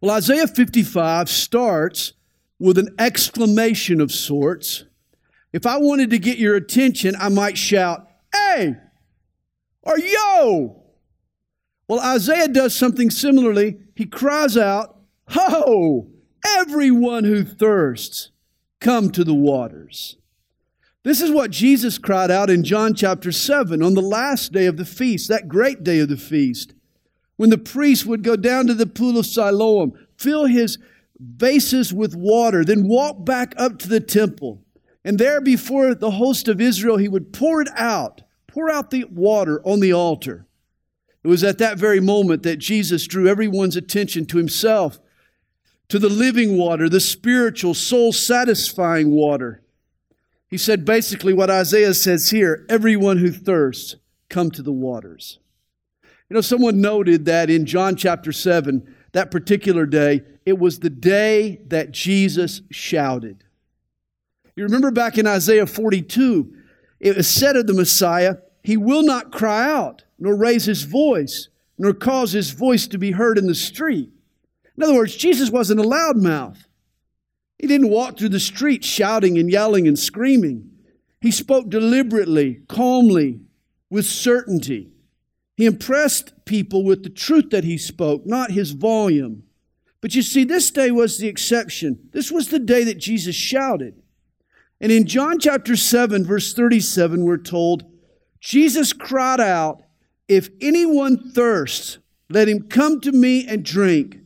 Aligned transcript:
Well, 0.00 0.16
Isaiah 0.16 0.46
55 0.46 1.28
starts 1.28 2.12
with 2.58 2.78
an 2.78 2.94
exclamation 2.98 4.00
of 4.00 4.12
sorts. 4.12 4.84
If 5.52 5.66
I 5.66 5.78
wanted 5.78 6.10
to 6.10 6.18
get 6.18 6.38
your 6.38 6.56
attention, 6.56 7.14
I 7.18 7.28
might 7.28 7.58
shout, 7.58 8.08
Hey, 8.32 8.76
or 9.82 9.98
Yo! 9.98 10.82
Well, 11.88 12.00
Isaiah 12.00 12.48
does 12.48 12.74
something 12.74 13.10
similarly. 13.10 13.78
He 13.94 14.04
cries 14.04 14.56
out, 14.56 14.98
Ho! 15.28 16.08
Everyone 16.58 17.24
who 17.24 17.44
thirsts, 17.44 18.30
come 18.80 19.10
to 19.10 19.24
the 19.24 19.34
waters. 19.34 20.16
This 21.02 21.20
is 21.20 21.30
what 21.30 21.50
Jesus 21.50 21.96
cried 21.98 22.30
out 22.30 22.50
in 22.50 22.64
John 22.64 22.94
chapter 22.94 23.32
7 23.32 23.82
on 23.82 23.94
the 23.94 24.02
last 24.02 24.52
day 24.52 24.66
of 24.66 24.76
the 24.76 24.84
feast, 24.84 25.28
that 25.28 25.48
great 25.48 25.82
day 25.82 26.00
of 26.00 26.08
the 26.08 26.16
feast, 26.16 26.74
when 27.38 27.50
the 27.50 27.56
priest 27.56 28.04
would 28.04 28.22
go 28.22 28.36
down 28.36 28.66
to 28.66 28.74
the 28.74 28.86
pool 28.86 29.16
of 29.16 29.24
Siloam, 29.24 29.92
fill 30.16 30.46
his 30.46 30.76
vases 31.18 31.94
with 31.94 32.14
water, 32.14 32.64
then 32.64 32.88
walk 32.88 33.24
back 33.24 33.54
up 33.56 33.78
to 33.78 33.88
the 33.88 34.00
temple. 34.00 34.60
And 35.04 35.18
there 35.18 35.40
before 35.40 35.94
the 35.94 36.10
host 36.10 36.48
of 36.48 36.60
Israel, 36.60 36.96
he 36.96 37.08
would 37.08 37.32
pour 37.32 37.62
it 37.62 37.68
out, 37.76 38.22
pour 38.48 38.68
out 38.68 38.90
the 38.90 39.04
water 39.04 39.62
on 39.64 39.78
the 39.78 39.92
altar. 39.92 40.46
It 41.22 41.28
was 41.28 41.44
at 41.44 41.58
that 41.58 41.78
very 41.78 42.00
moment 42.00 42.42
that 42.42 42.56
Jesus 42.56 43.06
drew 43.06 43.28
everyone's 43.28 43.76
attention 43.76 44.26
to 44.26 44.36
himself 44.36 44.98
to 45.88 46.00
the 46.00 46.08
living 46.08 46.58
water, 46.58 46.88
the 46.88 47.00
spiritual, 47.00 47.72
soul 47.72 48.12
satisfying 48.12 49.12
water. 49.12 49.62
He 50.48 50.58
said 50.58 50.84
basically 50.84 51.32
what 51.32 51.50
Isaiah 51.50 51.94
says 51.94 52.30
here 52.30 52.66
everyone 52.68 53.18
who 53.18 53.30
thirsts, 53.30 53.94
come 54.28 54.50
to 54.50 54.62
the 54.62 54.72
waters. 54.72 55.38
You 56.28 56.34
know, 56.34 56.40
someone 56.40 56.80
noted 56.80 57.24
that 57.24 57.48
in 57.48 57.64
John 57.64 57.96
chapter 57.96 58.32
7, 58.32 58.94
that 59.12 59.30
particular 59.30 59.86
day, 59.86 60.22
it 60.44 60.58
was 60.58 60.78
the 60.78 60.90
day 60.90 61.60
that 61.68 61.90
Jesus 61.90 62.60
shouted. 62.70 63.44
You 64.54 64.64
remember 64.64 64.90
back 64.90 65.16
in 65.16 65.26
Isaiah 65.26 65.66
42, 65.66 66.54
it 67.00 67.16
was 67.16 67.28
said 67.28 67.56
of 67.56 67.66
the 67.66 67.72
Messiah, 67.72 68.36
He 68.62 68.76
will 68.76 69.02
not 69.02 69.32
cry 69.32 69.70
out, 69.70 70.04
nor 70.18 70.36
raise 70.36 70.64
his 70.64 70.82
voice, 70.82 71.48
nor 71.78 71.94
cause 71.94 72.32
his 72.32 72.50
voice 72.50 72.86
to 72.88 72.98
be 72.98 73.12
heard 73.12 73.38
in 73.38 73.46
the 73.46 73.54
street. 73.54 74.10
In 74.76 74.82
other 74.82 74.94
words, 74.94 75.16
Jesus 75.16 75.50
wasn't 75.50 75.80
a 75.80 75.84
loudmouth. 75.84 76.58
He 77.58 77.66
didn't 77.66 77.90
walk 77.90 78.18
through 78.18 78.28
the 78.30 78.40
street 78.40 78.84
shouting 78.84 79.38
and 79.38 79.50
yelling 79.50 79.88
and 79.88 79.98
screaming. 79.98 80.70
He 81.20 81.30
spoke 81.30 81.68
deliberately, 81.70 82.60
calmly, 82.68 83.40
with 83.90 84.06
certainty. 84.06 84.92
He 85.58 85.66
impressed 85.66 86.44
people 86.44 86.84
with 86.84 87.02
the 87.02 87.10
truth 87.10 87.50
that 87.50 87.64
he 87.64 87.78
spoke, 87.78 88.24
not 88.24 88.52
his 88.52 88.70
volume. 88.70 89.42
But 90.00 90.14
you 90.14 90.22
see, 90.22 90.44
this 90.44 90.70
day 90.70 90.92
was 90.92 91.18
the 91.18 91.26
exception. 91.26 92.10
This 92.12 92.30
was 92.30 92.50
the 92.50 92.60
day 92.60 92.84
that 92.84 92.98
Jesus 92.98 93.34
shouted. 93.34 94.00
And 94.80 94.92
in 94.92 95.04
John 95.04 95.40
chapter 95.40 95.74
7, 95.74 96.24
verse 96.24 96.54
37, 96.54 97.24
we're 97.24 97.38
told, 97.38 97.82
Jesus 98.38 98.92
cried 98.92 99.40
out, 99.40 99.82
If 100.28 100.48
anyone 100.60 101.32
thirsts, 101.32 101.98
let 102.30 102.48
him 102.48 102.68
come 102.68 103.00
to 103.00 103.10
me 103.10 103.44
and 103.44 103.64
drink. 103.64 104.18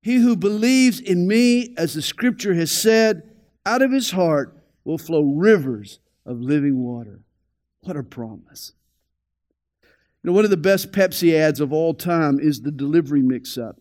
He 0.00 0.18
who 0.18 0.36
believes 0.36 1.00
in 1.00 1.26
me, 1.26 1.74
as 1.76 1.94
the 1.94 2.02
scripture 2.02 2.54
has 2.54 2.70
said, 2.70 3.28
out 3.66 3.82
of 3.82 3.90
his 3.90 4.12
heart 4.12 4.56
will 4.84 4.96
flow 4.96 5.22
rivers 5.22 5.98
of 6.24 6.40
living 6.40 6.78
water. 6.78 7.24
What 7.80 7.96
a 7.96 8.04
promise. 8.04 8.74
You 10.22 10.30
know, 10.30 10.34
one 10.34 10.44
of 10.44 10.50
the 10.50 10.56
best 10.56 10.92
Pepsi 10.92 11.34
ads 11.34 11.60
of 11.60 11.72
all 11.72 11.94
time 11.94 12.40
is 12.40 12.60
the 12.60 12.72
delivery 12.72 13.22
mix 13.22 13.56
up, 13.56 13.80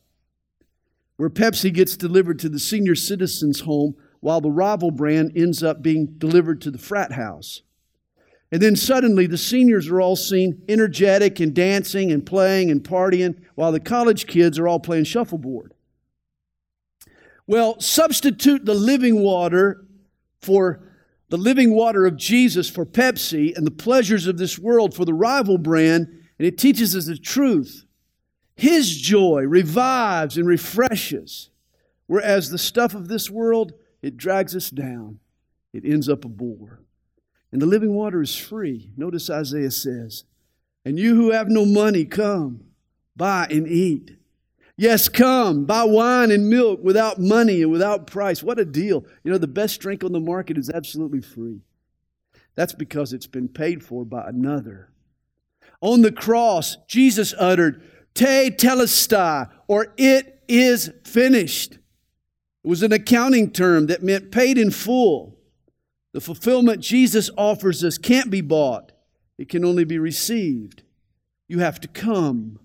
where 1.17 1.29
Pepsi 1.29 1.73
gets 1.73 1.97
delivered 1.97 2.39
to 2.39 2.49
the 2.49 2.59
senior 2.59 2.95
citizen's 2.95 3.61
home 3.61 3.95
while 4.19 4.41
the 4.41 4.51
rival 4.51 4.91
brand 4.91 5.31
ends 5.35 5.63
up 5.63 5.81
being 5.81 6.07
delivered 6.17 6.61
to 6.61 6.71
the 6.71 6.77
frat 6.77 7.13
house. 7.13 7.61
And 8.51 8.61
then 8.61 8.75
suddenly 8.75 9.27
the 9.27 9.37
seniors 9.37 9.89
are 9.89 9.99
all 9.99 10.15
seen 10.15 10.61
energetic 10.69 11.39
and 11.39 11.53
dancing 11.53 12.11
and 12.11 12.25
playing 12.25 12.71
and 12.71 12.83
partying 12.83 13.35
while 13.55 13.71
the 13.71 13.79
college 13.79 14.25
kids 14.25 14.57
are 14.57 14.67
all 14.67 14.79
playing 14.79 15.03
shuffleboard. 15.03 15.73
Well, 17.45 17.79
substitute 17.79 18.65
the 18.65 18.73
living 18.73 19.21
water 19.21 19.85
for 20.41 20.83
the 21.29 21.37
living 21.37 21.73
water 21.73 22.05
of 22.05 22.15
Jesus 22.15 22.69
for 22.69 22.85
Pepsi 22.85 23.55
and 23.55 23.67
the 23.67 23.71
pleasures 23.71 24.27
of 24.27 24.37
this 24.37 24.57
world 24.57 24.93
for 24.93 25.03
the 25.03 25.13
rival 25.13 25.57
brand, 25.57 26.07
and 26.37 26.47
it 26.47 26.57
teaches 26.57 26.95
us 26.95 27.05
the 27.05 27.17
truth. 27.17 27.85
His 28.55 28.95
joy 28.95 29.43
revives 29.43 30.37
and 30.37 30.47
refreshes, 30.47 31.49
whereas 32.07 32.49
the 32.49 32.57
stuff 32.57 32.93
of 32.93 33.07
this 33.07 33.29
world, 33.29 33.73
it 34.01 34.17
drags 34.17 34.55
us 34.55 34.69
down. 34.69 35.19
It 35.73 35.85
ends 35.85 36.09
up 36.09 36.25
a 36.25 36.29
bore. 36.29 36.81
And 37.51 37.61
the 37.61 37.65
living 37.65 37.93
water 37.93 38.21
is 38.21 38.35
free. 38.35 38.91
Notice 38.97 39.29
Isaiah 39.29 39.71
says, 39.71 40.23
And 40.83 40.99
you 40.99 41.15
who 41.15 41.31
have 41.31 41.49
no 41.49 41.65
money, 41.65 42.05
come, 42.05 42.65
buy 43.15 43.47
and 43.49 43.67
eat. 43.67 44.17
Yes, 44.75 45.09
come, 45.09 45.65
buy 45.65 45.83
wine 45.83 46.29
and 46.29 46.49
milk 46.49 46.83
without 46.83 47.19
money 47.19 47.63
and 47.63 47.71
without 47.71 48.05
price. 48.05 48.43
What 48.43 48.59
a 48.59 48.65
deal. 48.65 49.05
You 49.23 49.31
know, 49.31 49.39
the 49.39 49.47
best 49.47 49.81
drink 49.81 50.03
on 50.03 50.11
the 50.11 50.19
market 50.19 50.57
is 50.57 50.69
absolutely 50.69 51.21
free. 51.21 51.61
That's 52.53 52.73
because 52.73 53.13
it's 53.13 53.27
been 53.27 53.47
paid 53.47 53.83
for 53.83 54.05
by 54.05 54.27
another. 54.27 54.91
On 55.81 56.01
the 56.01 56.11
cross, 56.11 56.77
Jesus 56.87 57.33
uttered, 57.37 57.83
Tetelestai, 58.15 59.49
or 59.67 59.93
it 59.97 60.41
is 60.47 60.91
finished. 61.03 61.73
It 61.73 62.67
was 62.67 62.83
an 62.83 62.91
accounting 62.91 63.51
term 63.51 63.87
that 63.87 64.03
meant 64.03 64.31
paid 64.31 64.57
in 64.57 64.71
full. 64.71 65.37
The 66.13 66.21
fulfillment 66.21 66.81
Jesus 66.81 67.29
offers 67.37 67.83
us 67.83 67.97
can't 67.97 68.31
be 68.31 68.41
bought, 68.41 68.91
it 69.37 69.49
can 69.49 69.63
only 69.63 69.83
be 69.83 69.99
received. 69.99 70.83
You 71.47 71.59
have 71.59 71.79
to 71.81 71.87
come. 71.87 72.59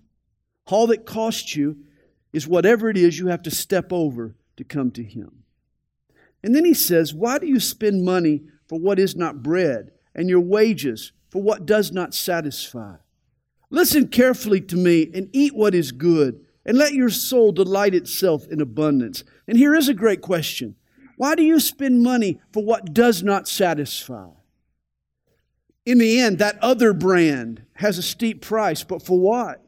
All 0.67 0.87
that 0.87 1.05
costs 1.05 1.55
you 1.55 1.77
is 2.33 2.49
whatever 2.49 2.89
it 2.89 2.97
is 2.97 3.19
you 3.19 3.27
have 3.27 3.43
to 3.43 3.51
step 3.51 3.93
over 3.93 4.35
to 4.57 4.65
come 4.65 4.91
to 4.93 5.03
Him. 5.03 5.45
And 6.43 6.55
then 6.55 6.65
He 6.65 6.73
says, 6.73 7.13
Why 7.13 7.39
do 7.39 7.47
you 7.47 7.61
spend 7.61 8.05
money 8.05 8.43
for 8.67 8.79
what 8.79 8.99
is 8.99 9.15
not 9.15 9.43
bread, 9.43 9.93
and 10.15 10.31
your 10.31 10.41
wages 10.41 11.13
for 11.33 11.43
what 11.43 11.65
does 11.65 11.91
not 11.91 12.15
satisfy? 12.15 12.97
Listen 13.71 14.09
carefully 14.09 14.61
to 14.61 14.77
me 14.77 15.11
and 15.15 15.31
eat 15.33 15.55
what 15.55 15.75
is 15.75 15.91
good, 15.91 16.45
and 16.67 16.77
let 16.77 16.93
your 16.93 17.09
soul 17.09 17.51
delight 17.51 17.95
itself 17.95 18.47
in 18.49 18.61
abundance. 18.61 19.25
And 19.49 19.57
here 19.57 19.75
is 19.75 19.89
a 19.89 19.95
great 19.95 20.21
question 20.21 20.77
Why 21.17 21.35
do 21.35 21.43
you 21.43 21.59
spend 21.59 22.03
money 22.03 22.41
for 22.53 22.63
what 22.63 22.93
does 22.93 23.23
not 23.23 23.49
satisfy? 23.49 24.29
In 25.87 25.99
the 25.99 26.21
end, 26.21 26.39
that 26.39 26.59
other 26.61 26.93
brand 26.93 27.65
has 27.77 27.97
a 27.97 28.03
steep 28.03 28.43
price, 28.43 28.85
but 28.85 29.03
for 29.03 29.19
what? 29.19 29.65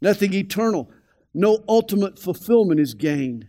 Nothing 0.00 0.32
eternal 0.32 0.90
no 1.34 1.64
ultimate 1.68 2.16
fulfillment 2.16 2.78
is 2.78 2.94
gained. 2.94 3.48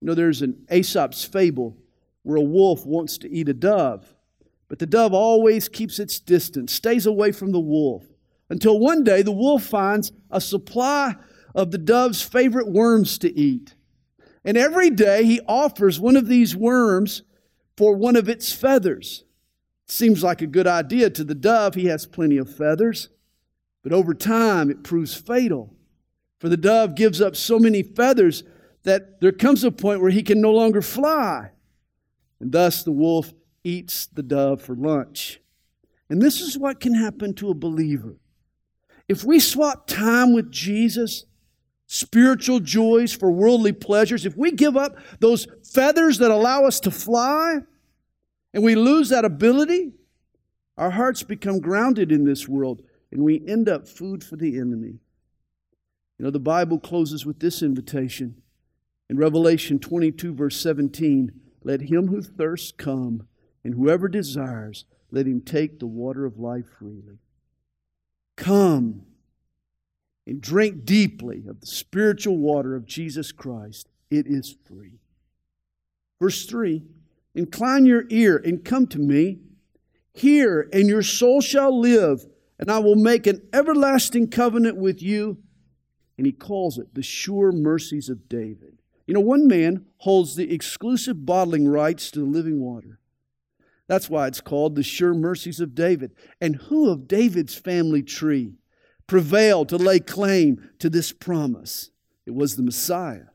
You 0.00 0.06
know, 0.06 0.14
there's 0.14 0.42
an 0.42 0.64
Aesop's 0.70 1.24
fable 1.24 1.76
where 2.22 2.36
a 2.36 2.42
wolf 2.42 2.86
wants 2.86 3.18
to 3.18 3.30
eat 3.30 3.48
a 3.48 3.54
dove, 3.54 4.13
but 4.74 4.80
the 4.80 4.86
dove 4.86 5.14
always 5.14 5.68
keeps 5.68 6.00
its 6.00 6.18
distance, 6.18 6.72
stays 6.72 7.06
away 7.06 7.30
from 7.30 7.52
the 7.52 7.60
wolf, 7.60 8.02
until 8.50 8.80
one 8.80 9.04
day 9.04 9.22
the 9.22 9.30
wolf 9.30 9.62
finds 9.62 10.10
a 10.32 10.40
supply 10.40 11.14
of 11.54 11.70
the 11.70 11.78
dove's 11.78 12.22
favorite 12.22 12.68
worms 12.68 13.16
to 13.18 13.32
eat. 13.38 13.76
And 14.44 14.56
every 14.56 14.90
day 14.90 15.26
he 15.26 15.40
offers 15.46 16.00
one 16.00 16.16
of 16.16 16.26
these 16.26 16.56
worms 16.56 17.22
for 17.76 17.94
one 17.94 18.16
of 18.16 18.28
its 18.28 18.52
feathers. 18.52 19.22
Seems 19.86 20.24
like 20.24 20.42
a 20.42 20.46
good 20.48 20.66
idea 20.66 21.08
to 21.08 21.22
the 21.22 21.36
dove. 21.36 21.76
He 21.76 21.86
has 21.86 22.04
plenty 22.04 22.36
of 22.36 22.52
feathers. 22.52 23.10
But 23.84 23.92
over 23.92 24.12
time, 24.12 24.72
it 24.72 24.82
proves 24.82 25.14
fatal. 25.14 25.72
For 26.40 26.48
the 26.48 26.56
dove 26.56 26.96
gives 26.96 27.20
up 27.20 27.36
so 27.36 27.60
many 27.60 27.84
feathers 27.84 28.42
that 28.82 29.20
there 29.20 29.30
comes 29.30 29.62
a 29.62 29.70
point 29.70 30.00
where 30.00 30.10
he 30.10 30.24
can 30.24 30.40
no 30.40 30.50
longer 30.50 30.82
fly. 30.82 31.52
And 32.40 32.50
thus 32.50 32.82
the 32.82 32.90
wolf 32.90 33.32
eats 33.64 34.06
the 34.06 34.22
dove 34.22 34.62
for 34.62 34.76
lunch. 34.76 35.40
And 36.08 36.20
this 36.20 36.40
is 36.40 36.56
what 36.56 36.80
can 36.80 36.94
happen 36.94 37.34
to 37.34 37.50
a 37.50 37.54
believer. 37.54 38.16
If 39.08 39.24
we 39.24 39.40
swap 39.40 39.86
time 39.86 40.32
with 40.32 40.50
Jesus, 40.50 41.24
spiritual 41.86 42.60
joys 42.60 43.12
for 43.12 43.30
worldly 43.30 43.72
pleasures, 43.72 44.24
if 44.24 44.36
we 44.36 44.52
give 44.52 44.76
up 44.76 44.96
those 45.20 45.46
feathers 45.62 46.18
that 46.18 46.30
allow 46.30 46.64
us 46.64 46.80
to 46.80 46.90
fly 46.90 47.58
and 48.52 48.62
we 48.62 48.74
lose 48.74 49.08
that 49.08 49.24
ability, 49.24 49.92
our 50.76 50.90
hearts 50.90 51.22
become 51.22 51.60
grounded 51.60 52.12
in 52.12 52.24
this 52.24 52.48
world 52.48 52.82
and 53.12 53.22
we 53.22 53.44
end 53.46 53.68
up 53.68 53.86
food 53.86 54.24
for 54.24 54.36
the 54.36 54.58
enemy. 54.58 54.98
You 56.18 56.24
know, 56.24 56.30
the 56.30 56.40
Bible 56.40 56.78
closes 56.78 57.26
with 57.26 57.40
this 57.40 57.62
invitation. 57.62 58.42
In 59.10 59.16
Revelation 59.16 59.78
22, 59.78 60.34
verse 60.34 60.56
17, 60.60 61.32
let 61.62 61.82
him 61.82 62.08
who 62.08 62.22
thirsts 62.22 62.72
come, 62.72 63.26
and 63.64 63.74
whoever 63.74 64.08
desires, 64.08 64.84
let 65.10 65.26
him 65.26 65.40
take 65.40 65.78
the 65.78 65.86
water 65.86 66.26
of 66.26 66.38
life 66.38 66.66
freely. 66.78 67.18
Come. 68.36 69.06
and 70.26 70.40
drink 70.40 70.86
deeply 70.86 71.44
of 71.46 71.60
the 71.60 71.66
spiritual 71.66 72.38
water 72.38 72.74
of 72.74 72.86
Jesus 72.86 73.30
Christ. 73.30 73.88
It 74.10 74.26
is 74.26 74.56
free. 74.64 75.00
Verse 76.20 76.46
3 76.46 76.82
Incline 77.34 77.84
your 77.84 78.04
ear 78.08 78.40
and 78.42 78.64
come 78.64 78.86
to 78.86 78.98
me. 78.98 79.40
Hear, 80.14 80.68
and 80.72 80.88
your 80.88 81.02
soul 81.02 81.40
shall 81.40 81.78
live, 81.78 82.24
and 82.58 82.70
I 82.70 82.78
will 82.78 82.94
make 82.94 83.26
an 83.26 83.42
everlasting 83.52 84.30
covenant 84.30 84.76
with 84.76 85.02
you. 85.02 85.38
And 86.16 86.26
he 86.26 86.32
calls 86.32 86.78
it 86.78 86.94
the 86.94 87.02
sure 87.02 87.50
mercies 87.50 88.08
of 88.08 88.28
David. 88.28 88.80
You 89.06 89.14
know, 89.14 89.20
one 89.20 89.46
man 89.48 89.84
holds 89.98 90.36
the 90.36 90.54
exclusive 90.54 91.26
bottling 91.26 91.68
rights 91.68 92.10
to 92.12 92.20
the 92.20 92.24
living 92.24 92.60
water. 92.60 93.00
That's 93.86 94.08
why 94.08 94.26
it's 94.26 94.40
called 94.40 94.74
the 94.74 94.82
sure 94.82 95.14
mercies 95.14 95.60
of 95.60 95.74
David. 95.74 96.12
And 96.40 96.56
who 96.56 96.88
of 96.90 97.06
David's 97.06 97.54
family 97.54 98.02
tree 98.02 98.54
prevailed 99.06 99.68
to 99.68 99.76
lay 99.76 100.00
claim 100.00 100.70
to 100.78 100.88
this 100.88 101.12
promise? 101.12 101.90
It 102.26 102.34
was 102.34 102.56
the 102.56 102.62
Messiah. 102.62 103.26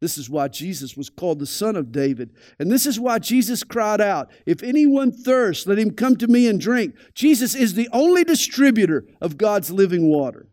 This 0.00 0.18
is 0.18 0.28
why 0.28 0.48
Jesus 0.48 0.96
was 0.96 1.08
called 1.08 1.38
the 1.38 1.46
Son 1.46 1.76
of 1.76 1.90
David. 1.90 2.34
And 2.58 2.70
this 2.70 2.84
is 2.84 3.00
why 3.00 3.18
Jesus 3.18 3.64
cried 3.64 4.00
out, 4.00 4.30
If 4.44 4.62
anyone 4.62 5.10
thirsts, 5.10 5.66
let 5.66 5.78
him 5.78 5.92
come 5.92 6.16
to 6.16 6.28
me 6.28 6.46
and 6.46 6.60
drink. 6.60 6.94
Jesus 7.14 7.54
is 7.54 7.74
the 7.74 7.88
only 7.90 8.22
distributor 8.22 9.06
of 9.20 9.38
God's 9.38 9.70
living 9.70 10.08
water. 10.08 10.48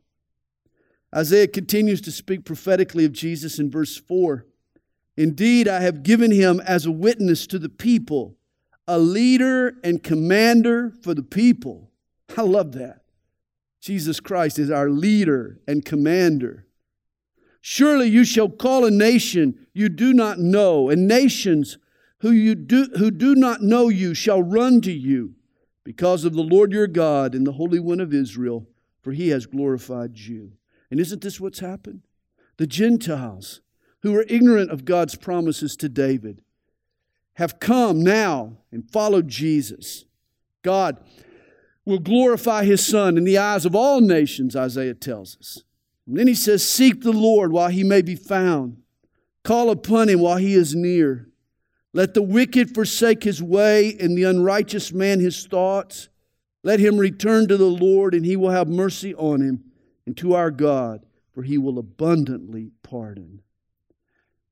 Isaiah 1.13 1.47
continues 1.47 1.99
to 2.01 2.11
speak 2.11 2.45
prophetically 2.45 3.03
of 3.03 3.11
Jesus 3.11 3.59
in 3.59 3.69
verse 3.69 3.97
4. 3.97 4.45
Indeed, 5.17 5.67
I 5.67 5.81
have 5.81 6.03
given 6.03 6.31
him 6.31 6.61
as 6.61 6.85
a 6.85 6.91
witness 6.91 7.45
to 7.47 7.59
the 7.59 7.67
people, 7.69 8.37
a 8.87 8.99
leader 8.99 9.75
and 9.83 10.03
commander 10.03 10.91
for 11.01 11.13
the 11.13 11.23
people. 11.23 11.91
I 12.37 12.41
love 12.41 12.73
that. 12.73 13.01
Jesus 13.79 14.19
Christ 14.19 14.59
is 14.59 14.69
our 14.69 14.89
leader 14.89 15.59
and 15.67 15.83
commander. 15.83 16.67
Surely 17.61 18.07
you 18.07 18.23
shall 18.23 18.49
call 18.49 18.85
a 18.85 18.91
nation 18.91 19.67
you 19.73 19.89
do 19.89 20.13
not 20.13 20.39
know, 20.39 20.89
and 20.89 21.07
nations 21.07 21.77
who, 22.19 22.31
you 22.31 22.55
do, 22.55 22.85
who 22.97 23.11
do 23.11 23.35
not 23.35 23.61
know 23.61 23.89
you 23.89 24.13
shall 24.13 24.41
run 24.41 24.81
to 24.81 24.91
you 24.91 25.35
because 25.83 26.25
of 26.25 26.33
the 26.33 26.43
Lord 26.43 26.71
your 26.71 26.87
God 26.87 27.33
and 27.33 27.45
the 27.45 27.53
Holy 27.53 27.79
One 27.79 27.99
of 27.99 28.13
Israel, 28.13 28.67
for 29.01 29.11
he 29.11 29.29
has 29.29 29.45
glorified 29.45 30.17
you. 30.17 30.53
And 30.89 30.99
isn't 30.99 31.21
this 31.21 31.39
what's 31.39 31.59
happened? 31.59 32.01
The 32.57 32.67
Gentiles, 32.67 33.61
who 34.01 34.11
were 34.11 34.25
ignorant 34.27 34.69
of 34.69 34.85
God's 34.85 35.15
promises 35.15 35.75
to 35.77 35.89
David, 35.89 36.43
have 37.35 37.59
come 37.59 38.03
now 38.03 38.57
and 38.71 38.89
followed 38.91 39.27
Jesus. 39.27 40.05
God 40.61 40.97
will 41.85 41.99
glorify 41.99 42.63
his 42.63 42.85
Son 42.85 43.17
in 43.17 43.23
the 43.23 43.37
eyes 43.37 43.65
of 43.65 43.75
all 43.75 44.01
nations, 44.01 44.55
Isaiah 44.55 44.93
tells 44.93 45.37
us. 45.37 45.63
And 46.05 46.17
then 46.17 46.27
he 46.27 46.35
says, 46.35 46.67
Seek 46.67 47.01
the 47.01 47.11
Lord 47.11 47.51
while 47.51 47.69
he 47.69 47.83
may 47.83 48.01
be 48.01 48.15
found, 48.15 48.77
call 49.43 49.69
upon 49.69 50.09
him 50.09 50.19
while 50.19 50.37
he 50.37 50.53
is 50.53 50.75
near. 50.75 51.29
Let 51.93 52.13
the 52.13 52.21
wicked 52.21 52.73
forsake 52.73 53.23
his 53.23 53.43
way, 53.43 53.97
and 53.99 54.17
the 54.17 54.23
unrighteous 54.23 54.93
man 54.93 55.19
his 55.19 55.45
thoughts. 55.45 56.09
Let 56.63 56.79
him 56.79 56.97
return 56.97 57.47
to 57.47 57.57
the 57.57 57.65
Lord, 57.65 58.13
and 58.13 58.25
he 58.25 58.35
will 58.35 58.51
have 58.51 58.67
mercy 58.67 59.13
on 59.15 59.41
him, 59.41 59.63
and 60.05 60.15
to 60.17 60.33
our 60.33 60.51
God, 60.51 61.05
for 61.33 61.43
he 61.43 61.57
will 61.57 61.79
abundantly 61.79 62.71
pardon. 62.83 63.41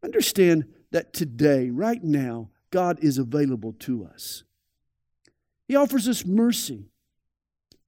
Understand 0.03 0.65
that 0.91 1.13
today, 1.13 1.69
right 1.69 2.03
now, 2.03 2.49
God 2.71 2.99
is 3.01 3.17
available 3.17 3.73
to 3.79 4.05
us. 4.05 4.43
He 5.67 5.75
offers 5.75 6.07
us 6.07 6.25
mercy, 6.25 6.89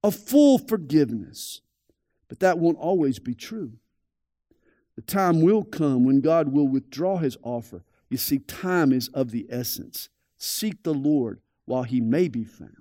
a 0.02 0.10
full 0.10 0.58
forgiveness. 0.58 1.60
But 2.28 2.40
that 2.40 2.58
won't 2.58 2.78
always 2.78 3.18
be 3.18 3.34
true. 3.34 3.72
The 4.96 5.02
time 5.02 5.42
will 5.42 5.64
come 5.64 6.04
when 6.04 6.20
God 6.22 6.48
will 6.48 6.66
withdraw 6.66 7.18
his 7.18 7.36
offer. 7.42 7.84
You 8.08 8.16
see, 8.16 8.38
time 8.38 8.92
is 8.92 9.08
of 9.08 9.30
the 9.30 9.46
essence. 9.50 10.08
Seek 10.38 10.82
the 10.82 10.94
Lord 10.94 11.40
while 11.66 11.82
he 11.82 12.00
may 12.00 12.28
be 12.28 12.44
found. 12.44 12.76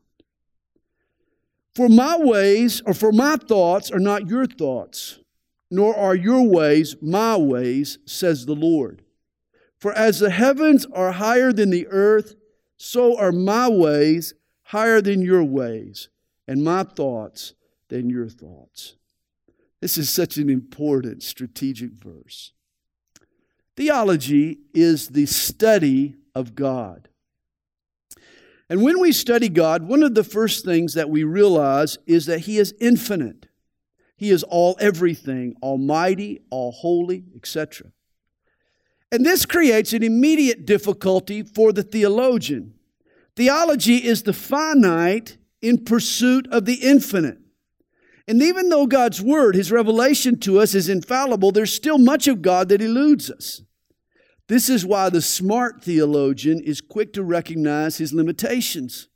For 1.75 1.89
my 1.89 2.18
ways 2.18 2.81
or 2.86 2.94
for 2.94 3.12
my 3.12 3.38
thoughts 3.38 3.92
are 3.92 4.00
not 4.00 4.27
your 4.27 4.45
thoughts, 4.45 5.19
nor 5.69 5.95
are 5.95 6.15
your 6.15 6.44
ways 6.44 6.95
my 7.01 7.38
ways, 7.38 7.98
says 8.06 8.45
the 8.45 8.56
Lord. 8.56 9.03
For 9.81 9.91
as 9.93 10.19
the 10.19 10.29
heavens 10.29 10.85
are 10.93 11.13
higher 11.13 11.51
than 11.51 11.71
the 11.71 11.87
earth, 11.87 12.35
so 12.77 13.17
are 13.17 13.31
my 13.31 13.67
ways 13.67 14.35
higher 14.65 15.01
than 15.01 15.23
your 15.23 15.43
ways, 15.43 16.07
and 16.47 16.63
my 16.63 16.83
thoughts 16.83 17.55
than 17.89 18.07
your 18.07 18.29
thoughts. 18.29 18.95
This 19.81 19.97
is 19.97 20.11
such 20.11 20.37
an 20.37 20.51
important 20.51 21.23
strategic 21.23 21.93
verse. 21.93 22.53
Theology 23.75 24.59
is 24.75 25.09
the 25.09 25.25
study 25.25 26.15
of 26.35 26.53
God. 26.53 27.09
And 28.69 28.83
when 28.83 28.99
we 28.99 29.11
study 29.11 29.49
God, 29.49 29.87
one 29.87 30.03
of 30.03 30.13
the 30.13 30.23
first 30.23 30.63
things 30.63 30.93
that 30.93 31.09
we 31.09 31.23
realize 31.23 31.97
is 32.05 32.27
that 32.27 32.41
He 32.41 32.59
is 32.59 32.75
infinite. 32.79 33.47
He 34.15 34.29
is 34.29 34.43
all 34.43 34.77
everything, 34.79 35.55
almighty, 35.63 36.41
all 36.51 36.71
holy, 36.71 37.23
etc. 37.35 37.91
And 39.11 39.25
this 39.25 39.45
creates 39.45 39.91
an 39.93 40.03
immediate 40.03 40.65
difficulty 40.65 41.43
for 41.43 41.73
the 41.73 41.83
theologian. 41.83 42.73
Theology 43.35 43.97
is 43.97 44.23
the 44.23 44.33
finite 44.33 45.37
in 45.61 45.83
pursuit 45.83 46.47
of 46.51 46.65
the 46.65 46.75
infinite. 46.75 47.37
And 48.27 48.41
even 48.41 48.69
though 48.69 48.87
God's 48.87 49.21
word, 49.21 49.55
his 49.55 49.71
revelation 49.71 50.39
to 50.39 50.59
us, 50.59 50.73
is 50.73 50.87
infallible, 50.87 51.51
there's 51.51 51.73
still 51.73 51.97
much 51.97 52.27
of 52.27 52.41
God 52.41 52.69
that 52.69 52.81
eludes 52.81 53.29
us. 53.29 53.61
This 54.47 54.69
is 54.69 54.85
why 54.85 55.09
the 55.09 55.21
smart 55.21 55.83
theologian 55.83 56.61
is 56.61 56.81
quick 56.81 57.13
to 57.13 57.23
recognize 57.23 57.97
his 57.97 58.13
limitations. 58.13 59.07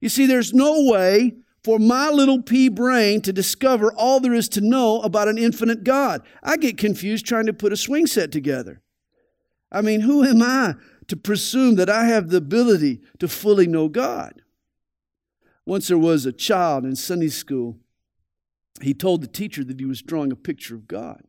You 0.00 0.08
see, 0.08 0.26
there's 0.26 0.52
no 0.52 0.90
way 0.90 1.36
for 1.62 1.78
my 1.78 2.10
little 2.10 2.42
pea 2.42 2.68
brain 2.68 3.20
to 3.22 3.32
discover 3.32 3.92
all 3.92 4.20
there 4.20 4.34
is 4.34 4.48
to 4.50 4.60
know 4.60 5.00
about 5.00 5.28
an 5.28 5.38
infinite 5.38 5.84
God. 5.84 6.22
I 6.42 6.56
get 6.56 6.78
confused 6.78 7.26
trying 7.26 7.46
to 7.46 7.52
put 7.52 7.72
a 7.72 7.76
swing 7.76 8.06
set 8.06 8.30
together. 8.30 8.82
I 9.76 9.82
mean, 9.82 10.00
who 10.00 10.24
am 10.24 10.40
I 10.42 10.74
to 11.08 11.16
presume 11.16 11.74
that 11.76 11.90
I 11.90 12.06
have 12.06 12.30
the 12.30 12.38
ability 12.38 13.00
to 13.18 13.28
fully 13.28 13.66
know 13.66 13.88
God? 13.88 14.42
Once 15.66 15.88
there 15.88 15.98
was 15.98 16.24
a 16.24 16.32
child 16.32 16.84
in 16.84 16.96
Sunday 16.96 17.28
school 17.28 17.78
he 18.82 18.94
told 18.94 19.22
the 19.22 19.26
teacher 19.26 19.64
that 19.64 19.80
he 19.80 19.86
was 19.86 20.02
drawing 20.02 20.32
a 20.32 20.36
picture 20.36 20.74
of 20.74 20.88
God. 20.88 21.22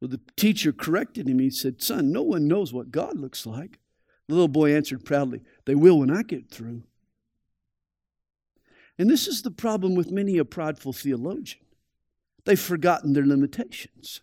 Well, 0.00 0.08
the 0.08 0.20
teacher 0.36 0.72
corrected 0.72 1.28
him. 1.28 1.38
He 1.38 1.50
said, 1.50 1.82
Son, 1.82 2.12
no 2.12 2.22
one 2.22 2.46
knows 2.46 2.72
what 2.72 2.90
God 2.90 3.18
looks 3.18 3.46
like. 3.46 3.78
The 4.28 4.34
little 4.34 4.48
boy 4.48 4.74
answered 4.74 5.04
proudly, 5.04 5.40
They 5.64 5.74
will 5.74 6.00
when 6.00 6.10
I 6.10 6.22
get 6.22 6.50
through. 6.50 6.82
And 8.98 9.08
this 9.08 9.26
is 9.26 9.42
the 9.42 9.50
problem 9.50 9.94
with 9.94 10.10
many 10.10 10.38
a 10.38 10.44
prideful 10.44 10.92
theologian. 10.92 11.64
They've 12.44 12.60
forgotten 12.60 13.14
their 13.14 13.26
limitations. 13.26 14.20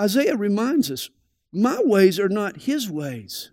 Isaiah 0.00 0.36
reminds 0.36 0.90
us 0.90 1.10
my 1.52 1.80
ways 1.82 2.18
are 2.20 2.28
not 2.28 2.62
his 2.62 2.88
ways, 2.90 3.50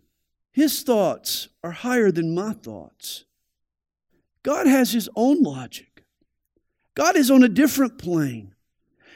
his 0.52 0.84
thoughts 0.84 1.50
are 1.64 1.72
higher 1.72 2.12
than 2.12 2.36
my 2.36 2.54
thoughts. 2.54 3.26
God 4.44 4.68
has 4.68 4.94
his 4.94 5.10
own 5.16 5.42
logic. 5.44 6.04
God 6.96 7.16
is 7.16 7.30
on 7.30 7.44
a 7.44 7.50
different 7.50 7.98
plane. 7.98 8.56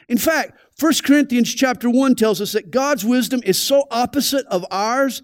In 0.08 0.18
fact, 0.18 0.58
1 0.78 0.92
Corinthians 1.04 1.54
chapter 1.54 1.88
1 1.88 2.16
tells 2.16 2.40
us 2.40 2.52
that 2.52 2.70
God's 2.70 3.04
wisdom 3.04 3.40
is 3.44 3.58
so 3.58 3.86
opposite 3.90 4.46
of 4.46 4.64
ours 4.70 5.22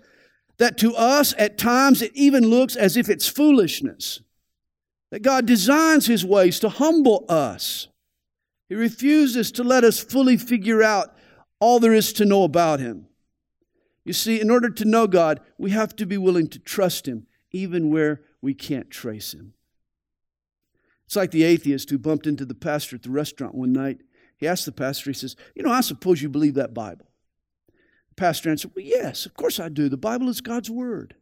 that 0.59 0.79
to 0.79 0.95
us 0.95 1.35
at 1.39 1.59
times 1.59 2.03
it 2.03 2.13
even 2.15 2.49
looks 2.49 2.77
as 2.77 2.97
if 2.97 3.09
it's 3.09 3.29
foolishness. 3.29 4.21
That 5.11 5.23
God 5.23 5.47
designs 5.47 6.07
his 6.07 6.25
ways 6.25 6.61
to 6.61 6.69
humble 6.69 7.25
us. 7.29 7.89
He 8.69 8.75
refuses 8.75 9.51
to 9.53 9.65
let 9.65 9.85
us 9.85 9.99
fully 9.99 10.37
figure 10.37 10.83
out 10.83 11.17
all 11.61 11.81
there 11.81 11.95
is 11.95 12.13
to 12.15 12.25
know 12.25 12.45
about 12.45 12.81
him. 12.81 13.08
You 14.09 14.15
see, 14.15 14.41
in 14.41 14.51
order 14.51 14.71
to 14.71 14.87
know 14.87 15.07
God, 15.07 15.39
we 15.59 15.71
have 15.73 15.95
to 15.97 16.07
be 16.07 16.17
willing 16.17 16.49
to 16.49 16.59
trust 16.59 17.07
him 17.07 17.27
even 17.53 17.91
where 17.91 18.23
we 18.41 18.55
can't 18.55 18.91
trace 18.91 19.35
him. 19.35 19.53
It's 21.05 21.15
like 21.15 21.31
the 21.31 21.43
atheist 21.43 21.91
who 21.91 21.99
bumped 21.99 22.27
into 22.27 22.47
the 22.47 22.55
pastor 22.55 22.97
at 22.97 23.03
the 23.03 23.11
restaurant 23.11 23.55
one 23.55 23.75
night. 23.75 23.99
He 24.39 24.49
asked 24.49 24.65
the 24.65 24.73
pastor, 24.73 25.11
he 25.11 25.15
says, 25.15 25.37
You 25.55 25.63
know, 25.63 25.71
I 25.71 25.83
suppose 25.83 26.23
you 26.23 26.31
believe 26.31 26.55
that 26.55 26.73
Bible. 26.73 27.11
The 28.09 28.15
pastor 28.15 28.49
answered, 28.49 28.71
Well, 28.75 28.83
yes, 28.83 29.27
of 29.27 29.35
course 29.35 29.61
I 29.61 29.69
do. 29.69 29.91
The 29.91 29.99
Bible 29.99 30.31
is 30.31 30.41
God's 30.41 30.71
Word. 30.71 31.15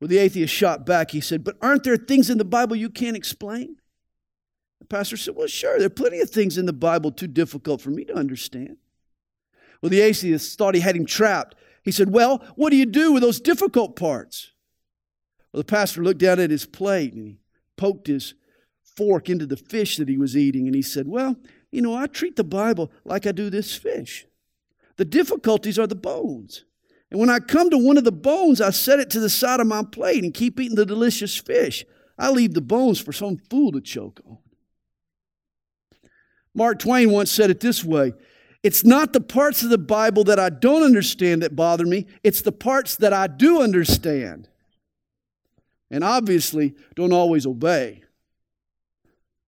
Well, 0.00 0.06
the 0.06 0.18
atheist 0.18 0.54
shot 0.54 0.86
back. 0.86 1.10
He 1.10 1.20
said, 1.20 1.42
But 1.42 1.56
aren't 1.60 1.82
there 1.82 1.96
things 1.96 2.30
in 2.30 2.38
the 2.38 2.44
Bible 2.44 2.76
you 2.76 2.90
can't 2.90 3.16
explain? 3.16 3.78
The 4.78 4.86
pastor 4.86 5.16
said, 5.16 5.34
Well, 5.34 5.48
sure, 5.48 5.78
there 5.78 5.88
are 5.88 5.90
plenty 5.90 6.20
of 6.20 6.30
things 6.30 6.58
in 6.58 6.66
the 6.66 6.72
Bible 6.72 7.10
too 7.10 7.26
difficult 7.26 7.80
for 7.80 7.90
me 7.90 8.04
to 8.04 8.14
understand. 8.14 8.76
Well, 9.82 9.90
the 9.90 10.00
atheist 10.00 10.56
thought 10.56 10.76
he 10.76 10.80
had 10.80 10.94
him 10.94 11.06
trapped. 11.06 11.56
He 11.84 11.92
said, 11.92 12.10
Well, 12.10 12.42
what 12.56 12.70
do 12.70 12.76
you 12.76 12.86
do 12.86 13.12
with 13.12 13.22
those 13.22 13.40
difficult 13.40 13.94
parts? 13.94 14.52
Well, 15.52 15.60
the 15.60 15.66
pastor 15.66 16.02
looked 16.02 16.20
down 16.20 16.40
at 16.40 16.50
his 16.50 16.66
plate 16.66 17.12
and 17.12 17.28
he 17.28 17.38
poked 17.76 18.06
his 18.06 18.34
fork 18.82 19.28
into 19.28 19.46
the 19.46 19.56
fish 19.56 19.98
that 19.98 20.08
he 20.08 20.16
was 20.16 20.36
eating. 20.36 20.66
And 20.66 20.74
he 20.74 20.82
said, 20.82 21.06
Well, 21.06 21.36
you 21.70 21.82
know, 21.82 21.94
I 21.94 22.06
treat 22.06 22.36
the 22.36 22.44
Bible 22.44 22.90
like 23.04 23.26
I 23.26 23.32
do 23.32 23.50
this 23.50 23.76
fish. 23.76 24.26
The 24.96 25.04
difficulties 25.04 25.78
are 25.78 25.86
the 25.86 25.94
bones. 25.94 26.64
And 27.10 27.20
when 27.20 27.30
I 27.30 27.38
come 27.38 27.70
to 27.70 27.78
one 27.78 27.98
of 27.98 28.04
the 28.04 28.12
bones, 28.12 28.60
I 28.60 28.70
set 28.70 28.98
it 28.98 29.10
to 29.10 29.20
the 29.20 29.30
side 29.30 29.60
of 29.60 29.66
my 29.66 29.82
plate 29.84 30.24
and 30.24 30.32
keep 30.32 30.58
eating 30.58 30.76
the 30.76 30.86
delicious 30.86 31.36
fish. 31.36 31.84
I 32.18 32.30
leave 32.30 32.54
the 32.54 32.60
bones 32.60 33.00
for 33.00 33.12
some 33.12 33.36
fool 33.50 33.72
to 33.72 33.80
choke 33.80 34.20
on. 34.26 34.38
Mark 36.54 36.78
Twain 36.78 37.10
once 37.10 37.30
said 37.30 37.50
it 37.50 37.60
this 37.60 37.84
way 37.84 38.14
It's 38.64 38.82
not 38.82 39.12
the 39.12 39.20
parts 39.20 39.62
of 39.62 39.68
the 39.68 39.76
Bible 39.76 40.24
that 40.24 40.40
I 40.40 40.48
don't 40.48 40.82
understand 40.82 41.42
that 41.42 41.54
bother 41.54 41.84
me, 41.84 42.06
it's 42.24 42.40
the 42.40 42.50
parts 42.50 42.96
that 42.96 43.12
I 43.12 43.26
do 43.26 43.60
understand. 43.60 44.48
And 45.90 46.02
obviously, 46.02 46.74
don't 46.96 47.12
always 47.12 47.46
obey. 47.46 48.02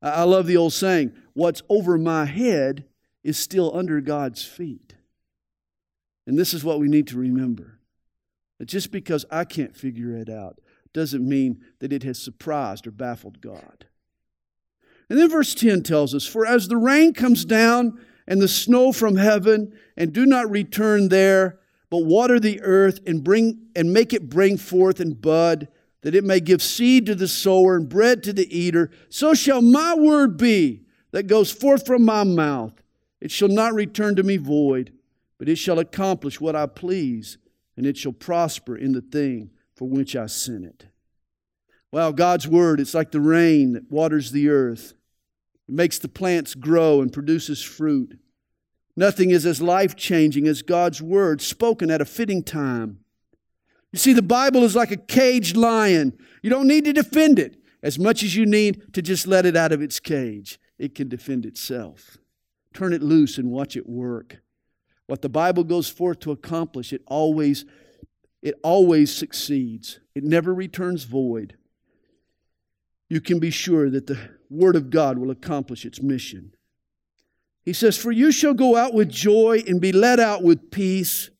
I 0.02 0.24
love 0.24 0.46
the 0.46 0.58
old 0.58 0.74
saying 0.74 1.12
what's 1.32 1.62
over 1.70 1.96
my 1.96 2.26
head 2.26 2.84
is 3.24 3.38
still 3.38 3.74
under 3.74 4.02
God's 4.02 4.44
feet. 4.44 4.94
And 6.26 6.38
this 6.38 6.52
is 6.52 6.62
what 6.62 6.78
we 6.78 6.86
need 6.86 7.06
to 7.08 7.18
remember 7.18 7.80
that 8.58 8.66
just 8.66 8.92
because 8.92 9.24
I 9.30 9.44
can't 9.44 9.74
figure 9.74 10.12
it 10.12 10.28
out 10.28 10.60
doesn't 10.92 11.26
mean 11.26 11.64
that 11.78 11.92
it 11.92 12.02
has 12.02 12.20
surprised 12.20 12.86
or 12.86 12.90
baffled 12.90 13.40
God. 13.40 13.86
And 15.08 15.18
then 15.18 15.30
verse 15.30 15.54
10 15.54 15.82
tells 15.84 16.14
us 16.14 16.26
For 16.26 16.46
as 16.46 16.68
the 16.68 16.76
rain 16.76 17.14
comes 17.14 17.46
down 17.46 17.98
and 18.26 18.40
the 18.40 18.48
snow 18.48 18.92
from 18.92 19.16
heaven, 19.16 19.72
and 19.96 20.12
do 20.12 20.26
not 20.26 20.50
return 20.50 21.08
there, 21.08 21.58
but 21.90 22.04
water 22.04 22.40
the 22.40 22.60
earth 22.62 23.00
and 23.06 23.22
bring 23.22 23.66
and 23.76 23.92
make 23.92 24.12
it 24.12 24.28
bring 24.28 24.56
forth 24.56 25.00
and 25.00 25.20
bud, 25.20 25.68
that 26.02 26.14
it 26.14 26.24
may 26.24 26.40
give 26.40 26.62
seed 26.62 27.06
to 27.06 27.14
the 27.14 27.28
sower 27.28 27.76
and 27.76 27.88
bread 27.88 28.22
to 28.22 28.32
the 28.32 28.56
eater, 28.56 28.90
so 29.08 29.34
shall 29.34 29.62
my 29.62 29.94
word 29.94 30.36
be 30.36 30.82
that 31.12 31.26
goes 31.26 31.50
forth 31.50 31.86
from 31.86 32.04
my 32.04 32.24
mouth. 32.24 32.74
It 33.20 33.30
shall 33.30 33.48
not 33.48 33.74
return 33.74 34.16
to 34.16 34.22
me 34.22 34.36
void, 34.36 34.92
but 35.38 35.48
it 35.48 35.56
shall 35.56 35.78
accomplish 35.78 36.40
what 36.40 36.56
I 36.56 36.66
please, 36.66 37.38
and 37.76 37.86
it 37.86 37.96
shall 37.96 38.12
prosper 38.12 38.76
in 38.76 38.92
the 38.92 39.00
thing 39.00 39.50
for 39.74 39.88
which 39.88 40.16
I 40.16 40.26
sent 40.26 40.64
it. 40.64 40.86
Well, 41.92 42.12
God's 42.12 42.48
word, 42.48 42.80
it's 42.80 42.94
like 42.94 43.10
the 43.10 43.20
rain 43.20 43.72
that 43.72 43.90
waters 43.90 44.32
the 44.32 44.48
earth. 44.48 44.94
It 45.68 45.74
makes 45.74 45.98
the 45.98 46.08
plants 46.08 46.54
grow 46.54 47.00
and 47.00 47.12
produces 47.12 47.62
fruit. 47.62 48.18
Nothing 48.96 49.30
is 49.30 49.44
as 49.44 49.60
life 49.60 49.94
changing 49.94 50.46
as 50.46 50.62
God's 50.62 51.02
word 51.02 51.42
spoken 51.42 51.90
at 51.90 52.00
a 52.00 52.06
fitting 52.06 52.42
time. 52.42 53.00
You 53.92 53.98
see, 53.98 54.12
the 54.12 54.22
Bible 54.22 54.64
is 54.64 54.74
like 54.74 54.90
a 54.90 54.96
caged 54.96 55.56
lion. 55.56 56.16
You 56.42 56.50
don't 56.50 56.66
need 56.66 56.84
to 56.84 56.92
defend 56.92 57.38
it 57.38 57.56
as 57.82 57.98
much 57.98 58.22
as 58.22 58.34
you 58.34 58.46
need 58.46 58.92
to 58.94 59.02
just 59.02 59.26
let 59.26 59.46
it 59.46 59.56
out 59.56 59.72
of 59.72 59.82
its 59.82 60.00
cage. 60.00 60.58
It 60.78 60.94
can 60.94 61.08
defend 61.08 61.46
itself. 61.46 62.18
Turn 62.74 62.92
it 62.92 63.02
loose 63.02 63.38
and 63.38 63.50
watch 63.50 63.76
it 63.76 63.88
work. 63.88 64.38
What 65.06 65.22
the 65.22 65.28
Bible 65.28 65.64
goes 65.64 65.88
forth 65.88 66.20
to 66.20 66.32
accomplish, 66.32 66.92
it 66.92 67.02
always 67.06 67.64
it 68.42 68.54
always 68.62 69.14
succeeds. 69.14 69.98
It 70.14 70.22
never 70.22 70.54
returns 70.54 71.04
void. 71.04 71.56
You 73.08 73.20
can 73.20 73.38
be 73.38 73.50
sure 73.50 73.90
that 73.90 74.06
the 74.06 74.35
Word 74.50 74.76
of 74.76 74.90
God 74.90 75.18
will 75.18 75.30
accomplish 75.30 75.84
its 75.84 76.02
mission. 76.02 76.52
He 77.64 77.72
says, 77.72 77.96
For 77.96 78.12
you 78.12 78.30
shall 78.30 78.54
go 78.54 78.76
out 78.76 78.94
with 78.94 79.10
joy 79.10 79.62
and 79.66 79.80
be 79.80 79.92
led 79.92 80.20
out 80.20 80.42
with 80.42 80.70
peace. 80.70 81.30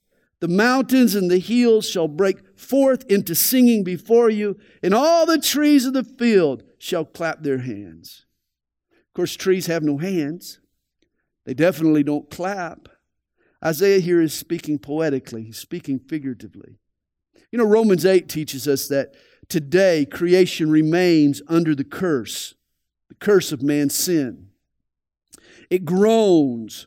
The 0.40 0.48
mountains 0.48 1.14
and 1.14 1.30
the 1.30 1.38
hills 1.38 1.88
shall 1.88 2.08
break 2.08 2.58
forth 2.58 3.04
into 3.10 3.34
singing 3.34 3.84
before 3.84 4.28
you, 4.28 4.58
and 4.82 4.92
all 4.92 5.24
the 5.24 5.40
trees 5.40 5.86
of 5.86 5.94
the 5.94 6.04
field 6.04 6.62
shall 6.78 7.04
clap 7.04 7.42
their 7.42 7.58
hands. 7.58 8.26
Of 8.92 9.14
course, 9.14 9.34
trees 9.34 9.66
have 9.66 9.82
no 9.82 9.96
hands, 9.96 10.60
they 11.46 11.54
definitely 11.54 12.02
don't 12.02 12.28
clap. 12.28 12.88
Isaiah 13.64 14.00
here 14.00 14.20
is 14.20 14.34
speaking 14.34 14.78
poetically, 14.78 15.44
he's 15.44 15.58
speaking 15.58 15.98
figuratively. 15.98 16.80
You 17.50 17.58
know, 17.58 17.64
Romans 17.64 18.04
8 18.04 18.28
teaches 18.28 18.68
us 18.68 18.88
that 18.88 19.14
today 19.48 20.04
creation 20.04 20.70
remains 20.70 21.40
under 21.48 21.74
the 21.74 21.84
curse 21.84 22.54
curse 23.18 23.52
of 23.52 23.62
man's 23.62 23.94
sin. 23.96 24.48
It 25.70 25.84
groans, 25.84 26.86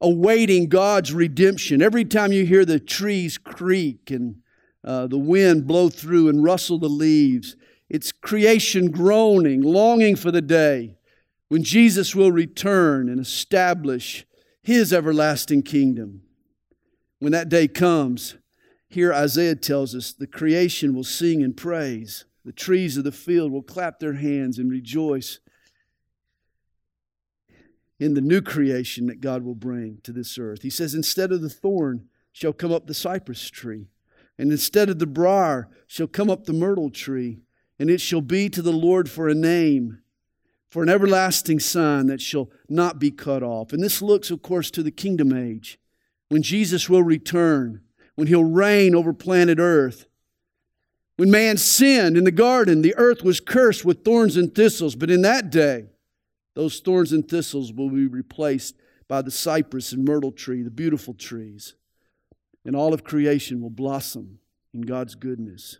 awaiting 0.00 0.68
God's 0.68 1.12
redemption. 1.12 1.82
Every 1.82 2.04
time 2.04 2.32
you 2.32 2.46
hear 2.46 2.64
the 2.64 2.80
trees 2.80 3.38
creak 3.38 4.10
and 4.10 4.36
uh, 4.82 5.06
the 5.06 5.18
wind 5.18 5.66
blow 5.66 5.88
through 5.88 6.28
and 6.28 6.42
rustle 6.42 6.78
the 6.78 6.88
leaves, 6.88 7.56
it's 7.88 8.12
creation 8.12 8.90
groaning, 8.90 9.60
longing 9.60 10.16
for 10.16 10.30
the 10.30 10.40
day 10.40 10.96
when 11.48 11.64
Jesus 11.64 12.14
will 12.14 12.32
return 12.32 13.08
and 13.08 13.20
establish 13.20 14.24
his 14.62 14.92
everlasting 14.92 15.62
kingdom. 15.62 16.22
When 17.18 17.32
that 17.32 17.48
day 17.48 17.66
comes, 17.68 18.36
here 18.88 19.12
Isaiah 19.12 19.56
tells 19.56 19.94
us 19.94 20.12
the 20.12 20.26
creation 20.26 20.94
will 20.94 21.04
sing 21.04 21.42
and 21.42 21.56
praise. 21.56 22.24
The 22.50 22.56
trees 22.56 22.96
of 22.96 23.04
the 23.04 23.12
field 23.12 23.52
will 23.52 23.62
clap 23.62 24.00
their 24.00 24.14
hands 24.14 24.58
and 24.58 24.72
rejoice 24.72 25.38
in 28.00 28.14
the 28.14 28.20
new 28.20 28.42
creation 28.42 29.06
that 29.06 29.20
God 29.20 29.44
will 29.44 29.54
bring 29.54 29.98
to 30.02 30.10
this 30.10 30.36
earth. 30.36 30.62
He 30.62 30.68
says, 30.68 30.92
Instead 30.92 31.30
of 31.30 31.42
the 31.42 31.48
thorn 31.48 32.08
shall 32.32 32.52
come 32.52 32.72
up 32.72 32.88
the 32.88 32.92
cypress 32.92 33.48
tree, 33.50 33.86
and 34.36 34.50
instead 34.50 34.90
of 34.90 34.98
the 34.98 35.06
briar 35.06 35.68
shall 35.86 36.08
come 36.08 36.28
up 36.28 36.46
the 36.46 36.52
myrtle 36.52 36.90
tree, 36.90 37.38
and 37.78 37.88
it 37.88 38.00
shall 38.00 38.20
be 38.20 38.50
to 38.50 38.62
the 38.62 38.72
Lord 38.72 39.08
for 39.08 39.28
a 39.28 39.34
name, 39.34 40.00
for 40.68 40.82
an 40.82 40.88
everlasting 40.88 41.60
sign 41.60 42.06
that 42.06 42.20
shall 42.20 42.50
not 42.68 42.98
be 42.98 43.12
cut 43.12 43.44
off. 43.44 43.72
And 43.72 43.80
this 43.80 44.02
looks, 44.02 44.32
of 44.32 44.42
course, 44.42 44.72
to 44.72 44.82
the 44.82 44.90
kingdom 44.90 45.32
age, 45.32 45.78
when 46.30 46.42
Jesus 46.42 46.90
will 46.90 47.04
return, 47.04 47.82
when 48.16 48.26
he'll 48.26 48.42
reign 48.42 48.96
over 48.96 49.12
planet 49.12 49.60
earth. 49.60 50.06
When 51.20 51.30
man 51.30 51.58
sinned 51.58 52.16
in 52.16 52.24
the 52.24 52.30
garden, 52.30 52.80
the 52.80 52.96
earth 52.96 53.22
was 53.22 53.40
cursed 53.40 53.84
with 53.84 54.06
thorns 54.06 54.38
and 54.38 54.54
thistles. 54.54 54.94
But 54.94 55.10
in 55.10 55.20
that 55.20 55.50
day, 55.50 55.90
those 56.54 56.80
thorns 56.80 57.12
and 57.12 57.28
thistles 57.28 57.74
will 57.74 57.90
be 57.90 58.06
replaced 58.06 58.74
by 59.06 59.20
the 59.20 59.30
cypress 59.30 59.92
and 59.92 60.06
myrtle 60.06 60.32
tree, 60.32 60.62
the 60.62 60.70
beautiful 60.70 61.12
trees. 61.12 61.74
And 62.64 62.74
all 62.74 62.94
of 62.94 63.04
creation 63.04 63.60
will 63.60 63.68
blossom 63.68 64.38
in 64.72 64.80
God's 64.80 65.14
goodness. 65.14 65.76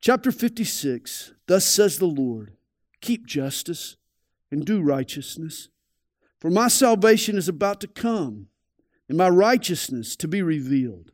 Chapter 0.00 0.32
56 0.32 1.34
Thus 1.46 1.64
says 1.64 2.00
the 2.00 2.06
Lord, 2.06 2.56
keep 3.00 3.24
justice 3.24 3.98
and 4.50 4.64
do 4.64 4.80
righteousness, 4.80 5.68
for 6.40 6.50
my 6.50 6.66
salvation 6.66 7.36
is 7.36 7.48
about 7.48 7.80
to 7.82 7.86
come, 7.86 8.48
and 9.08 9.16
my 9.16 9.28
righteousness 9.28 10.16
to 10.16 10.26
be 10.26 10.42
revealed. 10.42 11.12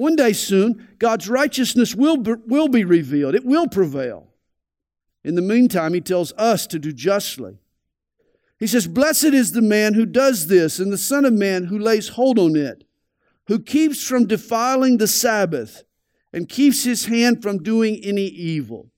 One 0.00 0.16
day 0.16 0.32
soon, 0.32 0.88
God's 0.98 1.28
righteousness 1.28 1.94
will 1.94 2.16
be, 2.16 2.32
will 2.46 2.68
be 2.68 2.84
revealed, 2.84 3.34
it 3.34 3.44
will 3.44 3.68
prevail. 3.68 4.28
In 5.22 5.34
the 5.34 5.42
meantime, 5.42 5.92
he 5.92 6.00
tells 6.00 6.32
us 6.38 6.66
to 6.68 6.78
do 6.78 6.90
justly. 6.90 7.58
He 8.58 8.66
says, 8.66 8.86
Blessed 8.86 9.34
is 9.34 9.52
the 9.52 9.60
man 9.60 9.92
who 9.92 10.06
does 10.06 10.46
this, 10.46 10.78
and 10.78 10.90
the 10.90 10.96
Son 10.96 11.26
of 11.26 11.34
Man 11.34 11.64
who 11.64 11.78
lays 11.78 12.08
hold 12.08 12.38
on 12.38 12.56
it, 12.56 12.84
who 13.48 13.58
keeps 13.58 14.02
from 14.02 14.26
defiling 14.26 14.96
the 14.96 15.06
Sabbath, 15.06 15.84
and 16.32 16.48
keeps 16.48 16.84
his 16.84 17.04
hand 17.04 17.42
from 17.42 17.62
doing 17.62 18.00
any 18.02 18.24
evil. 18.24 18.90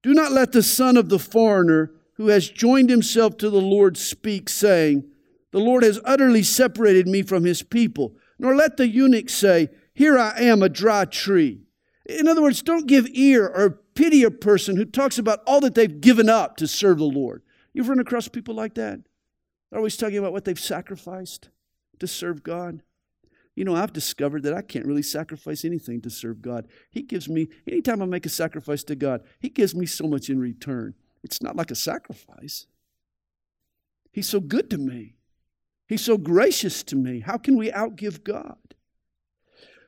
Do 0.00 0.14
not 0.14 0.30
let 0.30 0.52
the 0.52 0.62
son 0.62 0.96
of 0.96 1.08
the 1.08 1.18
foreigner 1.18 1.90
who 2.18 2.28
has 2.28 2.48
joined 2.48 2.88
himself 2.88 3.36
to 3.38 3.50
the 3.50 3.60
Lord 3.60 3.96
speak, 3.96 4.48
saying, 4.48 5.10
The 5.50 5.58
Lord 5.58 5.82
has 5.82 5.98
utterly 6.04 6.44
separated 6.44 7.08
me 7.08 7.22
from 7.22 7.42
his 7.42 7.64
people. 7.64 8.14
Nor 8.38 8.54
let 8.54 8.76
the 8.76 8.88
eunuch 8.88 9.30
say, 9.30 9.70
here 9.94 10.18
I 10.18 10.40
am, 10.40 10.62
a 10.62 10.68
dry 10.68 11.04
tree. 11.04 11.62
In 12.06 12.28
other 12.28 12.42
words, 12.42 12.62
don't 12.62 12.86
give 12.86 13.06
ear 13.12 13.46
or 13.46 13.70
pity 13.94 14.24
a 14.24 14.30
person 14.30 14.76
who 14.76 14.84
talks 14.84 15.18
about 15.18 15.40
all 15.46 15.60
that 15.60 15.74
they've 15.74 16.00
given 16.00 16.28
up 16.28 16.56
to 16.58 16.66
serve 16.66 16.98
the 16.98 17.04
Lord. 17.04 17.42
You've 17.72 17.88
run 17.88 18.00
across 18.00 18.28
people 18.28 18.54
like 18.54 18.74
that? 18.74 19.00
They're 19.70 19.78
always 19.78 19.96
talking 19.96 20.18
about 20.18 20.32
what 20.32 20.44
they've 20.44 20.58
sacrificed 20.58 21.48
to 21.98 22.06
serve 22.06 22.42
God. 22.42 22.82
You 23.54 23.64
know, 23.64 23.76
I've 23.76 23.92
discovered 23.92 24.42
that 24.42 24.54
I 24.54 24.62
can't 24.62 24.86
really 24.86 25.02
sacrifice 25.02 25.64
anything 25.64 26.00
to 26.02 26.10
serve 26.10 26.42
God. 26.42 26.66
He 26.90 27.02
gives 27.02 27.28
me, 27.28 27.48
anytime 27.68 28.02
I 28.02 28.06
make 28.06 28.26
a 28.26 28.30
sacrifice 28.30 28.82
to 28.84 28.96
God, 28.96 29.22
He 29.38 29.48
gives 29.48 29.74
me 29.74 29.86
so 29.86 30.06
much 30.06 30.28
in 30.28 30.40
return. 30.40 30.94
It's 31.22 31.40
not 31.40 31.56
like 31.56 31.70
a 31.70 31.76
sacrifice. 31.76 32.66
He's 34.12 34.28
so 34.28 34.40
good 34.40 34.70
to 34.70 34.78
me, 34.78 35.14
He's 35.86 36.04
so 36.04 36.18
gracious 36.18 36.82
to 36.84 36.96
me. 36.96 37.20
How 37.20 37.36
can 37.36 37.56
we 37.56 37.70
outgive 37.70 38.24
God? 38.24 38.73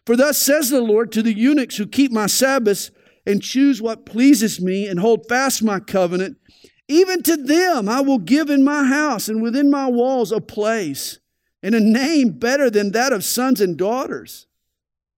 For 0.06 0.16
thus 0.16 0.38
says 0.38 0.70
the 0.70 0.80
Lord 0.80 1.10
to 1.12 1.22
the 1.22 1.36
eunuchs 1.36 1.76
who 1.76 1.86
keep 1.86 2.12
my 2.12 2.26
Sabbaths 2.26 2.92
and 3.26 3.42
choose 3.42 3.82
what 3.82 4.06
pleases 4.06 4.60
me 4.60 4.86
and 4.86 5.00
hold 5.00 5.26
fast 5.28 5.64
my 5.64 5.80
covenant, 5.80 6.38
even 6.86 7.22
to 7.24 7.36
them 7.36 7.88
I 7.88 8.00
will 8.00 8.18
give 8.18 8.48
in 8.48 8.62
my 8.62 8.84
house 8.84 9.28
and 9.28 9.42
within 9.42 9.68
my 9.68 9.88
walls 9.88 10.30
a 10.30 10.40
place 10.40 11.18
and 11.60 11.74
a 11.74 11.80
name 11.80 12.30
better 12.38 12.70
than 12.70 12.92
that 12.92 13.12
of 13.12 13.24
sons 13.24 13.60
and 13.60 13.76
daughters. 13.76 14.46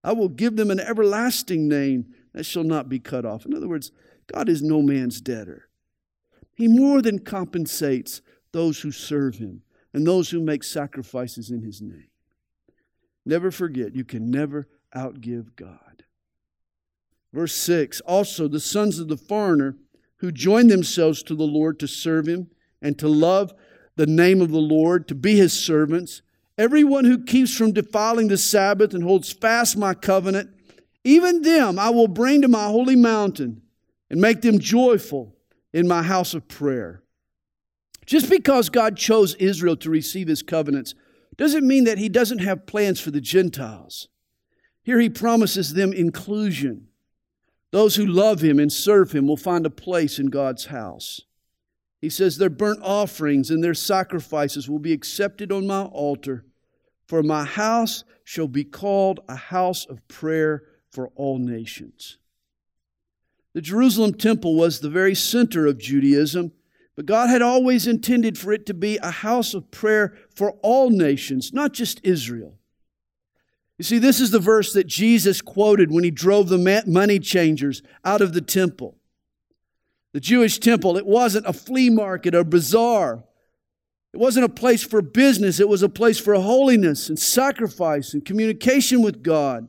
I 0.03 0.13
will 0.13 0.31
give 0.31 0.57
them 0.57 0.71
an 0.71 0.81
everlasting 0.81 1.69
name 1.69 2.07
that 2.33 2.47
shall 2.47 2.65
not 2.65 2.89
be 2.89 2.99
cut 2.99 3.27
off. 3.27 3.45
In 3.45 3.55
other 3.55 3.69
words, 3.69 3.93
God 4.33 4.49
is 4.49 4.63
no 4.63 4.81
man's 4.81 5.21
debtor. 5.21 5.69
He 6.55 6.67
more 6.67 7.03
than 7.03 7.19
compensates 7.19 8.23
those 8.53 8.81
who 8.81 8.91
serve 8.91 9.37
him 9.37 9.63
and 9.93 10.07
those 10.07 10.31
who 10.31 10.41
make 10.41 10.65
sacrifices 10.65 11.51
in 11.51 11.63
his 11.63 11.83
name. 11.83 12.09
Never 13.27 13.51
forget, 13.51 13.95
you 13.95 14.05
can 14.05 14.31
never 14.31 14.67
outgive 14.95 15.57
God. 15.57 16.05
Verse 17.33 17.55
6 17.55 18.01
Also, 18.03 18.49
the 18.49 18.61
sons 18.61 18.99
of 18.99 19.09
the 19.09 19.17
foreigner 19.17 19.77
who 20.19 20.33
join 20.33 20.69
themselves 20.69 21.23
to 21.25 21.35
the 21.35 21.45
Lord 21.47 21.79
to 21.81 21.87
serve 21.87 22.27
him 22.27 22.49
and 22.83 22.99
to 22.99 23.09
love 23.09 23.53
the 23.97 24.07
name 24.07 24.41
of 24.41 24.51
the 24.51 24.59
Lord, 24.59 25.09
to 25.09 25.15
be 25.15 25.37
his 25.37 25.53
servants, 25.53 26.23
everyone 26.57 27.05
who 27.05 27.25
keeps 27.25 27.57
from 27.57 27.73
defiling 27.73 28.29
the 28.29 28.37
Sabbath 28.37 28.95
and 28.95 29.03
holds 29.03 29.33
fast 29.33 29.77
my 29.77 29.95
covenant, 29.95 30.51
even 31.05 31.43
them 31.43 31.79
I 31.79 31.91
will 31.91 32.09
bring 32.09 32.43
to 32.43 32.49
my 32.49 32.67
holy 32.67 32.97
mountain 32.97 33.63
and 34.11 34.21
make 34.21 34.43
them 34.43 34.59
joyful 34.59 35.37
in 35.73 35.87
my 35.87 36.03
house 36.03 36.35
of 36.35 36.49
prayer. 36.49 37.03
Just 38.07 38.31
because 38.31 38.71
God 38.71 38.97
chose 38.97 39.35
Israel 39.35 39.77
to 39.77 39.91
receive 39.91 40.29
his 40.29 40.43
covenants 40.43 40.95
doesn't 41.37 41.67
mean 41.67 41.85
that 41.85 41.99
he 41.99 42.09
doesn't 42.09 42.39
have 42.39 42.67
plans 42.67 43.01
for 43.01 43.11
the 43.11 43.21
Gentiles. 43.21 44.09
Here 44.89 44.99
he 44.99 45.11
promises 45.11 45.75
them 45.75 45.93
inclusion. 45.93 46.87
Those 47.73 47.97
who 47.97 48.07
love 48.07 48.41
him 48.41 48.59
and 48.59 48.73
serve 48.73 49.13
him 49.13 49.27
will 49.27 49.37
find 49.37 49.67
a 49.67 49.71
place 49.71 50.19
in 50.19 50.29
God's 50.29 50.65
house. 50.65 51.21
He 52.01 52.09
says, 52.09 52.39
Their 52.39 52.49
burnt 52.49 52.81
offerings 52.83 53.51
and 53.51 53.63
their 53.63 53.75
sacrifices 53.75 54.67
will 54.67 54.79
be 54.79 54.95
accepted 54.95 55.53
on 55.53 55.67
my 55.67 55.83
altar, 55.83 56.47
for 57.07 57.23
my 57.23 57.45
house 57.45 58.05
shall 58.25 58.49
be 58.49 58.65
called 58.65 59.21
a 59.29 59.37
house 59.37 59.85
of 59.85 60.09
prayer 60.09 60.63
for 60.91 61.09
all 61.17 61.39
nations. 61.39 62.17
The 63.53 63.61
Jerusalem 63.61 64.15
temple 64.15 64.55
was 64.55 64.81
the 64.81 64.89
very 64.89 65.15
center 65.15 65.67
of 65.67 65.77
Judaism 65.77 66.53
but 66.97 67.07
God 67.07 67.29
had 67.29 67.43
always 67.43 67.87
intended 67.87 68.37
for 68.37 68.53
it 68.53 68.67
to 68.67 68.75
be 68.75 68.97
a 68.97 69.13
house 69.13 69.55
of 69.55 69.71
prayer 69.71 70.17
for 70.35 70.55
all 70.63 70.91
nations, 70.91 71.53
not 71.53 71.73
just 71.73 72.01
Israel. 72.03 72.58
You 73.79 73.85
see, 73.85 73.99
this 73.99 74.21
is 74.21 74.33
the 74.33 74.41
verse 74.41 74.73
that 74.73 74.89
Jesus 74.89 75.41
quoted 75.41 75.93
when 75.93 76.03
he 76.03 76.11
drove 76.11 76.49
the 76.49 76.83
money 76.87 77.19
changers 77.21 77.83
out 78.05 78.21
of 78.21 78.35
the 78.35 78.41
temple. 78.41 78.97
The 80.13 80.21
Jewish 80.21 80.59
temple, 80.59 80.97
it 80.97 81.07
wasn't 81.07 81.47
a 81.47 81.53
flea 81.53 81.89
market 81.89 82.35
or 82.35 82.43
bazaar. 82.43 83.25
It 84.13 84.17
wasn't 84.17 84.47
a 84.47 84.49
place 84.49 84.83
for 84.83 85.03
business, 85.03 85.61
it 85.61 85.69
was 85.69 85.83
a 85.83 85.89
place 85.89 86.19
for 86.19 86.35
holiness 86.35 87.09
and 87.09 87.19
sacrifice 87.19 88.15
and 88.15 88.25
communication 88.25 89.03
with 89.03 89.23
God. 89.23 89.69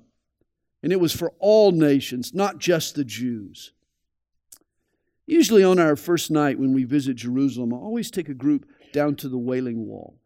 And 0.82 0.94
it 0.94 1.00
was 1.00 1.14
for 1.14 1.34
all 1.40 1.72
nations, 1.72 2.34
not 2.34 2.58
just 2.58 2.96
the 2.96 3.04
Jews. 3.04 3.74
Usually 5.28 5.64
on 5.64 5.78
our 5.78 5.96
first 5.96 6.32
night 6.32 6.58
when 6.58 6.74
we 6.74 6.86
visit 6.86 7.18
Jerusalem, 7.18 7.74
I 7.74 7.78
always 7.78 8.10
take 8.10 8.30
a 8.30 8.34
group 8.34 8.66
down 8.92 9.16
to 9.18 9.30
the 9.30 9.38
Wailing 9.38 9.86
Wall. 9.86 10.19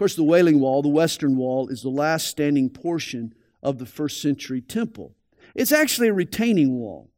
Of 0.00 0.02
course, 0.04 0.16
the 0.16 0.24
Wailing 0.24 0.60
Wall, 0.60 0.80
the 0.80 0.88
Western 0.88 1.36
Wall, 1.36 1.68
is 1.68 1.82
the 1.82 1.90
last 1.90 2.26
standing 2.26 2.70
portion 2.70 3.34
of 3.62 3.76
the 3.76 3.84
first 3.84 4.22
century 4.22 4.62
temple. 4.62 5.14
It's 5.54 5.72
actually 5.72 6.08
a 6.08 6.14
retaining 6.14 6.78
wall. 6.78 7.10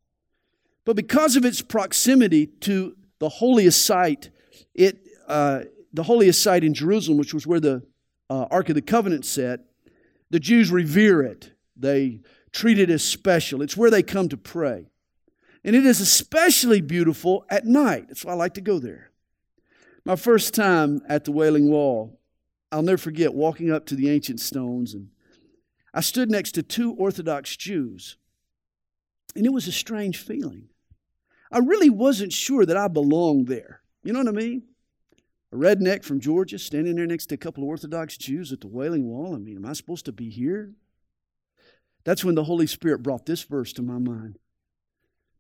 But 0.85 0.97
because 0.97 1.37
of 1.37 1.45
its 1.45 1.63
proximity 1.63 2.49
to 2.63 2.97
the 3.21 3.29
holiest 3.29 3.87
site, 3.87 4.31
it, 4.75 4.99
uh, 5.29 5.61
the 5.93 6.03
holiest 6.03 6.43
site 6.43 6.65
in 6.65 6.75
Jerusalem, 6.75 7.19
which 7.19 7.33
was 7.33 7.47
where 7.47 7.61
the 7.61 7.87
uh, 8.29 8.47
Ark 8.51 8.69
of 8.69 8.75
the 8.75 8.83
Covenant 8.83 9.27
sat, 9.27 9.61
the 10.31 10.41
Jews 10.41 10.73
revere 10.73 11.23
it. 11.23 11.53
They 11.77 12.23
treat 12.51 12.81
it 12.81 12.91
as 12.91 13.05
special. 13.05 13.63
It's 13.63 13.77
where 13.77 13.93
they 13.93 14.03
come 14.03 14.29
to 14.31 14.37
pray. 14.37 14.91
And 15.63 15.77
it 15.77 15.87
is 15.87 16.01
especially 16.01 16.81
beautiful 16.81 17.45
at 17.49 17.65
night. 17.65 18.09
That's 18.09 18.25
why 18.25 18.33
I 18.33 18.35
like 18.35 18.55
to 18.55 18.61
go 18.61 18.81
there. 18.81 19.13
My 20.05 20.17
first 20.17 20.53
time 20.53 21.01
at 21.09 21.25
the 21.25 21.31
Wailing 21.31 21.71
Wall, 21.71 22.19
I'll 22.73 22.83
never 22.83 22.99
forget 22.99 23.35
walking 23.35 23.71
up 23.71 23.87
to 23.87 23.95
the 23.95 24.11
ancient 24.11 24.41
stones 24.41 24.95
and 24.95 25.11
I 25.95 26.01
stood 26.01 26.31
next 26.31 26.53
to 26.53 26.63
two 26.63 26.95
Orthodox 26.95 27.55
Jews. 27.57 28.17
And 29.37 29.45
it 29.45 29.53
was 29.53 29.69
a 29.69 29.73
strange 29.73 30.19
feeling. 30.19 30.69
I 31.51 31.59
really 31.59 31.91
wasn't 31.91 32.33
sure 32.33 32.65
that 32.65 32.77
I 32.77 32.89
belonged 32.89 33.47
there. 33.47 33.83
You 34.03 34.13
know 34.13 34.21
what 34.21 34.29
I 34.29 34.33
mean? 34.33 34.63
A 35.53 35.57
redneck 35.57 36.03
from 36.03 36.19
Georgia 36.19 36.59
standing 36.59 36.97
there 36.97 37.07
next 37.07 37.27
to 37.27 37.35
a 37.35 37.39
couple 37.39 37.63
of 37.63 37.69
Orthodox 37.69 38.17
Jews 38.17 38.53
at 38.53 38.63
the 38.63 38.69
Wailing 38.69 39.07
Wall. 39.07 39.35
I 39.35 39.39
mean, 39.39 39.57
am 39.57 39.67
I 39.67 39.75
supposed 39.75 40.07
to 40.07 40.13
be 40.13 40.31
here? 40.31 40.73
That's 42.05 42.25
when 42.25 42.35
the 42.35 42.45
Holy 42.45 42.67
Spirit 42.67 43.03
brought 43.03 43.27
this 43.27 43.43
verse 43.43 43.73
to 43.75 43.83
my 43.83 43.99
mind. 43.99 44.39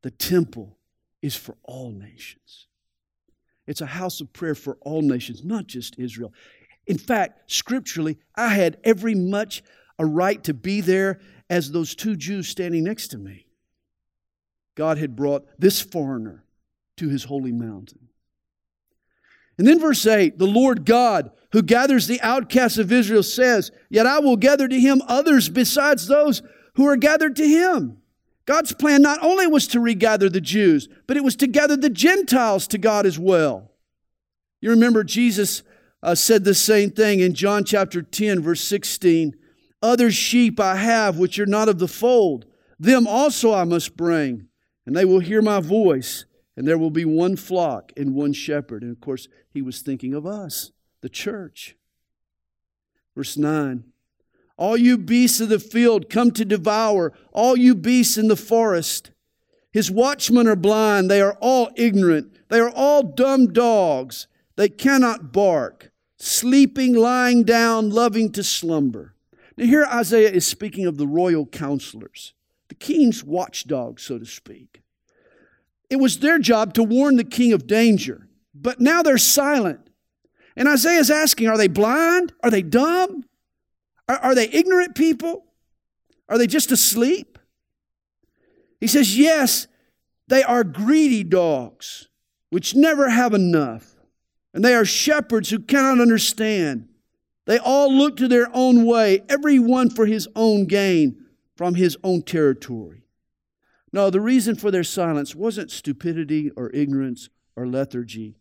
The 0.03 0.11
temple 0.11 0.79
is 1.23 1.35
for 1.35 1.57
all 1.63 1.91
nations. 1.91 2.67
It's 3.67 3.81
a 3.81 3.87
house 3.87 4.21
of 4.21 4.33
prayer 4.33 4.55
for 4.55 4.77
all 4.83 5.03
nations, 5.03 5.45
not 5.45 5.67
just 5.67 5.99
Israel. 5.99 6.33
In 6.87 6.99
fact, 6.99 7.51
scripturally, 7.51 8.19
I 8.37 8.49
had 8.49 8.79
every 8.85 9.15
much 9.15 9.63
a 9.99 10.07
right 10.07 10.43
to 10.45 10.55
be 10.55 10.81
there 10.81 11.21
as 11.49 11.71
those 11.71 11.95
two 11.95 12.17
Jews 12.17 12.49
standing 12.49 12.85
next 12.85 13.09
to 13.09 13.19
me. 13.19 13.47
God 14.75 14.99
had 14.99 15.15
brought 15.15 15.47
this 15.59 15.81
foreigner 15.81 16.45
to 16.97 17.09
his 17.09 17.25
holy 17.25 17.53
mountain. 17.53 18.09
And 19.59 19.67
then 19.67 19.79
verse 19.79 20.07
8 20.07 20.39
the 20.39 20.47
Lord 20.47 20.85
God, 20.85 21.31
who 21.53 21.63
gathers 21.63 22.07
the 22.07 22.21
outcasts 22.23 22.79
of 22.79 22.91
Israel, 22.91 23.23
says, 23.23 23.71
Yet 23.91 24.07
I 24.07 24.19
will 24.19 24.37
gather 24.37 24.67
to 24.67 24.81
him 24.81 25.03
others 25.07 25.49
besides 25.49 26.07
those 26.07 26.43
who 26.75 26.87
are 26.87 26.97
gathered 26.97 27.37
to 27.37 27.47
him. 27.47 27.99
God's 28.45 28.73
plan 28.73 29.03
not 29.03 29.23
only 29.23 29.47
was 29.47 29.69
to 29.69 29.81
regather 29.81 30.29
the 30.29 30.41
Jews, 30.41 30.89
but 31.07 31.17
it 31.17 31.23
was 31.23 31.37
to 31.37 31.47
gather 31.47 31.77
the 31.77 31.91
Gentiles 31.91 32.67
to 32.69 32.79
God 32.79 33.07
as 33.07 33.19
well. 33.19 33.71
You 34.61 34.71
remember 34.71 35.05
Jesus 35.05 35.63
uh, 36.03 36.15
said 36.15 36.45
the 36.45 36.55
same 36.55 36.91
thing 36.91 37.21
in 37.21 37.35
John 37.35 37.65
chapter 37.65 38.03
10, 38.03 38.43
verse 38.43 38.63
16. 38.63 39.35
Other 39.83 40.11
sheep 40.11 40.61
I 40.61 40.77
have 40.77 41.19
which 41.19 41.39
are 41.39 41.47
not 41.47 41.69
of 41.69 41.79
the 41.79 41.89
fold, 41.89 42.47
them 42.79 43.07
also 43.07 43.53
I 43.53 43.65
must 43.65 43.97
bring, 43.97 44.49
and 44.87 44.97
they 44.97 45.05
will 45.05 45.21
hear 45.21 45.43
my 45.43 45.61
voice, 45.61 46.25
and 46.57 46.67
there 46.67 46.79
will 46.79 46.91
be 46.91 47.05
one 47.05 47.37
flock 47.37 47.93
and 47.97 48.15
one 48.15 48.33
shepherd. 48.33 48.83
And 48.83 48.93
of 48.93 49.01
course, 49.01 49.29
he 49.51 49.63
was 49.63 49.81
thinking 49.81 50.15
of 50.15 50.27
us, 50.27 50.73
the 51.01 51.09
church. 51.09 51.77
Verse 53.15 53.37
9 53.37 53.85
all 54.63 54.77
you 54.77 54.99
beasts 54.99 55.41
of 55.41 55.49
the 55.49 55.59
field 55.59 56.09
come 56.11 56.31
to 56.33 56.45
devour, 56.45 57.13
all 57.33 57.57
you 57.57 57.75
beasts 57.75 58.17
in 58.17 58.29
the 58.29 58.37
forest. 58.37 59.11
His 59.73 59.91
watchmen 59.91 60.47
are 60.47 60.57
blind, 60.57 61.11
they 61.11 61.21
are 61.21 61.37
all 61.41 61.71
ignorant, 61.77 62.37
they 62.49 62.61
are 62.61 62.71
all 62.71 63.03
dumb 63.03 63.53
dogs, 63.53 64.27
they 64.57 64.69
cannot 64.69 65.33
bark, 65.33 65.91
sleeping, 66.23 66.95
lying 66.95 67.43
down, 67.43 67.91
loving 67.91 68.31
to 68.31 68.45
slumber. 68.45 69.13
Now, 69.57 69.65
here 69.65 69.85
Isaiah 69.85 70.31
is 70.31 70.47
speaking 70.47 70.87
of 70.87 70.97
the 70.97 71.07
royal 71.07 71.47
counselors, 71.47 72.33
the 72.69 72.77
king's 72.77 73.25
watchdogs, 73.25 74.05
so 74.05 74.21
to 74.21 74.25
speak. 74.25 74.83
It 75.91 75.97
was 75.97 76.21
their 76.21 76.39
job 76.39 76.75
to 76.75 76.85
warn 76.85 77.17
the 77.17 77.25
king 77.25 77.53
of 77.53 77.67
danger, 77.67 78.29
but 78.55 78.81
now 78.81 79.03
they're 79.03 79.19
silent. 79.19 79.91
And 80.55 80.69
Isaiah 80.69 81.01
is 81.01 81.11
asking, 81.11 81.49
are 81.49 81.59
they 81.59 81.67
blind? 81.67 82.33
Are 82.45 82.51
they 82.51 82.63
dumb? 82.63 83.25
Are, 84.09 84.19
are 84.19 84.35
they 84.37 84.49
ignorant 84.49 84.95
people? 84.95 85.45
Are 86.29 86.39
they 86.39 86.47
just 86.47 86.71
asleep? 86.71 87.37
He 88.81 88.87
says, 88.87 89.19
Yes, 89.19 89.67
they 90.29 90.43
are 90.43 90.63
greedy 90.63 91.25
dogs, 91.25 92.09
which 92.51 92.77
never 92.77 93.11
have 93.11 93.35
enough. 93.35 93.92
And 94.55 94.65
they 94.65 94.75
are 94.75 94.85
shepherds 94.85 95.51
who 95.51 95.59
cannot 95.59 96.01
understand. 96.01 96.89
They 97.47 97.59
all 97.59 97.93
look 97.93 98.17
to 98.19 98.29
their 98.29 98.49
own 98.53 98.85
way, 98.85 99.23
every 99.29 99.59
one 99.59 99.91
for 99.91 100.07
his 100.07 100.29
own 100.37 100.67
gain 100.67 101.25
from 101.57 101.75
his 101.75 101.97
own 102.05 102.23
territory. 102.23 103.05
No, 103.93 104.11
the 104.11 104.21
reason 104.21 104.55
for 104.55 104.71
their 104.71 104.85
silence 104.85 105.35
wasn't 105.35 105.71
stupidity 105.71 106.51
or 106.57 106.71
ignorance 106.71 107.29
or 107.57 107.67
lethargy. 107.67 108.37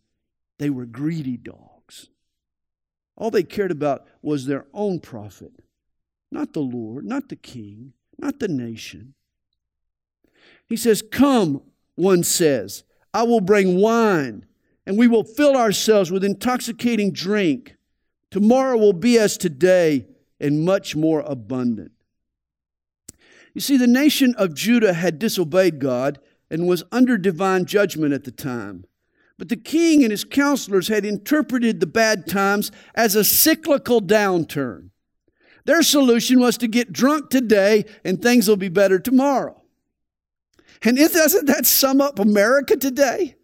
They 0.58 0.70
were 0.70 0.86
greedy 0.86 1.36
dogs. 1.36 2.08
All 3.16 3.30
they 3.30 3.42
cared 3.42 3.70
about 3.70 4.06
was 4.22 4.46
their 4.46 4.66
own 4.72 5.00
profit, 5.00 5.52
not 6.30 6.52
the 6.52 6.60
Lord, 6.60 7.04
not 7.04 7.28
the 7.28 7.36
king, 7.36 7.92
not 8.18 8.38
the 8.38 8.48
nation. 8.48 9.14
He 10.66 10.76
says, 10.76 11.02
Come, 11.02 11.62
one 11.96 12.22
says, 12.22 12.84
I 13.12 13.24
will 13.24 13.40
bring 13.40 13.78
wine, 13.80 14.46
and 14.86 14.98
we 14.98 15.08
will 15.08 15.24
fill 15.24 15.56
ourselves 15.56 16.10
with 16.10 16.24
intoxicating 16.24 17.12
drink. 17.12 17.76
Tomorrow 18.30 18.78
will 18.78 18.92
be 18.92 19.18
as 19.18 19.36
today, 19.36 20.06
and 20.42 20.64
much 20.64 20.96
more 20.96 21.20
abundant. 21.20 21.92
You 23.54 23.60
see, 23.60 23.76
the 23.76 23.86
nation 23.86 24.34
of 24.36 24.54
Judah 24.54 24.92
had 24.92 25.18
disobeyed 25.18 25.78
God 25.78 26.18
and 26.50 26.66
was 26.66 26.84
under 26.90 27.16
divine 27.16 27.64
judgment 27.64 28.12
at 28.12 28.24
the 28.24 28.32
time. 28.32 28.84
But 29.38 29.48
the 29.48 29.56
king 29.56 30.02
and 30.02 30.10
his 30.10 30.24
counselors 30.24 30.88
had 30.88 31.04
interpreted 31.04 31.80
the 31.80 31.86
bad 31.86 32.26
times 32.26 32.70
as 32.94 33.14
a 33.14 33.24
cyclical 33.24 34.00
downturn. 34.00 34.90
Their 35.64 35.82
solution 35.82 36.40
was 36.40 36.58
to 36.58 36.68
get 36.68 36.92
drunk 36.92 37.30
today 37.30 37.84
and 38.04 38.20
things 38.20 38.48
will 38.48 38.56
be 38.56 38.68
better 38.68 38.98
tomorrow. 38.98 39.62
And 40.82 40.96
doesn't 40.96 41.46
that 41.46 41.66
sum 41.66 42.00
up 42.00 42.18
America 42.18 42.76
today? 42.76 43.36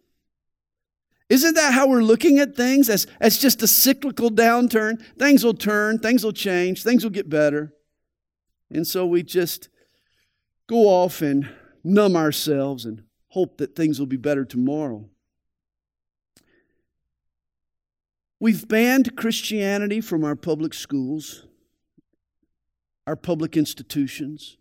Isn't 1.29 1.53
that 1.53 1.73
how 1.73 1.87
we're 1.87 2.01
looking 2.01 2.39
at 2.39 2.55
things? 2.55 2.89
As, 2.89 3.05
as 3.19 3.37
just 3.37 3.61
a 3.61 3.67
cyclical 3.67 4.31
downturn? 4.31 4.99
Things 5.17 5.43
will 5.43 5.53
turn, 5.53 5.99
things 5.99 6.23
will 6.23 6.33
change, 6.33 6.83
things 6.83 7.03
will 7.03 7.11
get 7.11 7.29
better. 7.29 7.73
And 8.71 8.85
so 8.85 9.05
we 9.05 9.21
just 9.21 9.69
go 10.67 10.87
off 10.87 11.21
and 11.21 11.49
numb 11.83 12.15
ourselves 12.15 12.85
and 12.85 13.03
hope 13.29 13.57
that 13.57 13.75
things 13.75 13.99
will 13.99 14.07
be 14.07 14.17
better 14.17 14.43
tomorrow. 14.43 15.07
We've 18.39 18.67
banned 18.67 19.15
Christianity 19.15 20.01
from 20.01 20.23
our 20.23 20.35
public 20.35 20.73
schools, 20.73 21.45
our 23.05 23.15
public 23.15 23.57
institutions. 23.57 24.57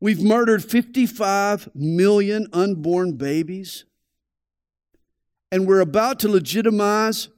We've 0.00 0.22
murdered 0.22 0.64
55 0.64 1.68
million 1.74 2.48
unborn 2.52 3.12
babies. 3.12 3.84
And 5.56 5.66
we're 5.66 5.80
about 5.80 6.20
to 6.20 6.28
legitimize 6.28 7.30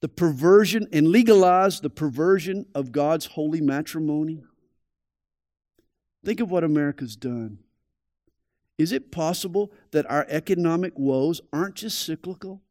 the 0.00 0.08
perversion 0.08 0.88
and 0.90 1.06
legalize 1.06 1.80
the 1.80 1.90
perversion 1.90 2.64
of 2.74 2.92
God's 2.92 3.26
holy 3.26 3.60
matrimony. 3.60 4.42
Think 6.24 6.40
of 6.40 6.50
what 6.50 6.64
America's 6.64 7.14
done. 7.14 7.58
Is 8.78 8.90
it 8.90 9.12
possible 9.12 9.70
that 9.90 10.10
our 10.10 10.24
economic 10.30 10.98
woes 10.98 11.42
aren't 11.52 11.74
just 11.74 11.98
cyclical, 11.98 12.62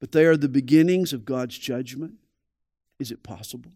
but 0.00 0.10
they 0.10 0.24
are 0.24 0.36
the 0.36 0.48
beginnings 0.48 1.12
of 1.12 1.24
God's 1.24 1.56
judgment? 1.56 2.14
Is 2.98 3.12
it 3.12 3.22
possible? 3.22 3.70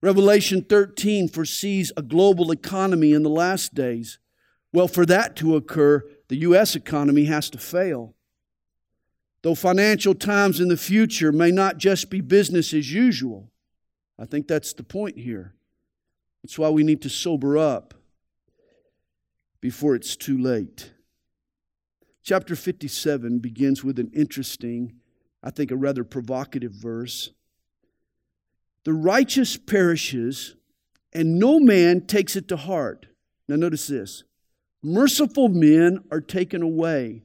Revelation 0.00 0.62
13 0.62 1.28
foresees 1.28 1.92
a 1.98 2.02
global 2.02 2.50
economy 2.50 3.12
in 3.12 3.24
the 3.24 3.28
last 3.28 3.74
days. 3.74 4.18
Well, 4.72 4.88
for 4.88 5.06
that 5.06 5.36
to 5.36 5.56
occur, 5.56 6.04
the 6.28 6.36
U.S. 6.36 6.76
economy 6.76 7.24
has 7.24 7.48
to 7.50 7.58
fail. 7.58 8.14
Though 9.42 9.54
financial 9.54 10.14
times 10.14 10.60
in 10.60 10.68
the 10.68 10.76
future 10.76 11.32
may 11.32 11.50
not 11.50 11.78
just 11.78 12.10
be 12.10 12.20
business 12.20 12.74
as 12.74 12.92
usual, 12.92 13.50
I 14.18 14.24
think 14.24 14.48
that's 14.48 14.72
the 14.72 14.82
point 14.82 15.18
here. 15.18 15.54
That's 16.42 16.58
why 16.58 16.70
we 16.70 16.82
need 16.82 17.02
to 17.02 17.08
sober 17.08 17.56
up 17.56 17.94
before 19.60 19.94
it's 19.94 20.16
too 20.16 20.36
late. 20.36 20.92
Chapter 22.22 22.54
57 22.54 23.38
begins 23.38 23.82
with 23.82 23.98
an 23.98 24.10
interesting, 24.12 24.94
I 25.42 25.50
think 25.50 25.70
a 25.70 25.76
rather 25.76 26.04
provocative 26.04 26.72
verse. 26.72 27.30
The 28.84 28.92
righteous 28.92 29.56
perishes, 29.56 30.56
and 31.12 31.38
no 31.38 31.58
man 31.58 32.06
takes 32.06 32.36
it 32.36 32.48
to 32.48 32.56
heart. 32.56 33.06
Now, 33.48 33.56
notice 33.56 33.86
this 33.86 34.24
merciful 34.82 35.48
men 35.48 36.04
are 36.10 36.20
taken 36.20 36.62
away, 36.62 37.22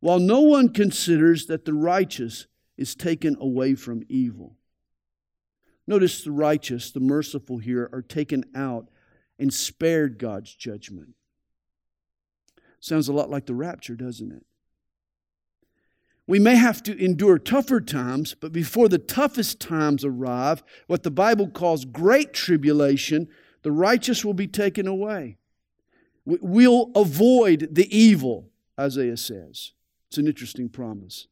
while 0.00 0.18
no 0.18 0.40
one 0.40 0.68
considers 0.68 1.46
that 1.46 1.64
the 1.64 1.74
righteous 1.74 2.46
is 2.76 2.94
taken 2.94 3.36
away 3.40 3.74
from 3.74 4.02
evil. 4.08 4.56
Notice 5.86 6.22
the 6.22 6.30
righteous, 6.30 6.90
the 6.90 7.00
merciful 7.00 7.58
here, 7.58 7.88
are 7.92 8.02
taken 8.02 8.44
out 8.54 8.88
and 9.38 9.52
spared 9.52 10.18
God's 10.18 10.54
judgment. 10.54 11.14
Sounds 12.80 13.08
a 13.08 13.12
lot 13.12 13.30
like 13.30 13.46
the 13.46 13.54
rapture, 13.54 13.94
doesn't 13.94 14.32
it? 14.32 14.44
We 16.26 16.38
may 16.38 16.54
have 16.56 16.82
to 16.84 17.04
endure 17.04 17.38
tougher 17.38 17.80
times, 17.80 18.34
but 18.34 18.52
before 18.52 18.88
the 18.88 18.98
toughest 18.98 19.60
times 19.60 20.04
arrive, 20.04 20.62
what 20.86 21.02
the 21.02 21.10
Bible 21.10 21.48
calls 21.48 21.84
great 21.84 22.32
tribulation, 22.32 23.28
the 23.62 23.72
righteous 23.72 24.24
will 24.24 24.34
be 24.34 24.46
taken 24.46 24.86
away. 24.86 25.38
We'll 26.24 26.90
avoid 26.94 27.68
the 27.72 27.96
evil, 27.96 28.48
Isaiah 28.78 29.16
says. 29.16 29.72
It's 30.08 30.18
an 30.18 30.26
interesting 30.26 30.68
promise. 30.68 31.26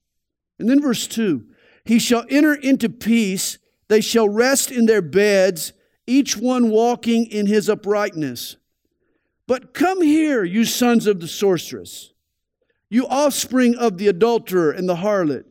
And 0.58 0.68
then 0.68 0.80
verse 0.80 1.06
2 1.06 1.44
He 1.84 1.98
shall 1.98 2.24
enter 2.28 2.54
into 2.54 2.88
peace, 2.88 3.58
they 3.88 4.00
shall 4.00 4.28
rest 4.28 4.70
in 4.70 4.86
their 4.86 5.02
beds, 5.02 5.72
each 6.06 6.36
one 6.36 6.70
walking 6.70 7.26
in 7.26 7.46
his 7.46 7.68
uprightness. 7.68 8.56
But 9.46 9.74
come 9.74 10.02
here, 10.02 10.44
you 10.44 10.64
sons 10.64 11.06
of 11.06 11.20
the 11.20 11.28
sorceress, 11.28 12.12
you 12.88 13.06
offspring 13.06 13.76
of 13.76 13.98
the 13.98 14.08
adulterer 14.08 14.70
and 14.70 14.88
the 14.88 14.96
harlot. 14.96 15.44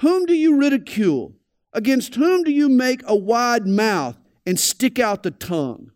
Whom 0.00 0.26
do 0.26 0.34
you 0.34 0.56
ridicule? 0.56 1.34
Against 1.72 2.14
whom 2.14 2.42
do 2.42 2.50
you 2.50 2.68
make 2.68 3.02
a 3.06 3.16
wide 3.16 3.66
mouth 3.66 4.16
and 4.44 4.58
stick 4.58 4.98
out 4.98 5.22
the 5.22 5.30
tongue? 5.30 5.90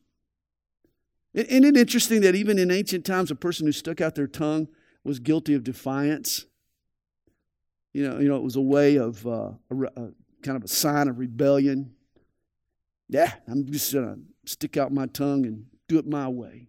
Isn't 1.32 1.64
it 1.64 1.76
interesting 1.76 2.22
that 2.22 2.34
even 2.34 2.58
in 2.58 2.70
ancient 2.70 3.04
times, 3.04 3.30
a 3.30 3.36
person 3.36 3.66
who 3.66 3.72
stuck 3.72 4.00
out 4.00 4.14
their 4.14 4.26
tongue 4.26 4.68
was 5.04 5.20
guilty 5.20 5.54
of 5.54 5.62
defiance? 5.62 6.46
You 7.92 8.08
know, 8.08 8.18
you 8.18 8.28
know, 8.28 8.36
it 8.36 8.42
was 8.42 8.56
a 8.56 8.60
way 8.60 8.96
of 8.96 9.26
uh, 9.26 9.52
a, 9.70 9.74
a 9.96 10.10
kind 10.42 10.56
of 10.56 10.64
a 10.64 10.68
sign 10.68 11.08
of 11.08 11.18
rebellion. 11.18 11.92
Yeah, 13.08 13.32
I'm 13.48 13.66
just 13.70 13.90
to 13.92 14.18
stick 14.44 14.76
out 14.76 14.92
my 14.92 15.06
tongue 15.06 15.46
and 15.46 15.66
do 15.88 15.98
it 15.98 16.06
my 16.06 16.28
way. 16.28 16.68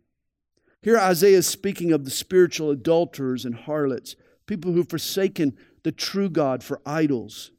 Here, 0.82 0.98
Isaiah 0.98 1.38
is 1.38 1.48
speaking 1.48 1.92
of 1.92 2.06
the 2.06 2.12
spiritual 2.12 2.72
adulterers 2.72 3.46
and 3.46 3.54
harlots, 3.54 4.16
people 4.48 4.72
who've 4.72 4.90
forsaken 4.90 5.56
the 5.84 5.92
true 5.92 6.30
God 6.30 6.64
for 6.64 6.82
idols. 6.86 7.52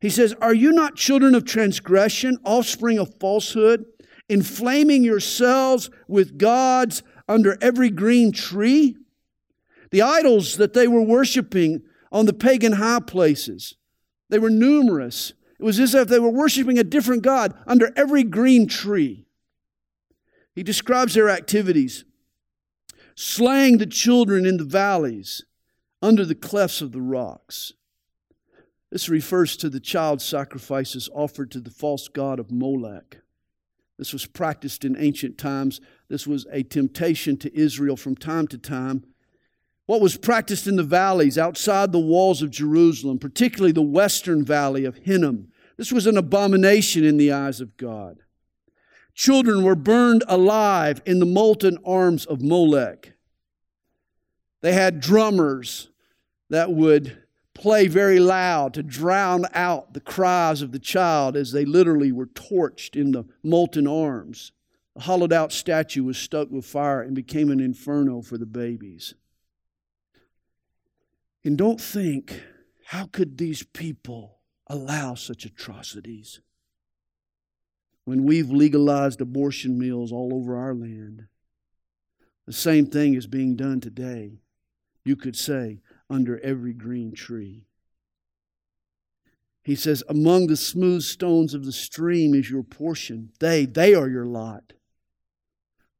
He 0.00 0.08
says, 0.08 0.34
Are 0.40 0.54
you 0.54 0.72
not 0.72 0.96
children 0.96 1.34
of 1.34 1.44
transgression, 1.44 2.38
offspring 2.44 2.98
of 2.98 3.14
falsehood? 3.20 3.84
Inflaming 4.32 5.04
yourselves 5.04 5.90
with 6.08 6.38
gods 6.38 7.02
under 7.28 7.58
every 7.60 7.90
green 7.90 8.32
tree? 8.32 8.96
The 9.90 10.02
idols 10.02 10.56
that 10.56 10.72
they 10.72 10.88
were 10.88 11.02
worshiping 11.02 11.82
on 12.10 12.26
the 12.26 12.32
pagan 12.32 12.72
high 12.72 13.00
places, 13.00 13.76
they 14.28 14.38
were 14.38 14.50
numerous. 14.50 15.34
It 15.58 15.64
was 15.64 15.78
as 15.78 15.94
if 15.94 16.08
they 16.08 16.18
were 16.18 16.30
worshiping 16.30 16.78
a 16.78 16.84
different 16.84 17.22
God 17.22 17.54
under 17.66 17.92
every 17.94 18.24
green 18.24 18.66
tree. 18.66 19.26
He 20.54 20.62
describes 20.62 21.14
their 21.14 21.28
activities 21.28 22.04
slaying 23.14 23.78
the 23.78 23.86
children 23.86 24.46
in 24.46 24.56
the 24.56 24.64
valleys, 24.64 25.44
under 26.02 26.24
the 26.24 26.34
clefts 26.34 26.82
of 26.82 26.92
the 26.92 27.00
rocks. 27.00 27.72
This 28.90 29.08
refers 29.08 29.56
to 29.58 29.70
the 29.70 29.80
child 29.80 30.20
sacrifices 30.20 31.08
offered 31.14 31.50
to 31.52 31.60
the 31.60 31.70
false 31.70 32.08
god 32.08 32.38
of 32.38 32.50
Molech. 32.50 33.21
This 34.02 34.12
was 34.12 34.26
practiced 34.26 34.84
in 34.84 34.96
ancient 34.98 35.38
times. 35.38 35.80
This 36.08 36.26
was 36.26 36.44
a 36.50 36.64
temptation 36.64 37.36
to 37.36 37.56
Israel 37.56 37.96
from 37.96 38.16
time 38.16 38.48
to 38.48 38.58
time. 38.58 39.04
What 39.86 40.00
was 40.00 40.16
practiced 40.16 40.66
in 40.66 40.74
the 40.74 40.82
valleys 40.82 41.38
outside 41.38 41.92
the 41.92 42.00
walls 42.00 42.42
of 42.42 42.50
Jerusalem, 42.50 43.20
particularly 43.20 43.70
the 43.70 43.80
western 43.80 44.44
valley 44.44 44.84
of 44.84 44.96
Hinnom, 44.96 45.52
this 45.76 45.92
was 45.92 46.08
an 46.08 46.16
abomination 46.16 47.04
in 47.04 47.16
the 47.16 47.30
eyes 47.30 47.60
of 47.60 47.76
God. 47.76 48.18
Children 49.14 49.62
were 49.62 49.76
burned 49.76 50.24
alive 50.26 51.00
in 51.06 51.20
the 51.20 51.24
molten 51.24 51.78
arms 51.86 52.26
of 52.26 52.42
Molech. 52.42 53.12
They 54.62 54.72
had 54.72 54.98
drummers 54.98 55.90
that 56.50 56.72
would 56.72 57.21
play 57.54 57.86
very 57.86 58.18
loud 58.18 58.74
to 58.74 58.82
drown 58.82 59.46
out 59.52 59.94
the 59.94 60.00
cries 60.00 60.62
of 60.62 60.72
the 60.72 60.78
child 60.78 61.36
as 61.36 61.52
they 61.52 61.64
literally 61.64 62.12
were 62.12 62.26
torched 62.26 62.98
in 62.98 63.12
the 63.12 63.24
molten 63.42 63.86
arms. 63.86 64.52
The 64.94 65.02
hollowed 65.02 65.32
out 65.32 65.52
statue 65.52 66.04
was 66.04 66.18
stuck 66.18 66.50
with 66.50 66.66
fire 66.66 67.02
and 67.02 67.14
became 67.14 67.50
an 67.50 67.60
inferno 67.60 68.22
for 68.22 68.38
the 68.38 68.46
babies. 68.46 69.14
And 71.44 71.58
don't 71.58 71.80
think, 71.80 72.42
how 72.86 73.06
could 73.06 73.38
these 73.38 73.62
people 73.62 74.38
allow 74.68 75.14
such 75.14 75.44
atrocities 75.44 76.40
when 78.04 78.24
we've 78.24 78.50
legalized 78.50 79.20
abortion 79.20 79.78
mills 79.78 80.12
all 80.12 80.32
over 80.34 80.56
our 80.56 80.74
land? 80.74 81.26
The 82.46 82.52
same 82.52 82.86
thing 82.86 83.14
is 83.14 83.26
being 83.26 83.56
done 83.56 83.80
today. 83.80 84.40
You 85.04 85.16
could 85.16 85.36
say, 85.36 85.80
under 86.12 86.38
every 86.40 86.74
green 86.74 87.12
tree. 87.12 87.64
He 89.64 89.74
says, 89.74 90.02
Among 90.08 90.46
the 90.46 90.56
smooth 90.56 91.02
stones 91.02 91.54
of 91.54 91.64
the 91.64 91.72
stream 91.72 92.34
is 92.34 92.50
your 92.50 92.62
portion. 92.62 93.30
They, 93.40 93.64
they 93.64 93.94
are 93.94 94.08
your 94.08 94.26
lot. 94.26 94.74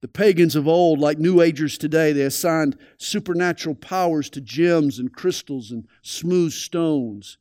The 0.02 0.08
pagans 0.08 0.56
of 0.56 0.66
old, 0.66 0.98
like 0.98 1.18
New 1.18 1.40
Agers 1.40 1.78
today, 1.78 2.12
they 2.12 2.22
assigned 2.22 2.76
supernatural 2.98 3.76
powers 3.76 4.28
to 4.30 4.40
gems 4.40 4.98
and 4.98 5.12
crystals 5.12 5.70
and 5.70 5.86
smooth 6.02 6.52
stones. 6.52 7.38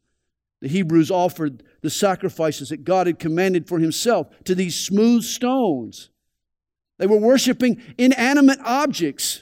The 0.61 0.67
Hebrews 0.67 1.09
offered 1.09 1.63
the 1.81 1.89
sacrifices 1.89 2.69
that 2.69 2.83
God 2.83 3.07
had 3.07 3.17
commanded 3.17 3.67
for 3.67 3.79
Himself 3.79 4.27
to 4.43 4.53
these 4.53 4.79
smooth 4.79 5.23
stones. 5.23 6.11
They 6.99 7.07
were 7.07 7.17
worshiping 7.17 7.81
inanimate 7.97 8.59
objects. 8.63 9.41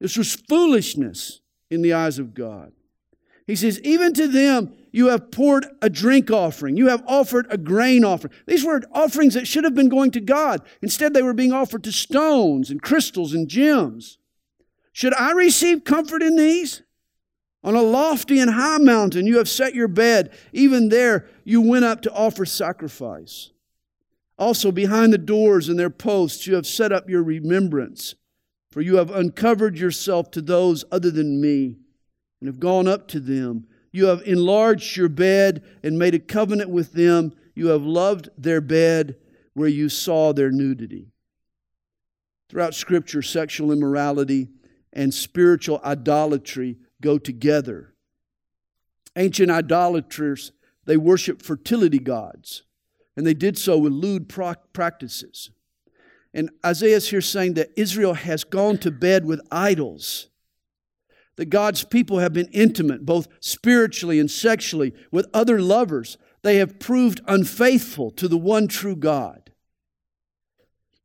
This 0.00 0.16
was 0.16 0.34
foolishness 0.34 1.42
in 1.70 1.82
the 1.82 1.92
eyes 1.92 2.18
of 2.18 2.34
God. 2.34 2.72
He 3.46 3.56
says, 3.56 3.80
Even 3.80 4.12
to 4.14 4.26
them 4.26 4.74
you 4.92 5.08
have 5.08 5.30
poured 5.30 5.66
a 5.82 5.90
drink 5.90 6.30
offering, 6.30 6.76
you 6.76 6.88
have 6.88 7.04
offered 7.06 7.46
a 7.50 7.58
grain 7.58 8.04
offering. 8.04 8.32
These 8.46 8.64
were 8.64 8.82
offerings 8.92 9.34
that 9.34 9.46
should 9.46 9.64
have 9.64 9.74
been 9.74 9.88
going 9.88 10.10
to 10.12 10.20
God. 10.20 10.62
Instead, 10.82 11.14
they 11.14 11.22
were 11.22 11.34
being 11.34 11.52
offered 11.52 11.84
to 11.84 11.92
stones 11.92 12.70
and 12.70 12.82
crystals 12.82 13.34
and 13.34 13.48
gems. 13.48 14.18
Should 14.92 15.14
I 15.14 15.32
receive 15.32 15.84
comfort 15.84 16.22
in 16.22 16.36
these? 16.36 16.82
On 17.62 17.74
a 17.74 17.82
lofty 17.82 18.38
and 18.38 18.52
high 18.52 18.78
mountain 18.78 19.26
you 19.26 19.38
have 19.38 19.48
set 19.48 19.74
your 19.74 19.88
bed. 19.88 20.32
Even 20.52 20.88
there 20.88 21.26
you 21.44 21.60
went 21.60 21.84
up 21.84 22.00
to 22.02 22.12
offer 22.12 22.46
sacrifice. 22.46 23.50
Also, 24.38 24.70
behind 24.70 25.12
the 25.12 25.18
doors 25.18 25.68
and 25.68 25.78
their 25.78 25.90
posts, 25.90 26.46
you 26.46 26.54
have 26.54 26.66
set 26.66 26.92
up 26.92 27.08
your 27.08 27.22
remembrance, 27.22 28.14
for 28.76 28.82
you 28.82 28.96
have 28.96 29.10
uncovered 29.10 29.78
yourself 29.78 30.30
to 30.30 30.42
those 30.42 30.84
other 30.92 31.10
than 31.10 31.40
me, 31.40 31.78
and 32.40 32.46
have 32.46 32.60
gone 32.60 32.86
up 32.86 33.08
to 33.08 33.18
them. 33.18 33.66
You 33.90 34.04
have 34.08 34.20
enlarged 34.26 34.98
your 34.98 35.08
bed 35.08 35.64
and 35.82 35.98
made 35.98 36.14
a 36.14 36.18
covenant 36.18 36.68
with 36.68 36.92
them. 36.92 37.32
You 37.54 37.68
have 37.68 37.84
loved 37.84 38.28
their 38.36 38.60
bed 38.60 39.16
where 39.54 39.66
you 39.66 39.88
saw 39.88 40.34
their 40.34 40.50
nudity. 40.50 41.08
Throughout 42.50 42.74
Scripture, 42.74 43.22
sexual 43.22 43.72
immorality 43.72 44.50
and 44.92 45.14
spiritual 45.14 45.80
idolatry 45.82 46.76
go 47.00 47.16
together. 47.16 47.94
Ancient 49.16 49.50
idolaters, 49.50 50.52
they 50.84 50.98
worship 50.98 51.40
fertility 51.40 51.98
gods, 51.98 52.64
and 53.16 53.26
they 53.26 53.32
did 53.32 53.56
so 53.56 53.78
with 53.78 53.94
lewd 53.94 54.28
practices. 54.28 55.48
And 56.36 56.50
Isaiah 56.64 56.96
is 56.96 57.08
here 57.08 57.22
saying 57.22 57.54
that 57.54 57.70
Israel 57.76 58.12
has 58.12 58.44
gone 58.44 58.76
to 58.78 58.90
bed 58.90 59.24
with 59.24 59.40
idols. 59.50 60.28
That 61.36 61.46
God's 61.46 61.82
people 61.82 62.18
have 62.18 62.34
been 62.34 62.50
intimate, 62.52 63.06
both 63.06 63.26
spiritually 63.40 64.20
and 64.20 64.30
sexually, 64.30 64.92
with 65.10 65.26
other 65.32 65.62
lovers. 65.62 66.18
They 66.42 66.56
have 66.56 66.78
proved 66.78 67.22
unfaithful 67.26 68.10
to 68.12 68.28
the 68.28 68.36
one 68.36 68.68
true 68.68 68.96
God. 68.96 69.50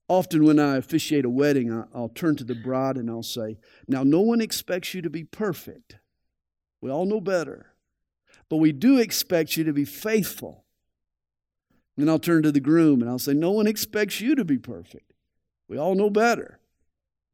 Often, 0.09 0.43
when 0.43 0.59
I 0.59 0.75
officiate 0.75 1.23
a 1.23 1.29
wedding, 1.29 1.71
I'll 1.95 2.09
turn 2.09 2.35
to 2.35 2.43
the 2.43 2.53
bride 2.53 2.97
and 2.97 3.09
I'll 3.09 3.23
say, 3.23 3.57
Now, 3.87 4.03
no 4.03 4.19
one 4.19 4.41
expects 4.41 4.93
you 4.93 5.01
to 5.01 5.09
be 5.09 5.23
perfect. 5.23 5.95
We 6.81 6.91
all 6.91 7.05
know 7.05 7.21
better. 7.21 7.67
But 8.49 8.57
we 8.57 8.73
do 8.73 8.97
expect 8.97 9.55
you 9.55 9.63
to 9.63 9.71
be 9.71 9.85
faithful. 9.85 10.65
And 11.95 12.09
I'll 12.09 12.19
turn 12.19 12.43
to 12.43 12.51
the 12.51 12.59
groom 12.59 13.01
and 13.01 13.09
I'll 13.09 13.17
say, 13.17 13.33
No 13.33 13.51
one 13.51 13.67
expects 13.67 14.19
you 14.19 14.35
to 14.35 14.43
be 14.43 14.57
perfect. 14.57 15.10
We 15.71 15.79
all 15.79 15.95
know 15.95 16.09
better. 16.09 16.59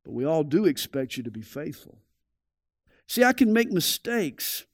But 0.06 0.14
we 0.14 0.24
all 0.24 0.44
do 0.44 0.66
expect 0.66 1.18
you 1.18 1.24
to 1.24 1.32
be 1.32 1.42
faithful. 1.42 1.98
See, 3.08 3.24
I 3.24 3.34
can 3.34 3.52
make 3.52 3.72
mistakes 3.72 4.66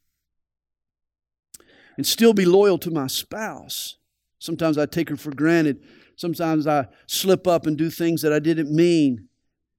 and 1.98 2.06
still 2.06 2.34
be 2.34 2.46
loyal 2.46 2.78
to 2.80 2.92
my 2.92 3.08
spouse. 3.08 3.96
Sometimes 4.38 4.78
I 4.78 4.86
take 4.86 5.10
her 5.10 5.18
for 5.18 5.34
granted 5.34 5.82
Sometimes 6.16 6.68
I 6.68 6.88
slip 7.08 7.48
up 7.48 7.66
and 7.66 7.78
do 7.78 7.90
things 7.90 8.22
that 8.22 8.34
I 8.34 8.40
didn't 8.40 8.74
mean. 8.74 9.28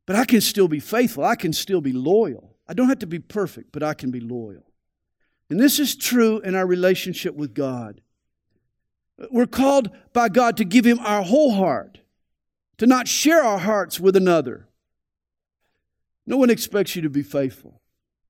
But 0.07 0.17
I 0.17 0.25
can 0.25 0.41
still 0.41 0.69
be 0.69 0.81
faithful. 0.81 1.25
I 1.25 1.37
can 1.37 1.53
still 1.53 1.81
be 1.81 1.93
loyal. 1.93 2.57
I 2.69 2.75
don't 2.75 2.89
have 2.89 2.99
to 3.01 3.07
be 3.07 3.19
perfect, 3.19 3.73
but 3.73 3.83
I 3.83 3.95
can 3.95 4.11
be 4.11 4.21
loyal. 4.21 4.65
And 5.49 5.61
this 5.61 5.79
is 5.79 5.95
true 5.95 6.41
in 6.41 6.55
our 6.55 6.67
relationship 6.67 7.35
with 7.35 7.55
God. 7.55 8.01
We're 9.31 9.47
called 9.47 9.91
by 10.13 10.29
God 10.29 10.57
to 10.57 10.65
give 10.65 10.85
Him 10.85 10.99
our 11.01 11.23
whole 11.23 11.53
heart, 11.53 12.01
to 12.79 12.87
not 12.87 13.09
share 13.09 13.43
our 13.43 13.59
hearts 13.59 14.01
with 14.01 14.17
another. 14.17 14.69
No 16.27 16.37
one 16.37 16.51
expects 16.51 16.97
you 16.97 17.03
to 17.03 17.11
be 17.11 17.23
faithful, 17.23 17.81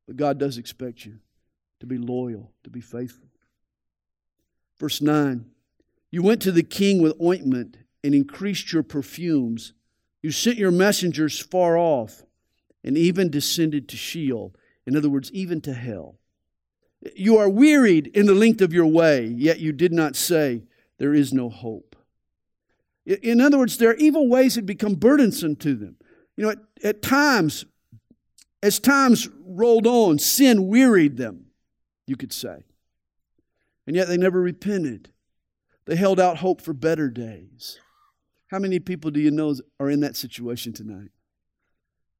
but 0.06 0.16
God 0.16 0.38
does 0.38 0.58
expect 0.58 1.04
you 1.04 1.18
to 1.80 1.86
be 1.86 1.98
loyal, 1.98 2.52
to 2.64 2.70
be 2.70 2.80
faithful. 2.80 3.28
Verse 4.78 5.00
9 5.00 5.44
You 6.10 6.22
went 6.22 6.42
to 6.42 6.52
the 6.52 6.62
king 6.62 7.00
with 7.00 7.20
ointment 7.20 7.78
and 8.02 8.14
increased 8.14 8.72
your 8.72 8.82
perfumes. 8.82 9.72
You 10.22 10.30
sent 10.30 10.56
your 10.56 10.70
messengers 10.70 11.38
far 11.38 11.76
off 11.76 12.22
and 12.82 12.96
even 12.96 13.30
descended 13.30 13.88
to 13.88 13.96
Sheol. 13.96 14.54
In 14.86 14.96
other 14.96 15.08
words, 15.08 15.30
even 15.32 15.60
to 15.62 15.72
hell. 15.72 16.16
You 17.14 17.38
are 17.38 17.48
wearied 17.48 18.08
in 18.08 18.26
the 18.26 18.34
length 18.34 18.60
of 18.60 18.72
your 18.72 18.86
way, 18.86 19.26
yet 19.26 19.60
you 19.60 19.72
did 19.72 19.92
not 19.92 20.16
say, 20.16 20.62
There 20.98 21.14
is 21.14 21.32
no 21.32 21.48
hope. 21.48 21.93
In 23.06 23.40
other 23.40 23.58
words, 23.58 23.76
their 23.76 23.94
evil 23.96 24.28
ways 24.28 24.54
had 24.54 24.66
become 24.66 24.94
burdensome 24.94 25.56
to 25.56 25.74
them. 25.74 25.96
You 26.36 26.44
know, 26.44 26.50
at, 26.50 26.58
at 26.82 27.02
times, 27.02 27.66
as 28.62 28.78
times 28.78 29.28
rolled 29.44 29.86
on, 29.86 30.18
sin 30.18 30.68
wearied 30.68 31.16
them, 31.16 31.46
you 32.06 32.16
could 32.16 32.32
say. 32.32 32.64
And 33.86 33.94
yet 33.94 34.08
they 34.08 34.16
never 34.16 34.40
repented. 34.40 35.10
They 35.84 35.96
held 35.96 36.18
out 36.18 36.38
hope 36.38 36.62
for 36.62 36.72
better 36.72 37.10
days. 37.10 37.78
How 38.48 38.58
many 38.58 38.78
people 38.78 39.10
do 39.10 39.20
you 39.20 39.30
know 39.30 39.54
are 39.78 39.90
in 39.90 40.00
that 40.00 40.16
situation 40.16 40.72
tonight? 40.72 41.10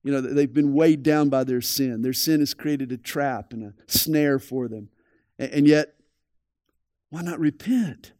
You 0.03 0.13
know, 0.13 0.21
they've 0.21 0.53
been 0.53 0.75
weighed 0.75 1.03
down 1.03 1.31
by 1.31 1.45
their 1.45 1.63
sin. 1.63 2.03
Their 2.03 2.13
sin 2.13 2.41
has 2.41 2.53
created 2.53 2.93
a 2.93 2.99
trap 2.99 3.55
and 3.55 3.65
a 3.65 3.75
snare 3.87 4.39
for 4.39 4.69
them. 4.69 4.91
And 5.39 5.67
yet, 5.67 5.95
why 7.09 7.23
not 7.23 7.41
repent? 7.41 8.13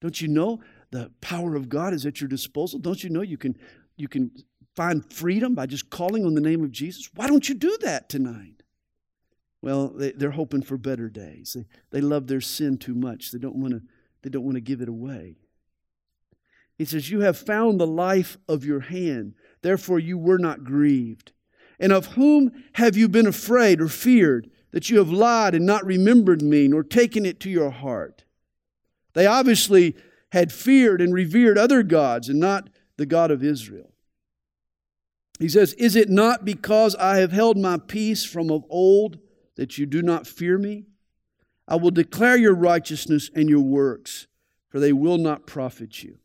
Don't 0.00 0.20
you 0.20 0.28
know 0.28 0.60
the 0.92 1.10
power 1.20 1.56
of 1.56 1.68
God 1.68 1.92
is 1.92 2.06
at 2.06 2.20
your 2.20 2.28
disposal? 2.28 2.78
Don't 2.78 3.02
you 3.02 3.10
know 3.10 3.22
you 3.22 3.36
can, 3.36 3.56
you 3.96 4.06
can 4.06 4.30
find 4.76 5.04
freedom 5.12 5.54
by 5.54 5.66
just 5.66 5.90
calling 5.90 6.24
on 6.24 6.34
the 6.34 6.40
name 6.40 6.62
of 6.62 6.70
Jesus? 6.70 7.10
Why 7.14 7.26
don't 7.26 7.48
you 7.48 7.56
do 7.56 7.76
that 7.80 8.08
tonight? 8.08 8.62
Well, 9.60 9.88
they, 9.88 10.12
are 10.24 10.30
hoping 10.30 10.62
for 10.62 10.76
better 10.76 11.08
days. 11.08 11.56
They, 11.56 11.66
they 11.90 12.00
love 12.00 12.28
their 12.28 12.40
sin 12.40 12.78
too 12.78 12.94
much. 12.94 13.32
They 13.32 13.38
don't 13.38 13.56
want 13.56 13.74
to 13.74 13.82
they 14.22 14.30
don't 14.30 14.44
want 14.44 14.54
to 14.54 14.60
give 14.60 14.80
it 14.80 14.88
away. 14.88 15.36
He 16.78 16.84
says, 16.84 17.10
You 17.10 17.20
have 17.20 17.36
found 17.36 17.78
the 17.78 17.86
life 17.86 18.38
of 18.48 18.64
your 18.64 18.80
hand, 18.80 19.34
therefore 19.62 19.98
you 19.98 20.16
were 20.16 20.38
not 20.38 20.64
grieved. 20.64 21.32
And 21.78 21.92
of 21.92 22.06
whom 22.06 22.52
have 22.74 22.96
you 22.96 23.08
been 23.08 23.26
afraid 23.26 23.80
or 23.80 23.88
feared 23.88 24.50
that 24.70 24.88
you 24.88 24.98
have 24.98 25.10
lied 25.10 25.54
and 25.54 25.66
not 25.66 25.84
remembered 25.84 26.40
me, 26.40 26.68
nor 26.68 26.84
taken 26.84 27.26
it 27.26 27.40
to 27.40 27.50
your 27.50 27.70
heart? 27.70 28.24
They 29.14 29.26
obviously 29.26 29.96
had 30.32 30.50
feared 30.50 31.02
and 31.02 31.12
revered 31.12 31.58
other 31.58 31.82
gods 31.82 32.30
and 32.30 32.40
not 32.40 32.70
the 32.96 33.04
God 33.04 33.30
of 33.30 33.44
Israel. 33.44 33.92
He 35.38 35.48
says, 35.48 35.74
Is 35.74 35.94
it 35.94 36.08
not 36.08 36.42
because 36.46 36.94
I 36.96 37.18
have 37.18 37.32
held 37.32 37.58
my 37.58 37.76
peace 37.76 38.24
from 38.24 38.50
of 38.50 38.64
old 38.70 39.18
that 39.56 39.76
you 39.76 39.84
do 39.84 40.00
not 40.00 40.26
fear 40.26 40.56
me? 40.56 40.86
I 41.68 41.76
will 41.76 41.90
declare 41.90 42.38
your 42.38 42.54
righteousness 42.54 43.30
and 43.34 43.50
your 43.50 43.60
works, 43.60 44.26
for 44.70 44.80
they 44.80 44.92
will 44.92 45.18
not 45.18 45.46
profit 45.46 46.02
you. 46.02 46.16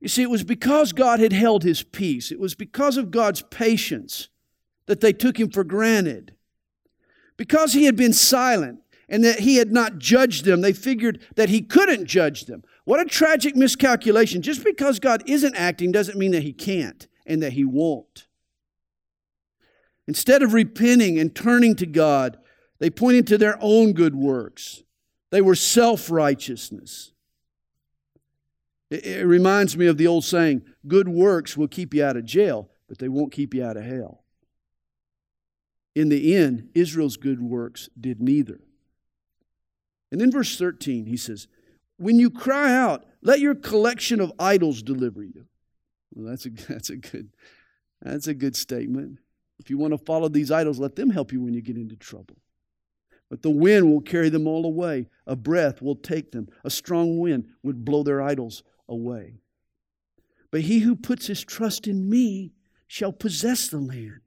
You 0.00 0.06
see, 0.06 0.22
it 0.22 0.30
was 0.30 0.44
because 0.44 0.92
God 0.92 1.18
had 1.18 1.32
held 1.32 1.64
his 1.64 1.82
peace, 1.82 2.30
it 2.30 2.38
was 2.38 2.54
because 2.54 2.96
of 2.96 3.10
God's 3.10 3.42
patience 3.42 4.28
that 4.86 5.00
they 5.00 5.12
took 5.12 5.40
him 5.40 5.50
for 5.50 5.64
granted. 5.64 6.36
Because 7.36 7.72
he 7.72 7.86
had 7.86 7.96
been 7.96 8.12
silent 8.12 8.78
and 9.08 9.24
that 9.24 9.40
he 9.40 9.56
had 9.56 9.72
not 9.72 9.98
judged 9.98 10.44
them, 10.44 10.60
they 10.60 10.72
figured 10.72 11.20
that 11.34 11.48
he 11.48 11.62
couldn't 11.62 12.06
judge 12.06 12.44
them. 12.44 12.62
What 12.90 12.98
a 12.98 13.04
tragic 13.04 13.54
miscalculation. 13.54 14.42
Just 14.42 14.64
because 14.64 14.98
God 14.98 15.22
isn't 15.26 15.54
acting 15.54 15.92
doesn't 15.92 16.18
mean 16.18 16.32
that 16.32 16.42
he 16.42 16.52
can't 16.52 17.06
and 17.24 17.40
that 17.40 17.52
he 17.52 17.64
won't. 17.64 18.26
Instead 20.08 20.42
of 20.42 20.54
repenting 20.54 21.16
and 21.16 21.32
turning 21.32 21.76
to 21.76 21.86
God, 21.86 22.38
they 22.80 22.90
pointed 22.90 23.28
to 23.28 23.38
their 23.38 23.56
own 23.60 23.92
good 23.92 24.16
works. 24.16 24.82
They 25.30 25.40
were 25.40 25.54
self 25.54 26.10
righteousness. 26.10 27.12
It, 28.90 29.06
it 29.06 29.24
reminds 29.24 29.76
me 29.76 29.86
of 29.86 29.96
the 29.96 30.08
old 30.08 30.24
saying 30.24 30.62
good 30.88 31.06
works 31.06 31.56
will 31.56 31.68
keep 31.68 31.94
you 31.94 32.04
out 32.04 32.16
of 32.16 32.24
jail, 32.24 32.70
but 32.88 32.98
they 32.98 33.08
won't 33.08 33.30
keep 33.30 33.54
you 33.54 33.64
out 33.64 33.76
of 33.76 33.84
hell. 33.84 34.24
In 35.94 36.08
the 36.08 36.34
end, 36.34 36.70
Israel's 36.74 37.16
good 37.16 37.40
works 37.40 37.88
did 38.00 38.20
neither. 38.20 38.58
And 40.10 40.20
then 40.20 40.32
verse 40.32 40.58
13, 40.58 41.06
he 41.06 41.16
says, 41.16 41.46
When 42.00 42.18
you 42.18 42.30
cry 42.30 42.74
out, 42.74 43.04
let 43.20 43.40
your 43.40 43.54
collection 43.54 44.22
of 44.22 44.32
idols 44.38 44.82
deliver 44.82 45.22
you. 45.22 45.44
Well, 46.14 46.30
that's 46.30 46.46
a, 46.46 46.50
that's 46.68 46.88
a, 46.88 46.96
good, 46.96 47.28
that's 48.00 48.26
a 48.26 48.32
good 48.32 48.56
statement. 48.56 49.18
If 49.58 49.68
you 49.68 49.76
want 49.76 49.92
to 49.92 49.98
follow 49.98 50.30
these 50.30 50.50
idols, 50.50 50.80
let 50.80 50.96
them 50.96 51.10
help 51.10 51.30
you 51.30 51.42
when 51.42 51.52
you 51.52 51.60
get 51.60 51.76
into 51.76 51.96
trouble. 51.96 52.38
But 53.28 53.42
the 53.42 53.50
wind 53.50 53.92
will 53.92 54.00
carry 54.00 54.30
them 54.30 54.46
all 54.46 54.64
away. 54.64 55.08
A 55.26 55.36
breath 55.36 55.82
will 55.82 55.94
take 55.94 56.32
them. 56.32 56.48
A 56.64 56.70
strong 56.70 57.18
wind 57.18 57.48
would 57.62 57.84
blow 57.84 58.02
their 58.02 58.22
idols 58.22 58.62
away. 58.88 59.34
But 60.50 60.62
he 60.62 60.78
who 60.78 60.96
puts 60.96 61.26
his 61.26 61.44
trust 61.44 61.86
in 61.86 62.08
me 62.08 62.54
shall 62.86 63.12
possess 63.12 63.68
the 63.68 63.78
land 63.78 64.20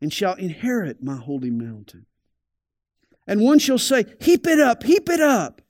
and 0.00 0.12
shall 0.12 0.34
inherit 0.34 1.00
my 1.00 1.16
holy 1.16 1.50
mountain. 1.50 2.06
And 3.24 3.40
one 3.40 3.60
shall 3.60 3.78
say, 3.78 4.04
Heap 4.20 4.48
it 4.48 4.58
up, 4.58 4.82
heap 4.82 5.08
it 5.08 5.20
up, 5.20 5.62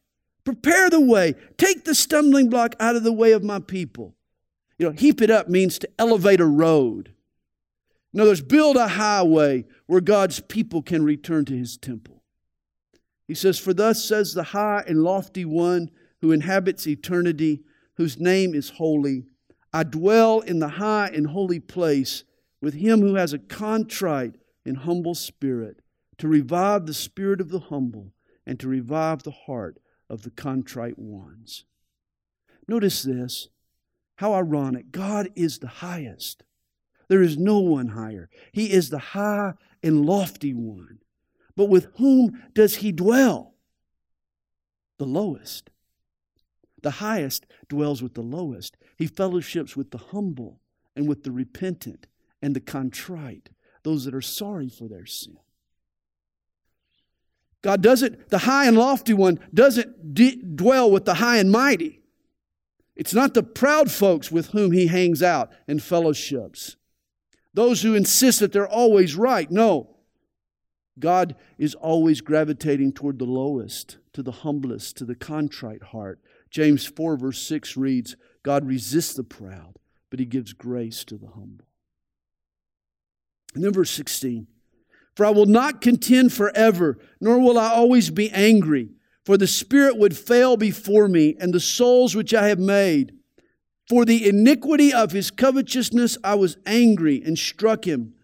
prepare 0.44 0.90
the 0.90 1.00
way, 1.00 1.34
take 1.56 1.84
the 1.84 1.94
stumbling 1.94 2.50
block 2.50 2.76
out 2.78 2.96
of 2.96 3.02
the 3.02 3.12
way 3.12 3.32
of 3.32 3.42
my 3.42 3.60
people. 3.60 4.14
You 4.78 4.86
know, 4.86 4.92
heap 4.92 5.20
it 5.22 5.30
up 5.30 5.48
means 5.48 5.78
to 5.78 5.88
elevate 5.98 6.40
a 6.40 6.46
road. 6.46 7.12
In 8.12 8.20
other 8.20 8.30
words, 8.30 8.42
build 8.42 8.76
a 8.76 8.88
highway 8.88 9.64
where 9.86 10.00
God's 10.00 10.40
people 10.40 10.82
can 10.82 11.04
return 11.04 11.44
to 11.46 11.56
his 11.56 11.76
temple. 11.76 12.22
He 13.26 13.34
says, 13.34 13.58
For 13.58 13.72
thus 13.72 14.04
says 14.04 14.34
the 14.34 14.42
high 14.42 14.84
and 14.86 15.02
lofty 15.02 15.44
one 15.44 15.90
who 16.20 16.30
inhabits 16.30 16.86
eternity 16.86 17.62
whose 17.96 18.18
name 18.18 18.54
is 18.54 18.70
holy. 18.70 19.24
I 19.72 19.82
dwell 19.84 20.40
in 20.40 20.58
the 20.58 20.68
high 20.68 21.10
and 21.12 21.28
holy 21.28 21.60
place 21.60 22.24
with 22.60 22.74
him 22.74 23.00
who 23.00 23.14
has 23.16 23.32
a 23.32 23.38
contrite 23.38 24.36
and 24.64 24.78
humble 24.78 25.14
spirit, 25.14 25.80
to 26.18 26.28
revive 26.28 26.86
the 26.86 26.94
spirit 26.94 27.40
of 27.40 27.50
the 27.50 27.58
humble, 27.58 28.12
and 28.46 28.58
to 28.60 28.68
revive 28.68 29.22
the 29.22 29.30
heart 29.30 29.78
of 30.08 30.22
the 30.22 30.30
contrite 30.30 30.98
ones. 30.98 31.64
Notice 32.68 33.02
this 33.02 33.48
how 34.16 34.34
ironic. 34.34 34.90
God 34.92 35.28
is 35.34 35.58
the 35.58 35.66
highest. 35.66 36.44
There 37.08 37.22
is 37.22 37.36
no 37.36 37.58
one 37.58 37.88
higher. 37.88 38.30
He 38.52 38.72
is 38.72 38.90
the 38.90 38.98
high 38.98 39.54
and 39.82 40.06
lofty 40.06 40.54
one. 40.54 40.98
But 41.56 41.68
with 41.68 41.88
whom 41.96 42.42
does 42.54 42.76
he 42.76 42.92
dwell? 42.92 43.54
The 44.98 45.06
lowest. 45.06 45.70
The 46.82 46.92
highest 46.92 47.46
dwells 47.68 48.02
with 48.02 48.14
the 48.14 48.22
lowest. 48.22 48.76
He 48.96 49.06
fellowships 49.06 49.76
with 49.76 49.90
the 49.90 49.98
humble 49.98 50.60
and 50.94 51.08
with 51.08 51.24
the 51.24 51.32
repentant 51.32 52.06
and 52.40 52.54
the 52.54 52.60
contrite, 52.60 53.50
those 53.82 54.04
that 54.04 54.14
are 54.14 54.20
sorry 54.20 54.68
for 54.68 54.88
their 54.88 55.06
sin. 55.06 55.38
God 57.64 57.80
doesn't, 57.80 58.28
the 58.28 58.40
high 58.40 58.66
and 58.66 58.76
lofty 58.76 59.14
one 59.14 59.40
doesn't 59.54 60.14
dwell 60.54 60.90
with 60.90 61.06
the 61.06 61.14
high 61.14 61.38
and 61.38 61.50
mighty. 61.50 62.02
It's 62.94 63.14
not 63.14 63.32
the 63.32 63.42
proud 63.42 63.90
folks 63.90 64.30
with 64.30 64.48
whom 64.48 64.72
he 64.72 64.88
hangs 64.88 65.22
out 65.22 65.50
and 65.66 65.82
fellowships. 65.82 66.76
Those 67.54 67.80
who 67.80 67.94
insist 67.94 68.40
that 68.40 68.52
they're 68.52 68.68
always 68.68 69.16
right. 69.16 69.50
No. 69.50 69.96
God 70.98 71.36
is 71.56 71.74
always 71.74 72.20
gravitating 72.20 72.92
toward 72.92 73.18
the 73.18 73.24
lowest, 73.24 73.96
to 74.12 74.22
the 74.22 74.30
humblest, 74.30 74.98
to 74.98 75.06
the 75.06 75.14
contrite 75.14 75.84
heart. 75.84 76.20
James 76.50 76.84
4, 76.84 77.16
verse 77.16 77.40
6 77.40 77.78
reads 77.78 78.14
God 78.42 78.66
resists 78.66 79.14
the 79.14 79.24
proud, 79.24 79.78
but 80.10 80.20
he 80.20 80.26
gives 80.26 80.52
grace 80.52 81.02
to 81.04 81.16
the 81.16 81.28
humble. 81.28 81.64
And 83.54 83.64
then 83.64 83.72
verse 83.72 83.90
16 83.90 84.48
For 85.14 85.24
I 85.24 85.30
will 85.30 85.46
not 85.46 85.80
contend 85.80 86.32
forever, 86.32 86.98
nor 87.20 87.38
will 87.38 87.58
I 87.58 87.70
always 87.70 88.10
be 88.10 88.30
angry, 88.30 88.90
for 89.24 89.36
the 89.36 89.46
Spirit 89.46 89.96
would 89.96 90.16
fail 90.16 90.56
before 90.56 91.08
me, 91.08 91.36
and 91.38 91.52
the 91.52 91.60
souls 91.60 92.14
which 92.14 92.34
I 92.34 92.48
have 92.48 92.58
made. 92.58 93.12
For 93.88 94.04
the 94.04 94.28
iniquity 94.28 94.92
of 94.92 95.12
his 95.12 95.30
covetousness 95.30 96.18
I 96.24 96.34
was 96.34 96.56
angry 96.66 97.22
and 97.24 97.38
struck 97.38 97.86
him. 97.86 98.14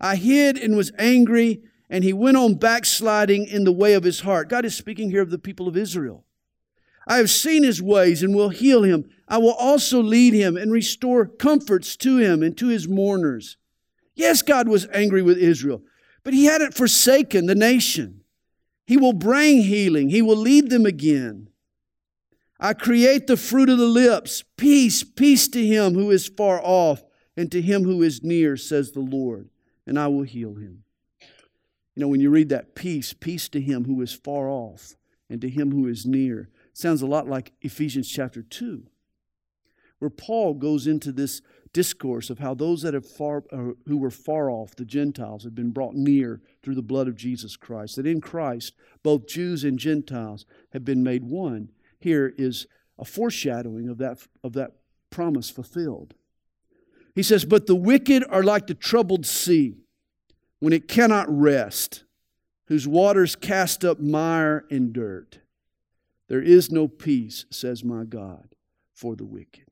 I 0.00 0.16
hid 0.16 0.56
and 0.56 0.76
was 0.76 0.92
angry, 0.98 1.62
and 1.90 2.02
he 2.02 2.12
went 2.12 2.36
on 2.36 2.54
backsliding 2.54 3.46
in 3.46 3.64
the 3.64 3.72
way 3.72 3.92
of 3.92 4.04
his 4.04 4.20
heart. 4.20 4.48
God 4.48 4.64
is 4.64 4.74
speaking 4.74 5.10
here 5.10 5.22
of 5.22 5.30
the 5.30 5.38
people 5.38 5.68
of 5.68 5.76
Israel. 5.76 6.24
I 7.06 7.16
have 7.16 7.30
seen 7.30 7.64
his 7.64 7.82
ways 7.82 8.22
and 8.22 8.34
will 8.34 8.50
heal 8.50 8.82
him. 8.82 9.10
I 9.28 9.38
will 9.38 9.54
also 9.54 10.02
lead 10.02 10.32
him 10.32 10.56
and 10.56 10.72
restore 10.72 11.26
comforts 11.26 11.96
to 11.98 12.18
him 12.18 12.42
and 12.42 12.56
to 12.58 12.68
his 12.68 12.88
mourners. 12.88 13.56
Yes, 14.14 14.42
God 14.42 14.68
was 14.68 14.86
angry 14.92 15.22
with 15.22 15.38
Israel, 15.38 15.82
but 16.22 16.34
he 16.34 16.44
hadn't 16.44 16.74
forsaken 16.74 17.46
the 17.46 17.54
nation. 17.54 18.22
He 18.86 18.96
will 18.96 19.12
bring 19.12 19.62
healing, 19.62 20.08
he 20.08 20.22
will 20.22 20.36
lead 20.36 20.70
them 20.70 20.86
again. 20.86 21.48
I 22.58 22.74
create 22.74 23.26
the 23.26 23.38
fruit 23.38 23.70
of 23.70 23.78
the 23.78 23.86
lips. 23.86 24.44
Peace, 24.58 25.02
peace 25.02 25.48
to 25.48 25.66
him 25.66 25.94
who 25.94 26.10
is 26.10 26.28
far 26.28 26.60
off 26.62 27.02
and 27.36 27.50
to 27.52 27.62
him 27.62 27.84
who 27.84 28.02
is 28.02 28.22
near, 28.22 28.56
says 28.56 28.92
the 28.92 29.00
Lord, 29.00 29.48
and 29.86 29.98
I 29.98 30.08
will 30.08 30.24
heal 30.24 30.54
him. 30.56 30.84
You 31.94 32.02
know, 32.02 32.08
when 32.08 32.20
you 32.20 32.30
read 32.30 32.50
that 32.50 32.74
peace, 32.74 33.14
peace 33.14 33.48
to 33.50 33.60
him 33.60 33.84
who 33.84 34.00
is 34.02 34.12
far 34.12 34.48
off 34.48 34.94
and 35.30 35.40
to 35.40 35.48
him 35.48 35.72
who 35.72 35.86
is 35.86 36.04
near, 36.04 36.50
sounds 36.74 37.00
a 37.00 37.06
lot 37.06 37.28
like 37.28 37.52
Ephesians 37.62 38.08
chapter 38.10 38.42
2, 38.42 38.84
where 39.98 40.10
Paul 40.10 40.54
goes 40.54 40.86
into 40.86 41.12
this 41.12 41.40
discourse 41.72 42.30
of 42.30 42.38
how 42.38 42.54
those 42.54 42.82
that 42.82 42.94
have 42.94 43.06
far, 43.06 43.44
uh, 43.52 43.74
who 43.86 43.96
were 43.96 44.10
far 44.10 44.50
off, 44.50 44.74
the 44.74 44.84
Gentiles, 44.84 45.44
have 45.44 45.54
been 45.54 45.70
brought 45.70 45.94
near 45.94 46.40
through 46.62 46.74
the 46.74 46.82
blood 46.82 47.08
of 47.08 47.16
Jesus 47.16 47.56
Christ. 47.56 47.96
That 47.96 48.06
in 48.06 48.20
Christ, 48.20 48.74
both 49.02 49.26
Jews 49.26 49.64
and 49.64 49.78
Gentiles 49.78 50.46
have 50.72 50.84
been 50.84 51.02
made 51.02 51.24
one. 51.24 51.70
Here 51.98 52.34
is 52.36 52.66
a 52.98 53.04
foreshadowing 53.04 53.88
of 53.88 53.98
that, 53.98 54.18
of 54.42 54.52
that 54.54 54.72
promise 55.10 55.50
fulfilled. 55.50 56.14
He 57.14 57.22
says, 57.22 57.44
But 57.44 57.66
the 57.66 57.74
wicked 57.74 58.24
are 58.28 58.42
like 58.42 58.66
the 58.66 58.74
troubled 58.74 59.26
sea 59.26 59.76
when 60.58 60.72
it 60.72 60.88
cannot 60.88 61.26
rest, 61.28 62.04
whose 62.66 62.86
waters 62.86 63.36
cast 63.36 63.84
up 63.84 64.00
mire 64.00 64.64
and 64.70 64.92
dirt. 64.92 65.40
There 66.28 66.42
is 66.42 66.70
no 66.70 66.86
peace, 66.86 67.44
says 67.50 67.82
my 67.82 68.04
God, 68.04 68.54
for 68.94 69.16
the 69.16 69.24
wicked. 69.24 69.69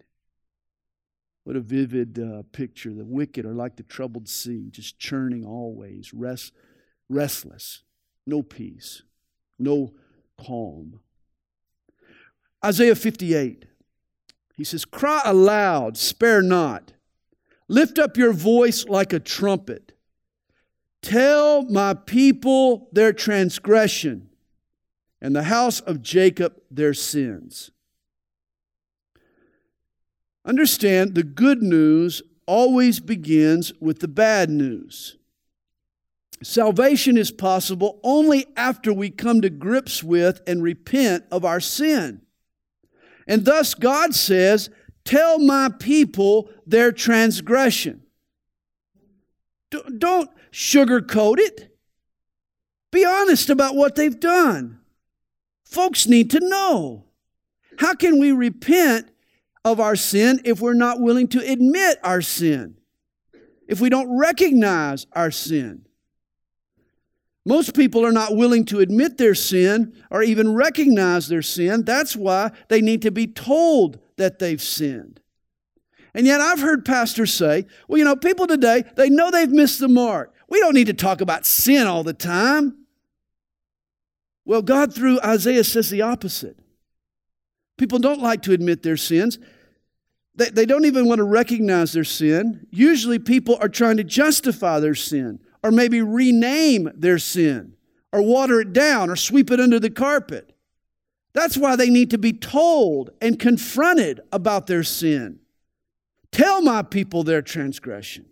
What 1.48 1.56
a 1.56 1.60
vivid 1.60 2.18
uh, 2.18 2.42
picture. 2.52 2.92
The 2.92 3.06
wicked 3.06 3.46
are 3.46 3.54
like 3.54 3.76
the 3.76 3.82
troubled 3.82 4.28
sea, 4.28 4.68
just 4.70 4.98
churning 4.98 5.46
always, 5.46 6.12
rest, 6.12 6.52
restless, 7.08 7.84
no 8.26 8.42
peace, 8.42 9.02
no 9.58 9.94
calm. 10.38 11.00
Isaiah 12.62 12.94
58, 12.94 13.64
he 14.58 14.62
says, 14.64 14.84
Cry 14.84 15.22
aloud, 15.24 15.96
spare 15.96 16.42
not. 16.42 16.92
Lift 17.66 17.98
up 17.98 18.18
your 18.18 18.34
voice 18.34 18.84
like 18.84 19.14
a 19.14 19.18
trumpet. 19.18 19.96
Tell 21.00 21.62
my 21.62 21.94
people 21.94 22.90
their 22.92 23.14
transgression 23.14 24.28
and 25.18 25.34
the 25.34 25.44
house 25.44 25.80
of 25.80 26.02
Jacob 26.02 26.60
their 26.70 26.92
sins. 26.92 27.70
Understand 30.48 31.14
the 31.14 31.22
good 31.22 31.62
news 31.62 32.22
always 32.46 33.00
begins 33.00 33.70
with 33.80 34.00
the 34.00 34.08
bad 34.08 34.48
news. 34.48 35.18
Salvation 36.42 37.18
is 37.18 37.30
possible 37.30 38.00
only 38.02 38.46
after 38.56 38.90
we 38.90 39.10
come 39.10 39.42
to 39.42 39.50
grips 39.50 40.02
with 40.02 40.40
and 40.46 40.62
repent 40.62 41.24
of 41.30 41.44
our 41.44 41.60
sin. 41.60 42.22
And 43.26 43.44
thus 43.44 43.74
God 43.74 44.14
says, 44.14 44.70
Tell 45.04 45.38
my 45.38 45.68
people 45.78 46.48
their 46.66 46.92
transgression. 46.92 48.02
Don't 49.70 50.30
sugarcoat 50.50 51.38
it. 51.38 51.76
Be 52.90 53.04
honest 53.04 53.50
about 53.50 53.74
what 53.74 53.96
they've 53.96 54.18
done. 54.18 54.80
Folks 55.64 56.06
need 56.06 56.30
to 56.30 56.40
know. 56.40 57.04
How 57.78 57.94
can 57.94 58.18
we 58.18 58.32
repent 58.32 59.10
of 59.72 59.80
our 59.80 59.96
sin 59.96 60.40
if 60.44 60.60
we're 60.60 60.74
not 60.74 61.00
willing 61.00 61.28
to 61.28 61.40
admit 61.40 61.98
our 62.02 62.20
sin, 62.20 62.76
if 63.66 63.80
we 63.80 63.88
don't 63.88 64.18
recognize 64.18 65.06
our 65.12 65.30
sin. 65.30 65.84
Most 67.44 67.74
people 67.74 68.04
are 68.04 68.12
not 68.12 68.36
willing 68.36 68.66
to 68.66 68.80
admit 68.80 69.16
their 69.16 69.34
sin 69.34 69.94
or 70.10 70.22
even 70.22 70.54
recognize 70.54 71.28
their 71.28 71.40
sin. 71.40 71.82
That's 71.82 72.14
why 72.14 72.50
they 72.68 72.82
need 72.82 73.02
to 73.02 73.10
be 73.10 73.26
told 73.26 73.98
that 74.18 74.38
they've 74.38 74.60
sinned. 74.60 75.20
And 76.14 76.26
yet 76.26 76.40
I've 76.40 76.60
heard 76.60 76.84
pastors 76.84 77.32
say, 77.32 77.64
well, 77.86 77.98
you 77.98 78.04
know, 78.04 78.16
people 78.16 78.46
today, 78.46 78.84
they 78.96 79.08
know 79.08 79.30
they've 79.30 79.50
missed 79.50 79.80
the 79.80 79.88
mark. 79.88 80.34
We 80.48 80.60
don't 80.60 80.74
need 80.74 80.88
to 80.88 80.94
talk 80.94 81.20
about 81.20 81.46
sin 81.46 81.86
all 81.86 82.02
the 82.02 82.12
time. 82.12 82.84
Well, 84.44 84.62
God 84.62 84.94
through 84.94 85.20
Isaiah 85.20 85.64
says 85.64 85.90
the 85.90 86.02
opposite. 86.02 86.58
People 87.76 87.98
don't 87.98 88.20
like 88.20 88.42
to 88.42 88.52
admit 88.52 88.82
their 88.82 88.96
sins. 88.96 89.38
They, 90.38 90.50
they 90.50 90.66
don't 90.66 90.84
even 90.84 91.08
want 91.08 91.18
to 91.18 91.24
recognize 91.24 91.92
their 91.92 92.04
sin. 92.04 92.66
Usually, 92.70 93.18
people 93.18 93.58
are 93.60 93.68
trying 93.68 93.96
to 93.96 94.04
justify 94.04 94.78
their 94.78 94.94
sin 94.94 95.40
or 95.64 95.72
maybe 95.72 96.00
rename 96.00 96.90
their 96.94 97.18
sin 97.18 97.74
or 98.12 98.22
water 98.22 98.60
it 98.60 98.72
down 98.72 99.10
or 99.10 99.16
sweep 99.16 99.50
it 99.50 99.58
under 99.58 99.80
the 99.80 99.90
carpet. 99.90 100.54
That's 101.32 101.56
why 101.56 101.74
they 101.74 101.90
need 101.90 102.10
to 102.10 102.18
be 102.18 102.32
told 102.32 103.10
and 103.20 103.38
confronted 103.38 104.20
about 104.32 104.68
their 104.68 104.84
sin. 104.84 105.40
Tell 106.30 106.62
my 106.62 106.82
people 106.82 107.24
their 107.24 107.42
transgression. 107.42 108.26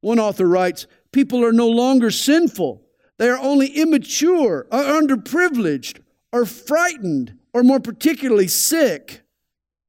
One 0.00 0.20
author 0.20 0.46
writes 0.46 0.86
People 1.10 1.44
are 1.44 1.52
no 1.52 1.68
longer 1.68 2.12
sinful, 2.12 2.82
they 3.18 3.28
are 3.28 3.38
only 3.38 3.68
immature 3.68 4.68
or 4.70 4.82
underprivileged 4.82 5.98
or 6.32 6.46
frightened 6.46 7.36
or 7.52 7.64
more 7.64 7.80
particularly 7.80 8.46
sick, 8.46 9.22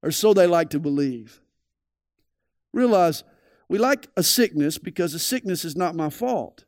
or 0.07 0.11
so 0.11 0.33
they 0.33 0.47
like 0.47 0.69
to 0.69 0.79
believe. 0.79 1.41
Realize 2.71 3.25
we 3.67 3.77
like 3.77 4.07
a 4.15 4.23
sickness 4.23 4.77
because 4.77 5.13
a 5.13 5.19
sickness 5.19 5.65
is 5.65 5.75
not 5.75 5.95
my 5.95 6.09
fault. 6.09 6.63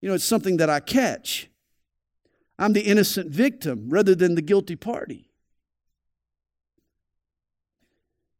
You 0.00 0.08
know, 0.08 0.14
it's 0.14 0.24
something 0.24 0.56
that 0.56 0.70
I 0.70 0.80
catch. 0.80 1.50
I'm 2.58 2.72
the 2.72 2.80
innocent 2.80 3.30
victim 3.30 3.90
rather 3.90 4.14
than 4.14 4.34
the 4.34 4.40
guilty 4.40 4.76
party. 4.76 5.30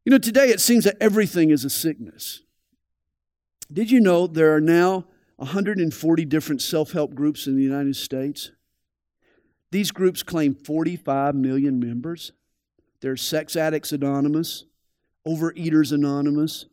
You 0.05 0.09
know, 0.09 0.17
today 0.17 0.47
it 0.49 0.59
seems 0.59 0.85
that 0.85 0.97
everything 0.99 1.51
is 1.51 1.63
a 1.63 1.69
sickness. 1.69 2.41
Did 3.71 3.91
you 3.91 3.99
know 3.99 4.25
there 4.25 4.55
are 4.55 4.61
now 4.61 5.05
140 5.35 6.25
different 6.25 6.63
self 6.63 6.93
help 6.93 7.13
groups 7.13 7.45
in 7.45 7.55
the 7.57 7.61
United 7.63 7.95
States? 7.95 8.49
These 9.69 9.91
groups 9.91 10.23
claim 10.23 10.55
45 10.55 11.35
million 11.35 11.79
members. 11.79 12.31
There's 13.01 13.21
Sex 13.21 13.55
Addicts 13.55 13.91
Anonymous, 13.91 14.65
Overeaters 15.27 15.91
Anonymous, 15.91 16.65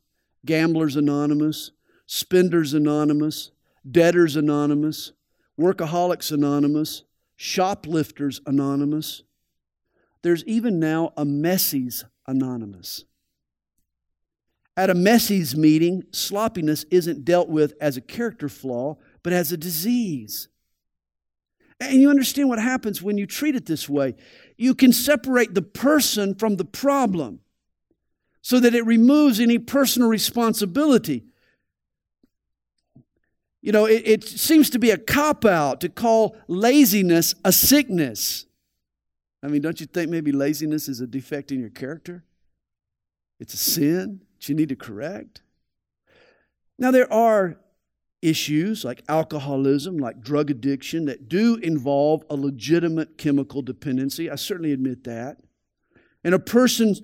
Gamblers 0.44 0.96
Anonymous, 0.96 1.72
Spenders 2.06 2.74
Anonymous, 2.74 3.50
Debtors 3.90 4.36
Anonymous, 4.36 5.12
Workaholics 5.58 6.30
Anonymous, 6.30 7.02
Shoplifters 7.36 8.40
Anonymous. 8.46 9.22
There's 10.22 10.44
even 10.44 10.78
now 10.78 11.12
a 11.16 11.24
Messies 11.24 12.04
Anonymous. 12.26 13.04
At 14.76 14.90
a 14.90 14.94
Messies 14.94 15.56
meeting, 15.56 16.04
sloppiness 16.12 16.84
isn't 16.90 17.24
dealt 17.24 17.48
with 17.48 17.74
as 17.80 17.96
a 17.96 18.00
character 18.00 18.48
flaw, 18.48 18.96
but 19.22 19.32
as 19.32 19.50
a 19.50 19.56
disease. 19.56 20.48
And 21.80 22.00
you 22.00 22.10
understand 22.10 22.48
what 22.48 22.58
happens 22.58 23.02
when 23.02 23.18
you 23.18 23.26
treat 23.26 23.56
it 23.56 23.66
this 23.66 23.88
way. 23.88 24.14
You 24.58 24.74
can 24.74 24.92
separate 24.92 25.54
the 25.54 25.62
person 25.62 26.34
from 26.34 26.56
the 26.56 26.64
problem 26.64 27.40
so 28.42 28.58
that 28.60 28.74
it 28.74 28.84
removes 28.84 29.40
any 29.40 29.58
personal 29.58 30.08
responsibility. 30.08 31.24
You 33.62 33.72
know, 33.72 33.86
it, 33.86 34.02
it 34.04 34.24
seems 34.24 34.68
to 34.70 34.78
be 34.78 34.90
a 34.90 34.98
cop 34.98 35.44
out 35.44 35.80
to 35.80 35.88
call 35.88 36.36
laziness 36.48 37.34
a 37.44 37.52
sickness. 37.52 38.46
I 39.42 39.46
mean, 39.46 39.62
don't 39.62 39.80
you 39.80 39.86
think 39.86 40.10
maybe 40.10 40.32
laziness 40.32 40.88
is 40.88 41.00
a 41.00 41.06
defect 41.06 41.52
in 41.52 41.60
your 41.60 41.70
character? 41.70 42.24
It's 43.38 43.54
a 43.54 43.58
sin 43.58 44.22
that 44.38 44.48
you 44.48 44.54
need 44.56 44.68
to 44.70 44.76
correct. 44.76 45.42
Now, 46.78 46.90
there 46.90 47.12
are 47.12 47.58
issues 48.22 48.84
like 48.84 49.02
alcoholism, 49.08 49.98
like 49.98 50.20
drug 50.20 50.50
addiction, 50.50 51.04
that 51.06 51.28
do 51.28 51.56
involve 51.56 52.24
a 52.28 52.34
legitimate 52.34 53.16
chemical 53.18 53.62
dependency. 53.62 54.30
I 54.30 54.36
certainly 54.36 54.72
admit 54.72 55.04
that. 55.04 55.38
And 56.24 56.34
a 56.34 56.38
person 56.38 56.96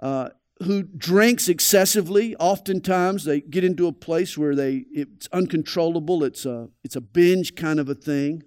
uh, 0.00 0.30
who 0.62 0.82
drinks 0.82 1.48
excessively, 1.48 2.34
oftentimes 2.36 3.24
they 3.24 3.40
get 3.40 3.64
into 3.64 3.86
a 3.86 3.92
place 3.92 4.36
where 4.38 4.54
they 4.54 4.84
it's 4.90 5.28
uncontrollable. 5.32 6.24
It's 6.24 6.46
a 6.46 6.68
it's 6.82 6.96
a 6.96 7.00
binge 7.00 7.54
kind 7.54 7.78
of 7.78 7.88
a 7.88 7.94
thing. 7.94 8.42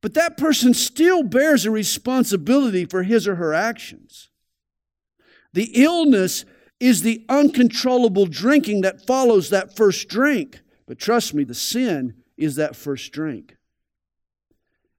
But 0.00 0.14
that 0.14 0.36
person 0.36 0.74
still 0.74 1.22
bears 1.22 1.64
a 1.64 1.70
responsibility 1.70 2.84
for 2.84 3.04
his 3.04 3.26
or 3.26 3.36
her 3.36 3.54
actions. 3.54 4.28
The 5.54 5.70
illness 5.82 6.44
is 6.78 7.02
the 7.02 7.24
uncontrollable 7.28 8.26
drinking 8.26 8.82
that 8.82 9.06
follows 9.06 9.48
that 9.48 9.74
first 9.74 10.08
drink. 10.08 10.60
But 10.86 10.98
trust 10.98 11.34
me, 11.34 11.44
the 11.44 11.54
sin 11.54 12.14
is 12.36 12.56
that 12.56 12.76
first 12.76 13.12
drink. 13.12 13.56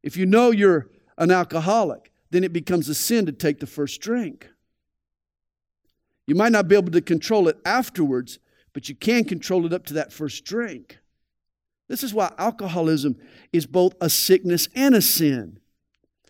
If 0.02 0.18
you 0.18 0.26
know 0.26 0.52
you're 0.52 0.90
an 1.18 1.32
alcoholic, 1.32 2.12
then 2.30 2.44
it 2.44 2.54
becomes 2.54 2.90
a 2.90 2.96
sin 2.96 3.26
to 3.26 3.32
take 3.32 3.60
the 3.60 3.68
first 3.68 4.02
drink. 4.02 4.50
You 6.28 6.36
might 6.36 6.52
not 6.52 6.68
be 6.68 6.76
able 6.76 6.92
to 6.92 7.02
control 7.02 7.48
it 7.48 7.58
afterwards, 7.66 8.40
but 8.74 8.90
you 8.90 8.96
can 8.96 9.24
control 9.24 9.66
it 9.66 9.74
up 9.74 9.86
to 9.88 9.94
that 9.96 10.12
first 10.12 10.44
drink. 10.44 11.00
This 11.88 12.04
is 12.04 12.14
why 12.14 12.34
alcoholism 12.38 13.16
is 13.54 13.68
both 13.68 13.94
a 14.02 14.10
sickness 14.10 14.68
and 14.76 14.96
a 14.96 15.02
sin. 15.02 15.60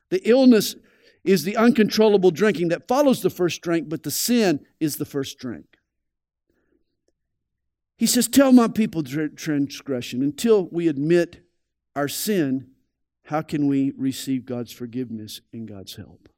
The 0.09 0.21
illness 0.29 0.75
is 1.23 1.43
the 1.43 1.57
uncontrollable 1.57 2.31
drinking 2.31 2.67
that 2.69 2.87
follows 2.87 3.21
the 3.21 3.29
first 3.29 3.61
drink, 3.61 3.89
but 3.89 4.03
the 4.03 4.11
sin 4.11 4.65
is 4.79 4.97
the 4.97 5.05
first 5.05 5.39
drink. 5.39 5.74
He 7.97 8.05
says, 8.05 8.27
Tell 8.27 8.51
my 8.51 8.67
people 8.67 9.03
transgression. 9.03 10.21
Until 10.21 10.67
we 10.71 10.87
admit 10.87 11.45
our 11.95 12.07
sin, 12.07 12.71
how 13.23 13.41
can 13.41 13.67
we 13.67 13.91
receive 13.97 14.45
God's 14.45 14.71
forgiveness 14.71 15.41
and 15.53 15.67
God's 15.67 15.95
help? 15.95 16.29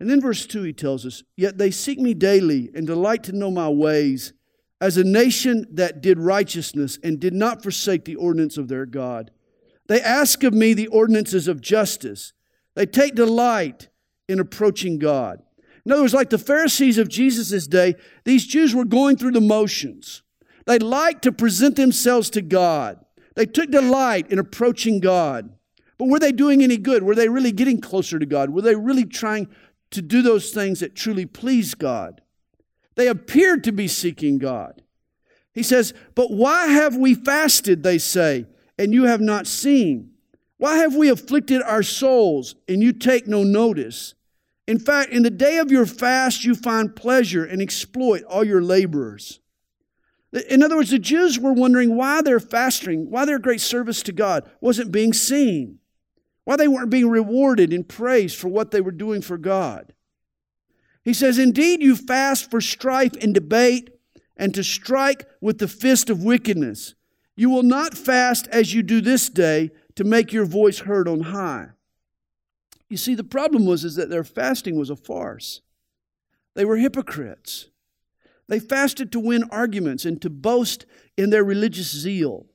And 0.00 0.08
then 0.10 0.20
verse 0.20 0.46
2, 0.46 0.62
he 0.62 0.72
tells 0.72 1.06
us, 1.06 1.22
Yet 1.36 1.58
they 1.58 1.70
seek 1.70 1.98
me 1.98 2.14
daily 2.14 2.70
and 2.74 2.86
delight 2.86 3.22
to 3.24 3.32
know 3.32 3.50
my 3.50 3.68
ways, 3.68 4.32
as 4.80 4.96
a 4.96 5.04
nation 5.04 5.66
that 5.70 6.00
did 6.00 6.18
righteousness 6.18 6.98
and 7.02 7.20
did 7.20 7.32
not 7.32 7.62
forsake 7.62 8.04
the 8.04 8.16
ordinance 8.16 8.58
of 8.58 8.68
their 8.68 8.86
God. 8.86 9.30
They 9.86 10.00
ask 10.00 10.42
of 10.42 10.52
me 10.52 10.74
the 10.74 10.88
ordinances 10.88 11.48
of 11.48 11.60
justice. 11.60 12.32
They 12.74 12.86
take 12.86 13.14
delight 13.14 13.88
in 14.28 14.40
approaching 14.40 14.98
God. 14.98 15.42
In 15.86 15.92
other 15.92 16.02
words, 16.02 16.14
like 16.14 16.30
the 16.30 16.38
Pharisees 16.38 16.98
of 16.98 17.08
Jesus' 17.08 17.66
day, 17.66 17.94
these 18.24 18.46
Jews 18.46 18.74
were 18.74 18.84
going 18.84 19.16
through 19.16 19.32
the 19.32 19.40
motions. 19.40 20.22
They 20.66 20.78
liked 20.78 21.22
to 21.22 21.32
present 21.32 21.76
themselves 21.76 22.30
to 22.30 22.42
God. 22.42 23.04
They 23.34 23.46
took 23.46 23.70
delight 23.70 24.30
in 24.30 24.38
approaching 24.38 25.00
God. 25.00 25.50
But 25.98 26.08
were 26.08 26.18
they 26.18 26.32
doing 26.32 26.62
any 26.62 26.76
good? 26.76 27.02
Were 27.02 27.14
they 27.14 27.28
really 27.28 27.52
getting 27.52 27.80
closer 27.80 28.18
to 28.18 28.26
God? 28.26 28.50
Were 28.50 28.62
they 28.62 28.74
really 28.74 29.04
trying 29.04 29.48
to 29.90 30.02
do 30.02 30.22
those 30.22 30.50
things 30.50 30.80
that 30.80 30.94
truly 30.94 31.26
please 31.26 31.74
God? 31.74 32.20
They 32.96 33.08
appeared 33.08 33.64
to 33.64 33.72
be 33.72 33.88
seeking 33.88 34.38
God. 34.38 34.82
He 35.52 35.62
says, 35.62 35.94
But 36.14 36.30
why 36.30 36.66
have 36.66 36.96
we 36.96 37.14
fasted, 37.14 37.82
they 37.82 37.98
say, 37.98 38.46
and 38.78 38.92
you 38.92 39.04
have 39.04 39.20
not 39.20 39.46
seen? 39.46 40.10
Why 40.58 40.76
have 40.78 40.94
we 40.94 41.08
afflicted 41.08 41.62
our 41.62 41.82
souls, 41.82 42.54
and 42.68 42.82
you 42.82 42.92
take 42.92 43.26
no 43.26 43.42
notice? 43.42 44.14
In 44.66 44.78
fact, 44.78 45.10
in 45.10 45.22
the 45.22 45.30
day 45.30 45.58
of 45.58 45.70
your 45.70 45.86
fast, 45.86 46.44
you 46.44 46.54
find 46.54 46.96
pleasure 46.96 47.44
and 47.44 47.60
exploit 47.60 48.22
all 48.24 48.44
your 48.44 48.62
laborers. 48.62 49.40
In 50.50 50.62
other 50.62 50.76
words, 50.76 50.90
the 50.90 50.98
Jews 50.98 51.38
were 51.38 51.52
wondering 51.52 51.96
why 51.96 52.20
their 52.20 52.40
fasting, 52.40 53.08
why 53.10 53.24
their 53.24 53.38
great 53.38 53.60
service 53.60 54.02
to 54.02 54.12
God 54.12 54.48
wasn't 54.60 54.90
being 54.90 55.12
seen, 55.12 55.78
why 56.42 56.56
they 56.56 56.66
weren't 56.66 56.90
being 56.90 57.08
rewarded 57.08 57.72
and 57.72 57.88
praised 57.88 58.36
for 58.36 58.48
what 58.48 58.72
they 58.72 58.80
were 58.80 58.90
doing 58.90 59.22
for 59.22 59.38
God. 59.38 59.94
He 61.04 61.14
says, 61.14 61.38
Indeed, 61.38 61.82
you 61.82 61.94
fast 61.94 62.50
for 62.50 62.60
strife 62.60 63.12
and 63.22 63.32
debate 63.32 63.90
and 64.36 64.52
to 64.54 64.64
strike 64.64 65.26
with 65.40 65.58
the 65.58 65.68
fist 65.68 66.10
of 66.10 66.24
wickedness. 66.24 66.94
You 67.36 67.50
will 67.50 67.62
not 67.62 67.94
fast 67.94 68.48
as 68.48 68.74
you 68.74 68.82
do 68.82 69.00
this 69.00 69.28
day 69.28 69.70
to 69.94 70.02
make 70.02 70.32
your 70.32 70.46
voice 70.46 70.80
heard 70.80 71.06
on 71.06 71.20
high. 71.20 71.68
You 72.88 72.96
see, 72.96 73.14
the 73.14 73.24
problem 73.24 73.66
was 73.66 73.84
is 73.84 73.94
that 73.96 74.10
their 74.10 74.24
fasting 74.24 74.76
was 74.76 74.90
a 74.90 74.96
farce. 74.96 75.60
They 76.54 76.64
were 76.64 76.76
hypocrites. 76.76 77.68
They 78.48 78.60
fasted 78.60 79.10
to 79.12 79.20
win 79.20 79.44
arguments 79.50 80.04
and 80.04 80.20
to 80.22 80.30
boast 80.30 80.86
in 81.16 81.30
their 81.30 81.44
religious 81.44 81.90
zeal. 81.90 82.46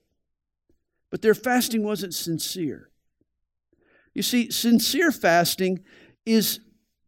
But 1.10 1.22
their 1.22 1.34
fasting 1.34 1.84
wasn't 1.84 2.14
sincere. 2.14 2.90
You 4.14 4.22
see, 4.22 4.52
sincere 4.52 5.12
fasting 5.12 5.84
is 6.26 6.60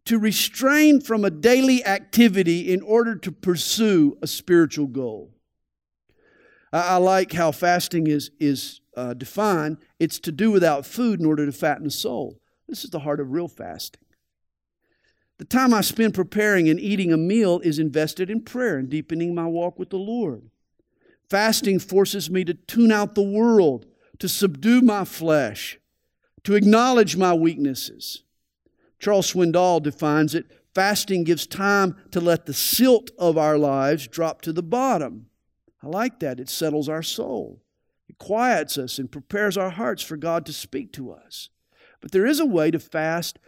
to 0.05 0.17
restrain 0.17 0.99
from 0.99 1.23
a 1.23 1.29
daily 1.29 1.85
activity 1.85 2.71
in 2.73 2.81
order 2.81 3.15
to 3.15 3.31
pursue 3.31 4.17
a 4.21 4.27
spiritual 4.27 4.87
goal. 4.87 5.35
I, 6.73 6.81
I 6.81 6.97
like 6.97 7.33
how 7.33 7.51
fasting 7.51 8.07
is, 8.07 8.31
is 8.39 8.81
uh, 8.97 9.13
defined 9.13 9.77
it's 9.99 10.19
to 10.19 10.31
do 10.31 10.51
without 10.51 10.85
food 10.85 11.19
in 11.19 11.25
order 11.25 11.45
to 11.45 11.51
fatten 11.51 11.85
the 11.85 11.91
soul. 11.91 12.39
This 12.67 12.83
is 12.83 12.89
the 12.89 12.99
heart 12.99 13.19
of 13.19 13.31
real 13.31 13.47
fasting. 13.47 14.01
The 15.41 15.47
time 15.47 15.73
I 15.73 15.81
spend 15.81 16.13
preparing 16.13 16.69
and 16.69 16.79
eating 16.79 17.11
a 17.11 17.17
meal 17.17 17.61
is 17.61 17.79
invested 17.79 18.29
in 18.29 18.43
prayer 18.43 18.77
and 18.77 18.87
deepening 18.87 19.33
my 19.33 19.47
walk 19.47 19.79
with 19.79 19.89
the 19.89 19.97
Lord. 19.97 20.43
Fasting 21.31 21.79
forces 21.79 22.29
me 22.29 22.43
to 22.43 22.53
tune 22.53 22.91
out 22.91 23.15
the 23.15 23.23
world, 23.23 23.87
to 24.19 24.29
subdue 24.29 24.81
my 24.81 25.03
flesh, 25.03 25.79
to 26.43 26.53
acknowledge 26.53 27.17
my 27.17 27.33
weaknesses. 27.33 28.21
Charles 28.99 29.33
Swindoll 29.33 29.81
defines 29.81 30.35
it 30.35 30.45
fasting 30.75 31.23
gives 31.23 31.47
time 31.47 31.95
to 32.11 32.21
let 32.21 32.45
the 32.45 32.53
silt 32.53 33.09
of 33.17 33.35
our 33.35 33.57
lives 33.57 34.07
drop 34.07 34.43
to 34.43 34.53
the 34.53 34.61
bottom. 34.61 35.25
I 35.81 35.87
like 35.87 36.19
that. 36.19 36.39
It 36.39 36.49
settles 36.49 36.87
our 36.87 37.01
soul, 37.01 37.63
it 38.07 38.19
quiets 38.19 38.77
us 38.77 38.99
and 38.99 39.11
prepares 39.11 39.57
our 39.57 39.71
hearts 39.71 40.03
for 40.03 40.17
God 40.17 40.45
to 40.45 40.53
speak 40.53 40.93
to 40.93 41.11
us. 41.11 41.49
But 41.99 42.11
there 42.11 42.27
is 42.27 42.39
a 42.39 42.45
way 42.45 42.69
to 42.69 42.79
fast 42.79 43.39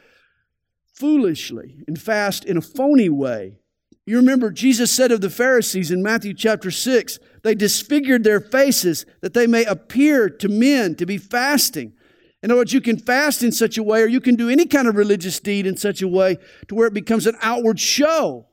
foolishly 0.93 1.83
and 1.87 1.99
fast 1.99 2.45
in 2.45 2.57
a 2.57 2.61
phony 2.61 3.09
way. 3.09 3.57
You 4.05 4.17
remember 4.17 4.51
Jesus 4.51 4.91
said 4.91 5.11
of 5.11 5.21
the 5.21 5.29
Pharisees 5.29 5.91
in 5.91 6.03
Matthew 6.03 6.33
chapter 6.33 6.71
6, 6.71 7.19
they 7.43 7.55
disfigured 7.55 8.23
their 8.23 8.41
faces 8.41 9.05
that 9.21 9.33
they 9.33 9.47
may 9.47 9.63
appear 9.65 10.29
to 10.29 10.49
men 10.49 10.95
to 10.95 11.05
be 11.05 11.17
fasting. 11.17 11.93
In 12.41 12.51
other 12.51 12.59
words, 12.59 12.73
you 12.73 12.81
can 12.81 12.97
fast 12.97 13.41
in 13.41 13.53
such 13.53 13.77
a 13.77 13.83
way, 13.83 14.01
or 14.01 14.07
you 14.07 14.19
can 14.19 14.35
do 14.35 14.49
any 14.49 14.65
kind 14.65 14.87
of 14.87 14.97
religious 14.97 15.39
deed 15.39 15.65
in 15.65 15.77
such 15.77 16.01
a 16.01 16.07
way 16.07 16.37
to 16.67 16.75
where 16.75 16.87
it 16.87 16.93
becomes 16.93 17.25
an 17.25 17.37
outward 17.41 17.79
show. 17.79 18.47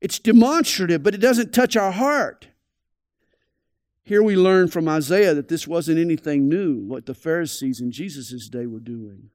It's 0.00 0.20
demonstrative, 0.20 1.02
but 1.02 1.14
it 1.14 1.20
doesn't 1.20 1.52
touch 1.52 1.76
our 1.76 1.90
heart. 1.90 2.48
Here 4.04 4.22
we 4.22 4.36
learn 4.36 4.68
from 4.68 4.88
Isaiah 4.88 5.34
that 5.34 5.48
this 5.48 5.66
wasn't 5.66 5.98
anything 5.98 6.48
new, 6.48 6.84
what 6.86 7.06
the 7.06 7.14
Pharisees 7.14 7.80
in 7.80 7.90
Jesus' 7.90 8.48
day 8.48 8.66
were 8.66 8.80
doing. 8.80 9.30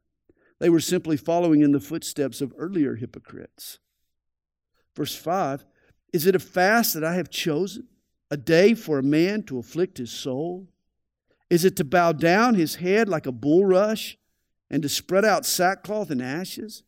They 0.59 0.69
were 0.69 0.79
simply 0.79 1.17
following 1.17 1.61
in 1.61 1.71
the 1.71 1.79
footsteps 1.79 2.41
of 2.41 2.53
earlier 2.57 2.95
hypocrites. 2.95 3.79
Verse 4.95 5.15
5 5.15 5.65
Is 6.13 6.25
it 6.25 6.35
a 6.35 6.39
fast 6.39 6.93
that 6.93 7.03
I 7.03 7.15
have 7.15 7.29
chosen, 7.29 7.87
a 8.29 8.37
day 8.37 8.73
for 8.73 8.99
a 8.99 9.03
man 9.03 9.43
to 9.43 9.57
afflict 9.57 9.97
his 9.97 10.11
soul? 10.11 10.67
Is 11.49 11.65
it 11.65 11.75
to 11.77 11.83
bow 11.83 12.11
down 12.11 12.55
his 12.55 12.75
head 12.75 13.09
like 13.09 13.25
a 13.25 13.31
bulrush 13.31 14.17
and 14.69 14.83
to 14.83 14.89
spread 14.89 15.25
out 15.25 15.45
sackcloth 15.45 16.11
and 16.11 16.21
ashes? 16.21 16.83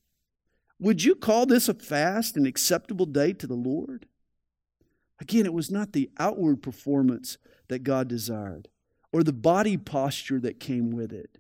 Would 0.80 1.04
you 1.04 1.16
call 1.16 1.46
this 1.46 1.70
a 1.70 1.74
fast, 1.74 2.36
an 2.38 2.46
acceptable 2.46 3.06
day 3.06 3.34
to 3.34 3.48
the 3.48 3.56
Lord? 3.56 4.08
Again, 5.20 5.46
it 5.46 5.54
was 5.54 5.72
not 5.72 5.94
the 5.94 6.10
outward 6.18 6.64
performance 6.64 7.38
that 7.70 7.84
God 7.84 8.08
desired, 8.08 8.68
or 9.14 9.24
the 9.24 9.34
body 9.34 9.78
posture 9.78 10.40
that 10.40 10.60
came 10.60 10.90
with 10.90 11.14
it. 11.14 11.38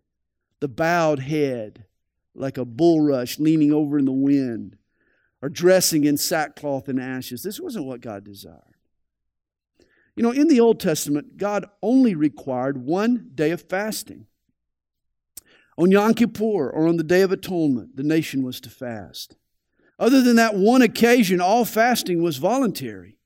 The 0.60 0.68
bowed 0.68 1.20
head, 1.20 1.86
like 2.34 2.58
a 2.58 2.66
bulrush 2.66 3.40
leaning 3.40 3.74
over 3.74 3.98
in 3.98 4.06
the 4.06 4.12
wind, 4.12 4.78
or 5.42 5.50
dressing 5.50 6.04
in 6.04 6.18
sackcloth 6.18 6.88
and 6.88 7.00
ashes. 7.00 7.44
This 7.44 7.60
wasn't 7.60 7.86
what 7.86 8.02
God 8.02 8.24
desired. 8.24 8.76
You 10.16 10.24
know, 10.24 10.32
in 10.32 10.48
the 10.48 10.60
Old 10.60 10.80
Testament, 10.80 11.38
God 11.38 11.66
only 11.82 12.16
required 12.16 12.86
one 12.86 13.32
day 13.34 13.52
of 13.52 13.62
fasting. 13.62 14.28
On 15.78 15.90
Yom 15.90 16.14
Kippur 16.14 16.70
or 16.70 16.88
on 16.88 16.98
the 16.98 17.04
Day 17.04 17.22
of 17.22 17.32
Atonement, 17.32 17.96
the 17.96 18.04
nation 18.04 18.44
was 18.44 18.60
to 18.62 18.70
fast. 18.70 19.36
Other 19.98 20.22
than 20.22 20.36
that 20.36 20.56
one 20.56 20.82
occasion, 20.82 21.40
all 21.40 21.66
fasting 21.66 22.22
was 22.22 22.38
voluntary. 22.38 23.18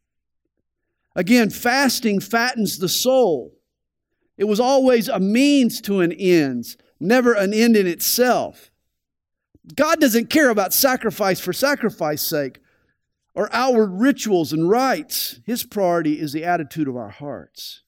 Again, 1.16 1.50
fasting 1.50 2.20
fattens 2.20 2.78
the 2.78 2.90
soul. 2.90 3.54
It 4.38 4.44
was 4.44 4.60
always 4.60 5.08
a 5.08 5.20
means 5.20 5.82
to 5.82 6.02
an 6.02 6.12
end, 6.12 6.76
never 7.00 7.34
an 7.34 7.54
end 7.54 7.78
in 7.78 7.88
itself. 7.88 8.72
God 9.74 10.00
doesn't 10.00 10.30
care 10.30 10.50
about 10.50 10.74
sacrifice 10.74 11.40
for 11.40 11.54
sacrifice 11.54 12.22
sake 12.22 12.60
or 13.34 13.50
outward 13.52 13.92
rituals 13.94 14.54
and 14.54 14.70
rites. 14.70 15.40
His 15.46 15.64
priority 15.64 16.20
is 16.20 16.34
the 16.34 16.46
attitude 16.46 16.88
of 16.88 16.96
our 16.96 17.10
hearts. 17.10 17.82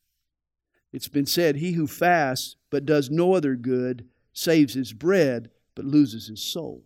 It's 0.91 1.07
been 1.07 1.25
said, 1.25 1.57
He 1.57 1.73
who 1.73 1.87
fasts 1.87 2.55
but 2.69 2.85
does 2.85 3.09
no 3.09 3.33
other 3.33 3.55
good 3.55 4.07
saves 4.33 4.73
his 4.73 4.93
bread 4.93 5.49
but 5.75 5.85
loses 5.85 6.27
his 6.27 6.43
soul. 6.43 6.83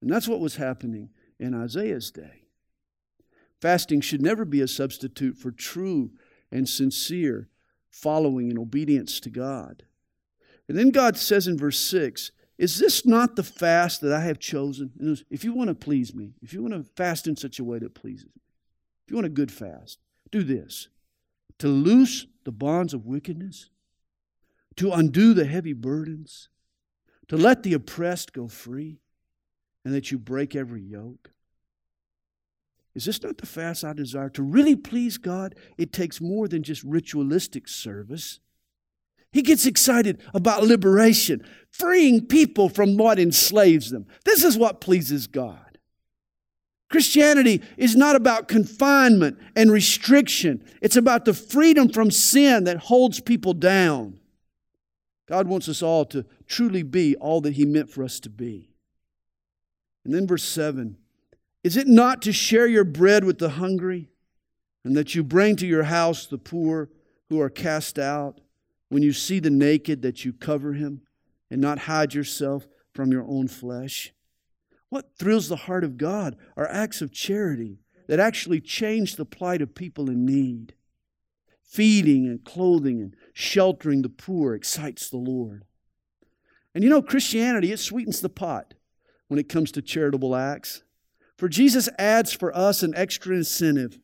And 0.00 0.10
that's 0.10 0.28
what 0.28 0.40
was 0.40 0.56
happening 0.56 1.10
in 1.38 1.54
Isaiah's 1.54 2.10
day. 2.10 2.44
Fasting 3.60 4.00
should 4.00 4.22
never 4.22 4.44
be 4.44 4.60
a 4.60 4.68
substitute 4.68 5.36
for 5.36 5.50
true 5.50 6.12
and 6.52 6.68
sincere 6.68 7.48
following 7.90 8.50
and 8.50 8.58
obedience 8.58 9.18
to 9.20 9.30
God. 9.30 9.84
And 10.68 10.78
then 10.78 10.90
God 10.90 11.16
says 11.16 11.48
in 11.48 11.58
verse 11.58 11.78
6 11.78 12.30
Is 12.58 12.78
this 12.80 13.06
not 13.06 13.36
the 13.36 13.44
fast 13.44 14.00
that 14.00 14.12
I 14.12 14.20
have 14.22 14.40
chosen? 14.40 14.90
If 15.30 15.44
you 15.44 15.54
want 15.54 15.68
to 15.68 15.74
please 15.74 16.12
me, 16.12 16.34
if 16.42 16.52
you 16.52 16.60
want 16.60 16.74
to 16.74 16.82
fast 16.82 17.28
in 17.28 17.36
such 17.36 17.60
a 17.60 17.64
way 17.64 17.78
that 17.78 17.94
pleases 17.94 18.26
me, 18.26 18.42
if 19.04 19.10
you 19.10 19.16
want 19.16 19.26
a 19.26 19.30
good 19.30 19.52
fast, 19.52 20.00
do 20.30 20.42
this 20.42 20.88
to 21.58 21.68
loose 21.68 22.26
the 22.44 22.52
bonds 22.52 22.92
of 22.92 23.06
wickedness, 23.06 23.70
to 24.76 24.92
undo 24.92 25.34
the 25.34 25.44
heavy 25.44 25.72
burdens, 25.72 26.48
to 27.28 27.36
let 27.36 27.62
the 27.62 27.74
oppressed 27.74 28.32
go 28.32 28.48
free 28.48 28.98
and 29.84 29.94
that 29.94 30.10
you 30.10 30.18
break 30.18 30.56
every 30.56 30.82
yoke? 30.82 31.30
Is 32.94 33.04
this 33.04 33.22
not 33.22 33.38
the 33.38 33.46
fast 33.46 33.84
I 33.84 33.92
desire? 33.92 34.30
To 34.30 34.42
really 34.42 34.74
please 34.74 35.16
God, 35.18 35.54
it 35.76 35.92
takes 35.92 36.20
more 36.20 36.48
than 36.48 36.64
just 36.64 36.82
ritualistic 36.82 37.68
service. 37.68 38.40
He 39.32 39.42
gets 39.42 39.66
excited 39.66 40.20
about 40.32 40.64
liberation, 40.64 41.44
freeing 41.70 42.26
people 42.26 42.68
from 42.68 42.96
what 42.96 43.18
enslaves 43.18 43.90
them. 43.90 44.06
This 44.24 44.42
is 44.42 44.56
what 44.56 44.80
pleases 44.80 45.26
God. 45.26 45.78
Christianity 46.90 47.62
is 47.76 47.94
not 47.94 48.16
about 48.16 48.48
confinement 48.48 49.38
and 49.54 49.70
restriction, 49.70 50.64
it's 50.80 50.96
about 50.96 51.24
the 51.24 51.34
freedom 51.34 51.90
from 51.90 52.10
sin 52.10 52.64
that 52.64 52.78
holds 52.78 53.20
people 53.20 53.52
down. 53.52 54.18
God 55.28 55.46
wants 55.46 55.68
us 55.68 55.82
all 55.82 56.06
to 56.06 56.24
truly 56.46 56.82
be 56.82 57.14
all 57.16 57.42
that 57.42 57.52
He 57.52 57.66
meant 57.66 57.90
for 57.90 58.02
us 58.02 58.18
to 58.20 58.30
be. 58.30 58.70
And 60.04 60.14
then 60.14 60.26
verse 60.26 60.44
7 60.44 60.96
Is 61.62 61.76
it 61.76 61.86
not 61.86 62.22
to 62.22 62.32
share 62.32 62.66
your 62.66 62.84
bread 62.84 63.24
with 63.24 63.36
the 63.36 63.50
hungry, 63.50 64.08
and 64.84 64.96
that 64.96 65.14
you 65.14 65.22
bring 65.22 65.56
to 65.56 65.66
your 65.66 65.82
house 65.82 66.24
the 66.24 66.38
poor 66.38 66.88
who 67.28 67.38
are 67.42 67.50
cast 67.50 67.98
out? 67.98 68.40
When 68.88 69.02
you 69.02 69.12
see 69.12 69.40
the 69.40 69.50
naked, 69.50 70.02
that 70.02 70.24
you 70.24 70.32
cover 70.32 70.72
him, 70.72 71.02
and 71.50 71.60
not 71.60 71.80
hide 71.80 72.14
yourself 72.14 72.66
from 72.94 73.12
your 73.12 73.26
own 73.26 73.48
flesh? 73.48 74.12
What 74.88 75.10
thrills 75.18 75.48
the 75.48 75.56
heart 75.56 75.84
of 75.84 75.98
God 75.98 76.36
are 76.56 76.68
acts 76.68 77.02
of 77.02 77.12
charity 77.12 77.80
that 78.08 78.20
actually 78.20 78.60
change 78.60 79.16
the 79.16 79.24
plight 79.24 79.62
of 79.62 79.74
people 79.74 80.08
in 80.08 80.24
need. 80.24 80.74
Feeding 81.62 82.26
and 82.26 82.42
clothing 82.42 83.02
and 83.02 83.14
sheltering 83.34 84.00
the 84.02 84.08
poor 84.08 84.54
excites 84.54 85.10
the 85.10 85.18
Lord. 85.18 85.64
And 86.74 86.82
you 86.82 86.88
know, 86.88 87.02
Christianity, 87.02 87.70
it 87.70 87.78
sweetens 87.78 88.20
the 88.20 88.30
pot 88.30 88.74
when 89.28 89.38
it 89.38 89.48
comes 89.48 89.70
to 89.72 89.82
charitable 89.82 90.34
acts. 90.34 90.82
For 91.36 91.48
Jesus 91.48 91.88
adds 91.98 92.32
for 92.32 92.56
us 92.56 92.82
an 92.82 92.94
extra 92.96 93.36
incentive. 93.36 93.98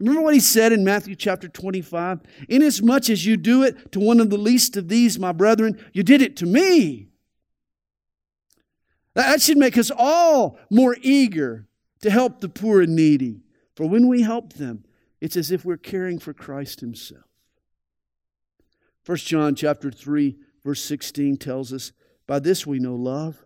Remember 0.00 0.22
what 0.22 0.34
he 0.34 0.40
said 0.40 0.72
in 0.72 0.82
Matthew 0.82 1.14
chapter 1.14 1.46
25? 1.46 2.20
Inasmuch 2.48 3.10
as 3.10 3.26
you 3.26 3.36
do 3.36 3.62
it 3.62 3.92
to 3.92 4.00
one 4.00 4.18
of 4.18 4.30
the 4.30 4.38
least 4.38 4.76
of 4.78 4.88
these, 4.88 5.18
my 5.18 5.30
brethren, 5.30 5.78
you 5.92 6.02
did 6.02 6.22
it 6.22 6.38
to 6.38 6.46
me. 6.46 7.08
That 9.14 9.42
should 9.42 9.58
make 9.58 9.76
us 9.76 9.90
all 9.94 10.58
more 10.70 10.96
eager 11.02 11.66
to 12.00 12.10
help 12.10 12.40
the 12.40 12.48
poor 12.48 12.80
and 12.80 12.96
needy. 12.96 13.42
For 13.76 13.86
when 13.86 14.08
we 14.08 14.22
help 14.22 14.54
them, 14.54 14.84
it's 15.20 15.36
as 15.36 15.50
if 15.50 15.66
we're 15.66 15.76
caring 15.76 16.18
for 16.18 16.32
Christ 16.32 16.80
himself. 16.80 17.24
1 19.04 19.18
John 19.18 19.54
chapter 19.54 19.90
3 19.90 20.38
verse 20.64 20.82
16 20.82 21.36
tells 21.36 21.72
us, 21.72 21.92
by 22.26 22.38
this 22.38 22.66
we 22.66 22.78
know 22.78 22.94
love 22.94 23.44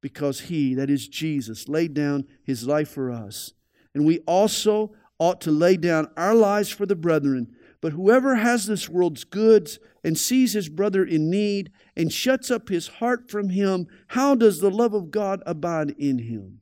because 0.00 0.42
he, 0.42 0.74
that 0.74 0.90
is 0.90 1.08
Jesus, 1.08 1.68
laid 1.68 1.92
down 1.92 2.26
his 2.44 2.66
life 2.66 2.88
for 2.88 3.10
us. 3.10 3.52
And 3.94 4.06
we 4.06 4.20
also 4.20 4.92
ought 5.18 5.40
to 5.42 5.50
lay 5.50 5.76
down 5.76 6.08
our 6.16 6.34
lives 6.34 6.70
for 6.70 6.86
the 6.86 6.96
brethren. 6.96 7.54
But 7.80 7.92
whoever 7.92 8.36
has 8.36 8.66
this 8.66 8.88
world's 8.88 9.24
goods 9.24 9.78
and 10.04 10.16
sees 10.16 10.52
his 10.52 10.68
brother 10.68 11.04
in 11.04 11.30
need 11.30 11.72
and 11.96 12.12
shuts 12.12 12.50
up 12.50 12.68
his 12.68 12.86
heart 12.86 13.30
from 13.30 13.50
him, 13.50 13.86
how 14.08 14.34
does 14.34 14.60
the 14.60 14.70
love 14.70 14.94
of 14.94 15.10
God 15.10 15.42
abide 15.46 15.90
in 15.98 16.20
him? 16.20 16.60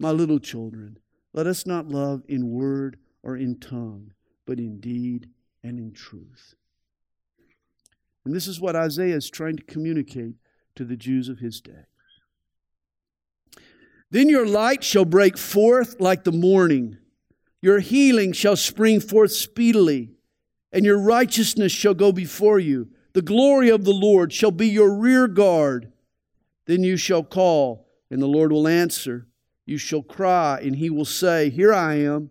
My 0.00 0.10
little 0.10 0.40
children, 0.40 0.98
let 1.32 1.46
us 1.46 1.66
not 1.66 1.88
love 1.88 2.22
in 2.28 2.50
word 2.50 2.98
or 3.22 3.36
in 3.36 3.58
tongue, 3.58 4.12
but 4.44 4.58
in 4.58 4.80
deed 4.80 5.30
and 5.62 5.78
in 5.78 5.92
truth. 5.92 6.54
And 8.24 8.34
this 8.34 8.46
is 8.46 8.60
what 8.60 8.76
Isaiah 8.76 9.16
is 9.16 9.30
trying 9.30 9.56
to 9.56 9.64
communicate 9.64 10.34
to 10.76 10.84
the 10.84 10.96
Jews 10.96 11.28
of 11.28 11.38
his 11.38 11.60
day. 11.60 11.86
Then 14.10 14.28
your 14.28 14.46
light 14.46 14.82
shall 14.82 15.04
break 15.04 15.36
forth 15.38 16.00
like 16.00 16.24
the 16.24 16.32
morning. 16.32 16.98
Your 17.64 17.80
healing 17.80 18.34
shall 18.34 18.56
spring 18.56 19.00
forth 19.00 19.32
speedily, 19.32 20.10
and 20.70 20.84
your 20.84 20.98
righteousness 20.98 21.72
shall 21.72 21.94
go 21.94 22.12
before 22.12 22.58
you. 22.58 22.90
The 23.14 23.22
glory 23.22 23.70
of 23.70 23.84
the 23.86 23.90
Lord 23.90 24.34
shall 24.34 24.50
be 24.50 24.68
your 24.68 24.94
rear 24.94 25.26
guard. 25.26 25.90
Then 26.66 26.84
you 26.84 26.98
shall 26.98 27.22
call, 27.22 27.88
and 28.10 28.20
the 28.20 28.26
Lord 28.26 28.52
will 28.52 28.68
answer. 28.68 29.28
You 29.64 29.78
shall 29.78 30.02
cry, 30.02 30.60
and 30.62 30.76
he 30.76 30.90
will 30.90 31.06
say, 31.06 31.48
Here 31.48 31.72
I 31.72 31.94
am. 31.94 32.30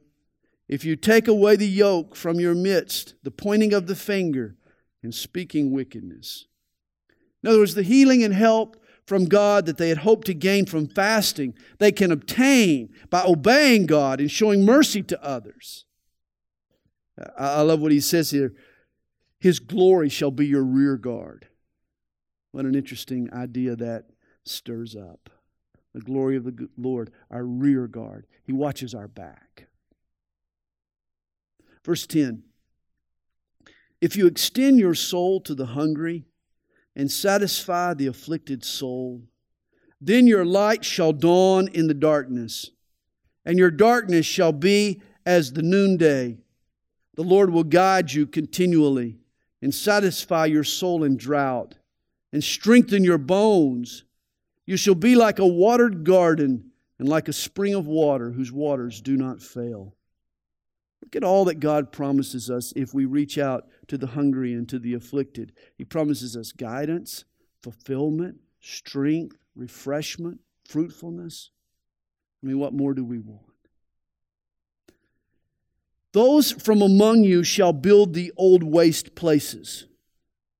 If 0.67 0.85
you 0.85 0.95
take 0.95 1.27
away 1.27 1.55
the 1.55 1.67
yoke 1.67 2.15
from 2.15 2.39
your 2.39 2.53
midst, 2.53 3.15
the 3.23 3.31
pointing 3.31 3.73
of 3.73 3.87
the 3.87 3.95
finger, 3.95 4.55
and 5.01 5.15
speaking 5.15 5.71
wickedness. 5.71 6.45
In 7.41 7.49
other 7.49 7.57
words, 7.57 7.73
the 7.73 7.81
healing 7.81 8.23
and 8.23 8.35
help 8.35 8.82
from 9.05 9.25
God 9.25 9.65
that 9.65 9.77
they 9.77 9.89
had 9.89 9.99
hoped 9.99 10.27
to 10.27 10.33
gain 10.33 10.65
from 10.65 10.87
fasting, 10.87 11.53
they 11.79 11.91
can 11.91 12.11
obtain 12.11 12.89
by 13.09 13.23
obeying 13.23 13.85
God 13.85 14.19
and 14.19 14.31
showing 14.31 14.65
mercy 14.65 15.03
to 15.03 15.23
others. 15.23 15.85
I 17.37 17.61
love 17.61 17.79
what 17.79 17.91
he 17.91 17.99
says 17.99 18.31
here 18.31 18.53
His 19.39 19.59
glory 19.59 20.09
shall 20.09 20.31
be 20.31 20.47
your 20.47 20.63
rear 20.63 20.97
guard. 20.97 21.47
What 22.51 22.65
an 22.65 22.75
interesting 22.75 23.31
idea 23.33 23.75
that 23.75 24.05
stirs 24.43 24.95
up. 24.95 25.29
The 25.93 26.01
glory 26.01 26.37
of 26.37 26.43
the 26.43 26.69
Lord, 26.77 27.11
our 27.29 27.45
rear 27.45 27.87
guard. 27.87 28.25
He 28.43 28.51
watches 28.51 28.95
our 28.95 29.07
back. 29.07 29.67
Verse 31.83 32.07
10 32.07 32.43
If 34.01 34.15
you 34.15 34.27
extend 34.27 34.79
your 34.79 34.95
soul 34.95 35.41
to 35.41 35.53
the 35.53 35.67
hungry, 35.67 36.25
and 36.95 37.11
satisfy 37.11 37.93
the 37.93 38.07
afflicted 38.07 38.63
soul. 38.63 39.21
Then 39.99 40.27
your 40.27 40.45
light 40.45 40.83
shall 40.83 41.13
dawn 41.13 41.67
in 41.69 41.87
the 41.87 41.93
darkness, 41.93 42.71
and 43.45 43.57
your 43.57 43.71
darkness 43.71 44.25
shall 44.25 44.51
be 44.51 45.01
as 45.25 45.53
the 45.53 45.63
noonday. 45.63 46.37
The 47.15 47.23
Lord 47.23 47.51
will 47.51 47.63
guide 47.63 48.11
you 48.11 48.25
continually 48.25 49.17
and 49.61 49.73
satisfy 49.73 50.45
your 50.45 50.63
soul 50.63 51.03
in 51.03 51.15
drought 51.15 51.75
and 52.31 52.43
strengthen 52.43 53.03
your 53.03 53.17
bones. 53.17 54.03
You 54.65 54.77
shall 54.77 54.95
be 54.95 55.15
like 55.15 55.39
a 55.39 55.47
watered 55.47 56.03
garden 56.03 56.71
and 56.99 57.07
like 57.07 57.27
a 57.27 57.33
spring 57.33 57.73
of 57.73 57.87
water 57.87 58.31
whose 58.31 58.51
waters 58.51 59.01
do 59.01 59.15
not 59.15 59.41
fail. 59.41 59.95
Look 61.01 61.15
at 61.15 61.23
all 61.23 61.45
that 61.45 61.59
God 61.59 61.91
promises 61.91 62.49
us 62.49 62.73
if 62.75 62.93
we 62.93 63.05
reach 63.05 63.37
out 63.37 63.67
to 63.87 63.97
the 63.97 64.07
hungry 64.07 64.53
and 64.53 64.67
to 64.69 64.79
the 64.79 64.93
afflicted. 64.93 65.53
He 65.77 65.83
promises 65.83 66.35
us 66.35 66.51
guidance, 66.51 67.25
fulfillment, 67.61 68.37
strength, 68.59 69.37
refreshment, 69.55 70.39
fruitfulness. 70.67 71.51
I 72.41 72.47
mean, 72.47 72.59
what 72.59 72.73
more 72.73 72.93
do 72.93 73.03
we 73.03 73.19
want? 73.19 73.41
Those 76.11 76.51
from 76.51 76.81
among 76.81 77.23
you 77.23 77.43
shall 77.43 77.73
build 77.73 78.13
the 78.13 78.31
old 78.37 78.63
waste 78.63 79.15
places. 79.15 79.87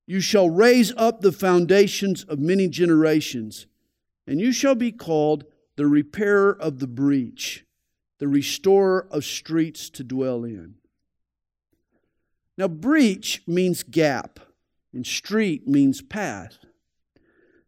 You 0.06 0.20
shall 0.20 0.50
raise 0.50 0.92
up 0.96 1.20
the 1.20 1.32
foundations 1.32 2.24
of 2.24 2.38
many 2.38 2.68
generations, 2.68 3.66
and 4.26 4.40
you 4.40 4.52
shall 4.52 4.74
be 4.74 4.92
called 4.92 5.44
the 5.76 5.86
repairer 5.86 6.52
of 6.60 6.78
the 6.78 6.86
breach, 6.86 7.64
the 8.18 8.28
restorer 8.28 9.06
of 9.10 9.24
streets 9.24 9.88
to 9.90 10.04
dwell 10.04 10.44
in. 10.44 10.74
Now, 12.56 12.68
breach 12.68 13.42
means 13.46 13.82
gap, 13.82 14.38
and 14.92 15.06
street 15.06 15.66
means 15.66 16.00
path. 16.02 16.58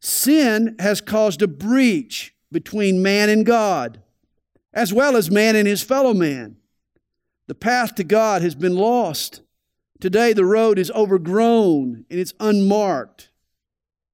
Sin 0.01 0.77
has 0.79 1.01
caused 1.01 1.43
a 1.43 1.49
breach 1.49 2.35
between 2.53 3.03
man 3.03 3.29
and 3.29 3.45
God, 3.45 4.01
as 4.73 4.93
well 4.93 5.17
as 5.17 5.31
man 5.31 5.57
and 5.57 5.67
his 5.67 5.83
fellow 5.83 6.15
man. 6.15 6.57
The 7.49 7.55
path 7.55 7.95
to 7.97 8.05
God 8.05 8.43
has 8.43 8.55
been 8.55 8.77
lost. 8.77 9.43
Today, 10.01 10.33
the 10.33 10.45
road 10.45 10.79
is 10.79 10.91
overgrown 10.93 12.05
and 12.11 12.21
it's 12.21 12.35
unmarked. 12.39 13.31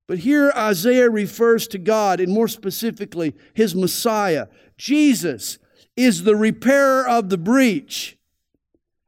But 0.06 0.18
here, 0.18 0.52
Isaiah 0.56 1.10
refers 1.10 1.66
to 1.68 1.78
God, 1.78 2.20
and 2.20 2.32
more 2.32 2.48
specifically, 2.48 3.34
his 3.54 3.74
Messiah. 3.74 4.48
Jesus 4.76 5.58
is 5.96 6.24
the 6.24 6.36
repairer 6.36 7.06
of 7.06 7.28
the 7.28 7.38
breach 7.38 8.18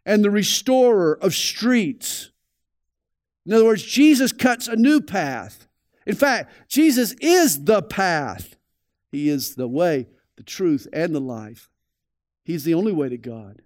and 0.07 0.25
the 0.25 0.31
restorer 0.31 1.19
of 1.21 1.35
streets. 1.35 2.31
In 3.47 3.53
other 3.53 3.65
words, 3.65 3.83
Jesus 3.83 4.33
cuts 4.33 4.69
a 4.69 4.77
new 4.77 5.01
path. 5.01 5.67
In 6.07 6.15
fact, 6.15 6.53
Jesus 6.69 7.15
is 7.21 7.65
the 7.65 7.83
path. 7.83 8.57
He 9.11 9.29
is 9.29 9.55
the 9.55 9.69
way, 9.69 10.09
the 10.37 10.43
truth, 10.43 10.87
and 10.93 11.15
the 11.15 11.21
life. 11.21 11.71
He's 12.45 12.65
the 12.65 12.75
only 12.75 12.93
way 12.93 13.09
to 13.09 13.17
God. 13.17 13.63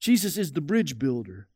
Jesus 0.00 0.36
is 0.36 0.52
the 0.52 0.60
bridge 0.60 0.98
builder. 0.98 1.48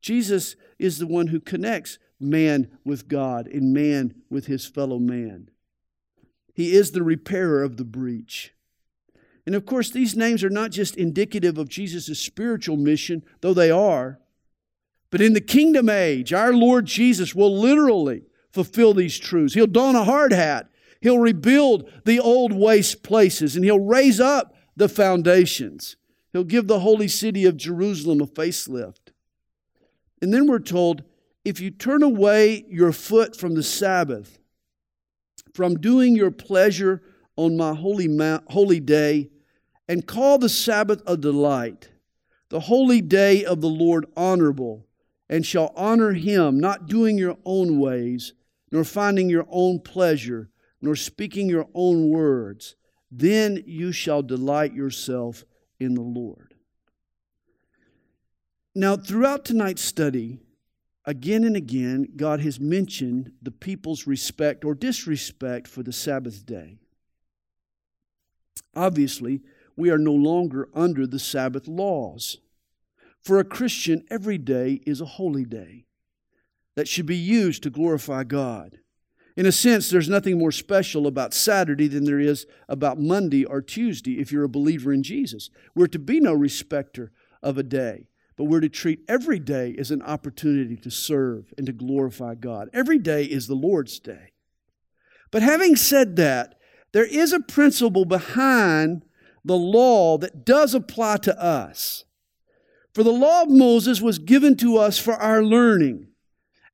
Jesus 0.00 0.56
is 0.78 0.98
the 0.98 1.06
one 1.06 1.28
who 1.28 1.40
connects 1.40 1.98
man 2.20 2.78
with 2.84 3.08
God 3.08 3.46
and 3.46 3.72
man 3.72 4.14
with 4.30 4.46
his 4.46 4.66
fellow 4.66 4.98
man. 4.98 5.48
He 6.54 6.74
is 6.74 6.92
the 6.92 7.02
repairer 7.02 7.62
of 7.62 7.76
the 7.76 7.84
breach. 7.84 8.53
And 9.46 9.54
of 9.54 9.66
course, 9.66 9.90
these 9.90 10.16
names 10.16 10.42
are 10.42 10.50
not 10.50 10.70
just 10.70 10.96
indicative 10.96 11.58
of 11.58 11.68
Jesus' 11.68 12.18
spiritual 12.18 12.76
mission, 12.76 13.22
though 13.40 13.54
they 13.54 13.70
are, 13.70 14.18
but 15.10 15.20
in 15.20 15.32
the 15.32 15.40
kingdom 15.40 15.88
age, 15.88 16.32
our 16.32 16.52
Lord 16.52 16.86
Jesus 16.86 17.34
will 17.34 17.56
literally 17.56 18.22
fulfill 18.50 18.94
these 18.94 19.16
truths. 19.16 19.54
He'll 19.54 19.66
don 19.66 19.94
a 19.94 20.04
hard 20.04 20.32
hat, 20.32 20.68
He'll 21.00 21.18
rebuild 21.18 21.88
the 22.04 22.18
old 22.18 22.52
waste 22.52 23.02
places, 23.02 23.54
and 23.54 23.64
He'll 23.64 23.78
raise 23.78 24.18
up 24.18 24.56
the 24.74 24.88
foundations. 24.88 25.96
He'll 26.32 26.44
give 26.44 26.66
the 26.66 26.80
holy 26.80 27.08
city 27.08 27.44
of 27.44 27.56
Jerusalem 27.56 28.20
a 28.20 28.26
facelift. 28.26 29.12
And 30.20 30.34
then 30.34 30.48
we're 30.48 30.58
told 30.58 31.04
if 31.44 31.60
you 31.60 31.70
turn 31.70 32.02
away 32.02 32.64
your 32.68 32.90
foot 32.90 33.36
from 33.36 33.54
the 33.54 33.62
Sabbath, 33.62 34.38
from 35.52 35.76
doing 35.76 36.16
your 36.16 36.30
pleasure 36.30 37.02
on 37.36 37.56
my 37.56 37.74
holy, 37.74 38.08
holy 38.48 38.80
day, 38.80 39.30
and 39.88 40.06
call 40.06 40.38
the 40.38 40.48
Sabbath 40.48 41.02
a 41.06 41.16
delight, 41.16 41.90
the 42.48 42.60
holy 42.60 43.00
day 43.00 43.44
of 43.44 43.60
the 43.60 43.68
Lord 43.68 44.06
honorable, 44.16 44.86
and 45.28 45.44
shall 45.44 45.72
honor 45.76 46.12
him, 46.12 46.60
not 46.60 46.86
doing 46.86 47.18
your 47.18 47.36
own 47.44 47.78
ways, 47.78 48.34
nor 48.70 48.84
finding 48.84 49.30
your 49.30 49.46
own 49.50 49.80
pleasure, 49.80 50.50
nor 50.80 50.96
speaking 50.96 51.48
your 51.48 51.66
own 51.74 52.08
words, 52.08 52.76
then 53.10 53.62
you 53.66 53.92
shall 53.92 54.22
delight 54.22 54.74
yourself 54.74 55.44
in 55.78 55.94
the 55.94 56.02
Lord. 56.02 56.54
Now, 58.74 58.96
throughout 58.96 59.44
tonight's 59.44 59.82
study, 59.82 60.40
again 61.04 61.44
and 61.44 61.56
again, 61.56 62.08
God 62.16 62.40
has 62.40 62.58
mentioned 62.58 63.32
the 63.40 63.52
people's 63.52 64.06
respect 64.06 64.64
or 64.64 64.74
disrespect 64.74 65.68
for 65.68 65.82
the 65.82 65.92
Sabbath 65.92 66.44
day. 66.44 66.78
Obviously, 68.74 69.42
we 69.76 69.90
are 69.90 69.98
no 69.98 70.12
longer 70.12 70.68
under 70.74 71.06
the 71.06 71.18
Sabbath 71.18 71.66
laws. 71.66 72.38
For 73.22 73.38
a 73.38 73.44
Christian, 73.44 74.04
every 74.10 74.38
day 74.38 74.80
is 74.86 75.00
a 75.00 75.06
holy 75.06 75.44
day 75.44 75.86
that 76.76 76.88
should 76.88 77.06
be 77.06 77.16
used 77.16 77.62
to 77.62 77.70
glorify 77.70 78.24
God. 78.24 78.78
In 79.36 79.46
a 79.46 79.52
sense, 79.52 79.90
there's 79.90 80.08
nothing 80.08 80.38
more 80.38 80.52
special 80.52 81.06
about 81.06 81.34
Saturday 81.34 81.88
than 81.88 82.04
there 82.04 82.20
is 82.20 82.46
about 82.68 83.00
Monday 83.00 83.44
or 83.44 83.60
Tuesday 83.60 84.20
if 84.20 84.30
you're 84.30 84.44
a 84.44 84.48
believer 84.48 84.92
in 84.92 85.02
Jesus. 85.02 85.50
We're 85.74 85.88
to 85.88 85.98
be 85.98 86.20
no 86.20 86.32
respecter 86.32 87.10
of 87.42 87.58
a 87.58 87.64
day, 87.64 88.08
but 88.36 88.44
we're 88.44 88.60
to 88.60 88.68
treat 88.68 89.00
every 89.08 89.40
day 89.40 89.74
as 89.76 89.90
an 89.90 90.02
opportunity 90.02 90.76
to 90.76 90.90
serve 90.90 91.52
and 91.58 91.66
to 91.66 91.72
glorify 91.72 92.36
God. 92.36 92.68
Every 92.72 92.98
day 92.98 93.24
is 93.24 93.48
the 93.48 93.54
Lord's 93.54 93.98
day. 93.98 94.32
But 95.32 95.42
having 95.42 95.74
said 95.74 96.14
that, 96.16 96.54
there 96.92 97.04
is 97.04 97.32
a 97.32 97.40
principle 97.40 98.04
behind 98.04 99.04
the 99.44 99.56
law 99.56 100.18
that 100.18 100.44
does 100.44 100.74
apply 100.74 101.18
to 101.18 101.38
us. 101.42 102.04
For 102.94 103.02
the 103.02 103.12
law 103.12 103.42
of 103.42 103.50
Moses 103.50 104.00
was 104.00 104.18
given 104.18 104.56
to 104.58 104.78
us 104.78 104.98
for 104.98 105.14
our 105.14 105.42
learning. 105.42 106.08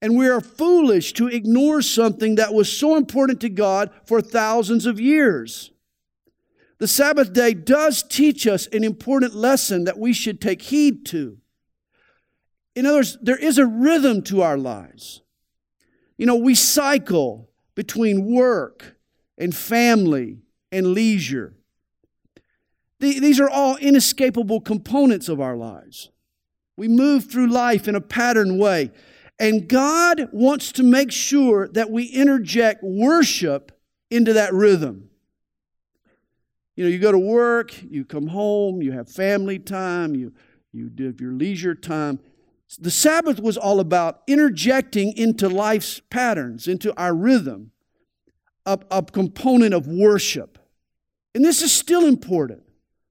And 0.02 0.16
we 0.16 0.28
are 0.28 0.40
foolish 0.40 1.12
to 1.14 1.28
ignore 1.28 1.82
something 1.82 2.36
that 2.36 2.54
was 2.54 2.74
so 2.74 2.96
important 2.96 3.40
to 3.40 3.48
God 3.48 3.90
for 4.06 4.22
thousands 4.22 4.86
of 4.86 5.00
years. 5.00 5.72
The 6.78 6.88
Sabbath 6.88 7.32
day 7.34 7.52
does 7.52 8.02
teach 8.02 8.46
us 8.46 8.66
an 8.68 8.84
important 8.84 9.34
lesson 9.34 9.84
that 9.84 9.98
we 9.98 10.14
should 10.14 10.40
take 10.40 10.62
heed 10.62 11.04
to. 11.06 11.36
In 12.74 12.86
other 12.86 12.98
words, 12.98 13.18
there 13.20 13.36
is 13.36 13.58
a 13.58 13.66
rhythm 13.66 14.22
to 14.22 14.40
our 14.40 14.56
lives. 14.56 15.20
You 16.16 16.24
know, 16.24 16.36
we 16.36 16.54
cycle 16.54 17.50
between 17.74 18.34
work 18.34 18.96
and 19.36 19.54
family 19.54 20.38
and 20.72 20.94
leisure. 20.94 21.56
These 23.00 23.40
are 23.40 23.48
all 23.48 23.76
inescapable 23.76 24.60
components 24.60 25.28
of 25.28 25.40
our 25.40 25.56
lives. 25.56 26.10
We 26.76 26.86
move 26.86 27.30
through 27.30 27.48
life 27.48 27.88
in 27.88 27.94
a 27.94 28.00
patterned 28.00 28.60
way. 28.60 28.90
And 29.38 29.68
God 29.68 30.28
wants 30.32 30.70
to 30.72 30.82
make 30.82 31.10
sure 31.10 31.66
that 31.68 31.90
we 31.90 32.04
interject 32.04 32.82
worship 32.82 33.72
into 34.10 34.34
that 34.34 34.52
rhythm. 34.52 35.08
You 36.76 36.84
know, 36.84 36.90
you 36.90 36.98
go 36.98 37.10
to 37.10 37.18
work, 37.18 37.74
you 37.82 38.04
come 38.04 38.28
home, 38.28 38.82
you 38.82 38.92
have 38.92 39.10
family 39.10 39.58
time, 39.58 40.14
you, 40.14 40.32
you 40.72 40.90
have 41.06 41.20
your 41.20 41.32
leisure 41.32 41.74
time. 41.74 42.20
The 42.78 42.90
Sabbath 42.90 43.40
was 43.40 43.56
all 43.56 43.80
about 43.80 44.22
interjecting 44.26 45.16
into 45.16 45.48
life's 45.48 46.00
patterns, 46.10 46.68
into 46.68 46.96
our 46.98 47.14
rhythm, 47.14 47.72
a, 48.66 48.78
a 48.90 49.02
component 49.02 49.74
of 49.74 49.86
worship. 49.86 50.58
And 51.34 51.44
this 51.44 51.62
is 51.62 51.72
still 51.72 52.06
important. 52.06 52.62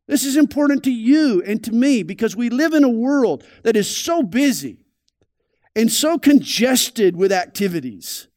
This 0.10 0.26
is 0.26 0.38
important 0.38 0.84
to 0.86 0.92
you 0.92 1.44
and 1.46 1.64
to 1.64 1.72
me 1.72 2.02
because 2.02 2.36
we 2.36 2.50
live 2.50 2.74
in 2.74 2.84
a 2.84 2.90
world 2.90 3.44
that 3.62 3.76
is 3.76 3.96
so 3.96 4.24
busy 4.24 4.88
and 5.76 5.92
so 5.92 6.18
congested 6.18 7.16
with 7.16 7.32
activities 7.32 8.28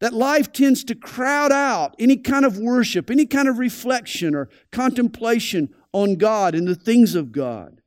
that 0.00 0.12
life 0.12 0.52
tends 0.52 0.82
to 0.82 0.96
crowd 0.96 1.52
out 1.52 1.94
any 2.00 2.16
kind 2.16 2.44
of 2.44 2.58
worship, 2.58 3.10
any 3.10 3.26
kind 3.26 3.46
of 3.46 3.60
reflection 3.60 4.34
or 4.34 4.48
contemplation 4.72 5.72
on 5.92 6.16
God 6.16 6.52
and 6.56 6.66
the 6.66 6.74
things 6.74 7.14
of 7.14 7.30
God. 7.30 7.80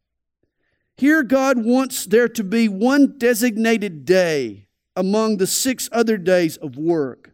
Here, 0.95 1.21
God 1.21 1.65
wants 1.65 2.05
there 2.05 2.29
to 2.29 2.43
be 2.45 2.69
one 2.69 3.17
designated 3.17 4.05
day 4.05 4.69
among 4.95 5.35
the 5.35 5.47
six 5.47 5.89
other 5.91 6.15
days 6.15 6.55
of 6.55 6.77
work 6.77 7.31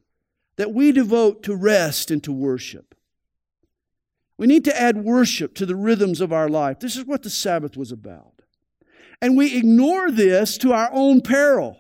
that 0.56 0.74
we 0.74 0.92
devote 0.92 1.44
to 1.44 1.56
rest 1.56 2.10
and 2.10 2.24
to 2.24 2.32
worship. 2.32 2.91
We 4.42 4.48
need 4.48 4.66
to 4.66 4.82
add 4.82 4.98
worship 4.98 5.54
to 5.54 5.68
the 5.68 5.76
rhythms 5.76 6.20
of 6.20 6.34
our 6.34 6.50
life. 6.50 6.80
This 6.80 6.96
is 6.96 7.06
what 7.06 7.22
the 7.22 7.30
Sabbath 7.30 7.78
was 7.78 7.92
about. 7.92 8.42
And 9.22 9.38
we 9.38 9.56
ignore 9.56 10.10
this 10.10 10.58
to 10.58 10.74
our 10.74 10.90
own 10.92 11.22
peril. 11.22 11.78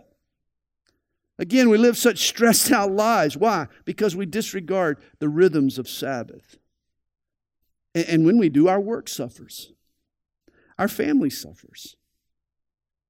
Again, 1.39 1.69
we 1.69 1.79
live 1.79 1.97
such 1.97 2.19
stressed 2.19 2.71
out 2.71 2.91
lives. 2.91 3.35
Why? 3.35 3.65
Because 3.83 4.15
we 4.15 4.27
disregard 4.27 5.01
the 5.17 5.27
rhythms 5.27 5.79
of 5.79 5.89
Sabbath. 5.89 6.59
And 7.95 8.27
when 8.27 8.37
we 8.37 8.47
do, 8.47 8.67
our 8.67 8.79
work 8.79 9.09
suffers, 9.09 9.73
our 10.77 10.87
family 10.87 11.31
suffers. 11.31 11.95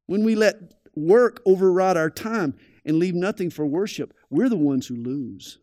When 0.05 0.23
we 0.23 0.33
let 0.33 0.55
work 0.95 1.41
override 1.45 1.97
our 1.97 2.09
time 2.09 2.53
and 2.85 2.99
leave 2.99 3.15
nothing 3.15 3.49
for 3.49 3.65
worship, 3.65 4.13
we're 4.29 4.47
the 4.47 4.55
ones 4.55 4.87
who 4.87 4.95
lose. 4.95 5.59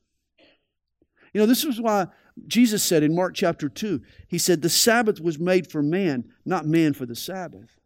You 1.33 1.41
know, 1.41 1.47
this 1.47 1.65
is 1.65 1.81
why 1.81 2.09
Jesus 2.47 2.83
said 2.83 3.03
in 3.03 3.15
Mark 3.15 3.35
chapter 3.35 3.69
2, 3.69 4.03
He 4.29 4.39
said, 4.39 4.63
The 4.63 4.69
Sabbath 4.69 5.21
was 5.21 5.39
made 5.39 5.71
for 5.71 5.83
man, 5.83 6.25
not 6.45 6.67
man 6.67 6.93
for 6.93 7.07
the 7.07 7.17
Sabbath. 7.17 7.79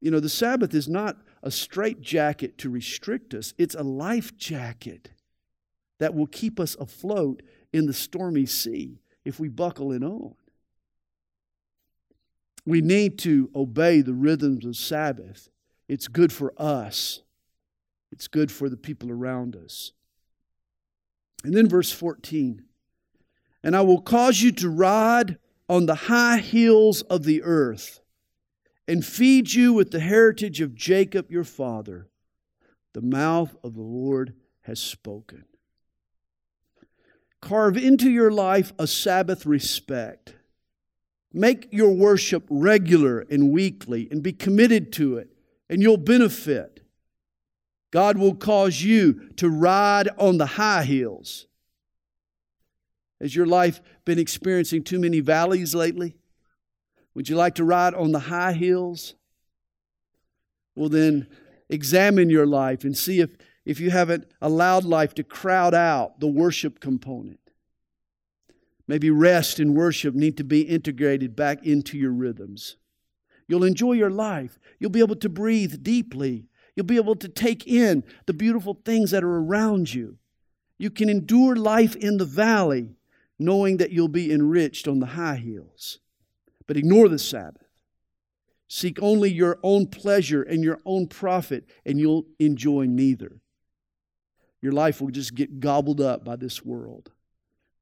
You 0.00 0.10
know, 0.10 0.20
the 0.20 0.28
Sabbath 0.28 0.74
is 0.74 0.88
not 0.88 1.16
a 1.42 1.50
straight 1.50 2.00
jacket 2.00 2.58
to 2.58 2.70
restrict 2.70 3.34
us, 3.34 3.54
it's 3.58 3.74
a 3.74 3.82
life 3.82 4.36
jacket 4.36 5.10
that 5.98 6.14
will 6.14 6.26
keep 6.26 6.58
us 6.58 6.74
afloat 6.80 7.42
in 7.72 7.86
the 7.86 7.92
stormy 7.92 8.46
sea 8.46 9.00
if 9.24 9.38
we 9.38 9.48
buckle 9.48 9.92
it 9.92 10.02
on. 10.02 10.34
We 12.66 12.80
need 12.80 13.18
to 13.20 13.50
obey 13.54 14.02
the 14.02 14.14
rhythms 14.14 14.64
of 14.64 14.76
Sabbath. 14.76 15.48
It's 15.88 16.08
good 16.08 16.32
for 16.32 16.52
us, 16.56 17.22
it's 18.10 18.28
good 18.28 18.50
for 18.50 18.68
the 18.68 18.76
people 18.76 19.10
around 19.10 19.56
us. 19.56 19.92
And 21.42 21.54
then 21.54 21.68
verse 21.68 21.90
14 21.90 22.64
And 23.62 23.76
I 23.76 23.80
will 23.82 24.00
cause 24.00 24.40
you 24.40 24.52
to 24.52 24.68
ride 24.68 25.38
on 25.68 25.86
the 25.86 25.94
high 25.94 26.38
hills 26.38 27.02
of 27.02 27.24
the 27.24 27.42
earth 27.42 28.00
and 28.88 29.04
feed 29.04 29.52
you 29.52 29.72
with 29.72 29.90
the 29.90 30.00
heritage 30.00 30.60
of 30.60 30.74
Jacob 30.74 31.30
your 31.30 31.44
father. 31.44 32.08
The 32.92 33.02
mouth 33.02 33.56
of 33.64 33.74
the 33.74 33.82
Lord 33.82 34.34
has 34.62 34.80
spoken. 34.80 35.44
Carve 37.40 37.76
into 37.76 38.10
your 38.10 38.30
life 38.30 38.72
a 38.78 38.86
Sabbath 38.86 39.46
respect. 39.46 40.34
Make 41.32 41.68
your 41.72 41.92
worship 41.92 42.44
regular 42.50 43.20
and 43.20 43.50
weekly 43.50 44.08
and 44.10 44.22
be 44.22 44.32
committed 44.32 44.92
to 44.94 45.16
it, 45.16 45.30
and 45.70 45.80
you'll 45.80 45.96
benefit. 45.96 46.81
God 47.92 48.18
will 48.18 48.34
cause 48.34 48.82
you 48.82 49.30
to 49.36 49.48
ride 49.48 50.08
on 50.18 50.38
the 50.38 50.46
high 50.46 50.82
hills. 50.82 51.46
Has 53.20 53.36
your 53.36 53.46
life 53.46 53.80
been 54.04 54.18
experiencing 54.18 54.82
too 54.82 54.98
many 54.98 55.20
valleys 55.20 55.74
lately? 55.74 56.16
Would 57.14 57.28
you 57.28 57.36
like 57.36 57.54
to 57.56 57.64
ride 57.64 57.94
on 57.94 58.10
the 58.10 58.18
high 58.18 58.54
hills? 58.54 59.14
Well, 60.74 60.88
then 60.88 61.28
examine 61.68 62.30
your 62.30 62.46
life 62.46 62.82
and 62.82 62.96
see 62.96 63.20
if, 63.20 63.30
if 63.64 63.78
you 63.78 63.90
haven't 63.90 64.26
allowed 64.40 64.84
life 64.84 65.14
to 65.14 65.22
crowd 65.22 65.74
out 65.74 66.18
the 66.18 66.26
worship 66.26 66.80
component. 66.80 67.38
Maybe 68.88 69.10
rest 69.10 69.60
and 69.60 69.76
worship 69.76 70.14
need 70.14 70.36
to 70.38 70.44
be 70.44 70.62
integrated 70.62 71.36
back 71.36 71.64
into 71.64 71.98
your 71.98 72.12
rhythms. 72.12 72.76
You'll 73.46 73.64
enjoy 73.64 73.92
your 73.92 74.10
life. 74.10 74.58
You'll 74.78 74.90
be 74.90 75.00
able 75.00 75.16
to 75.16 75.28
breathe 75.28 75.82
deeply. 75.82 76.48
You'll 76.74 76.86
be 76.86 76.96
able 76.96 77.16
to 77.16 77.28
take 77.28 77.66
in 77.66 78.04
the 78.26 78.32
beautiful 78.32 78.80
things 78.84 79.10
that 79.10 79.24
are 79.24 79.38
around 79.38 79.92
you. 79.92 80.18
You 80.78 80.90
can 80.90 81.08
endure 81.08 81.54
life 81.54 81.94
in 81.96 82.16
the 82.16 82.24
valley 82.24 82.96
knowing 83.38 83.76
that 83.78 83.90
you'll 83.90 84.08
be 84.08 84.32
enriched 84.32 84.88
on 84.88 85.00
the 85.00 85.06
high 85.06 85.36
hills. 85.36 85.98
But 86.66 86.76
ignore 86.76 87.08
the 87.08 87.18
Sabbath. 87.18 87.62
Seek 88.68 89.02
only 89.02 89.30
your 89.30 89.58
own 89.62 89.86
pleasure 89.88 90.42
and 90.42 90.64
your 90.64 90.78
own 90.86 91.06
profit, 91.06 91.66
and 91.84 91.98
you'll 91.98 92.24
enjoy 92.38 92.86
neither. 92.86 93.40
Your 94.62 94.72
life 94.72 95.00
will 95.00 95.10
just 95.10 95.34
get 95.34 95.60
gobbled 95.60 96.00
up 96.00 96.24
by 96.24 96.36
this 96.36 96.64
world. 96.64 97.10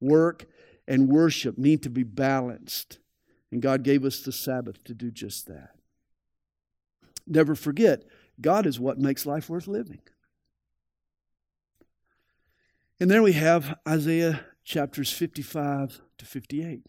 Work 0.00 0.46
and 0.88 1.08
worship 1.08 1.58
need 1.58 1.82
to 1.84 1.90
be 1.90 2.02
balanced, 2.02 2.98
and 3.52 3.62
God 3.62 3.84
gave 3.84 4.04
us 4.04 4.20
the 4.20 4.32
Sabbath 4.32 4.82
to 4.84 4.94
do 4.94 5.10
just 5.10 5.46
that. 5.46 5.76
Never 7.26 7.54
forget, 7.54 8.04
God 8.40 8.66
is 8.66 8.80
what 8.80 8.98
makes 8.98 9.26
life 9.26 9.48
worth 9.48 9.66
living. 9.66 10.00
And 12.98 13.10
there 13.10 13.22
we 13.22 13.32
have 13.32 13.78
Isaiah 13.88 14.44
chapters 14.64 15.10
55 15.10 16.00
to 16.18 16.24
58. 16.24 16.86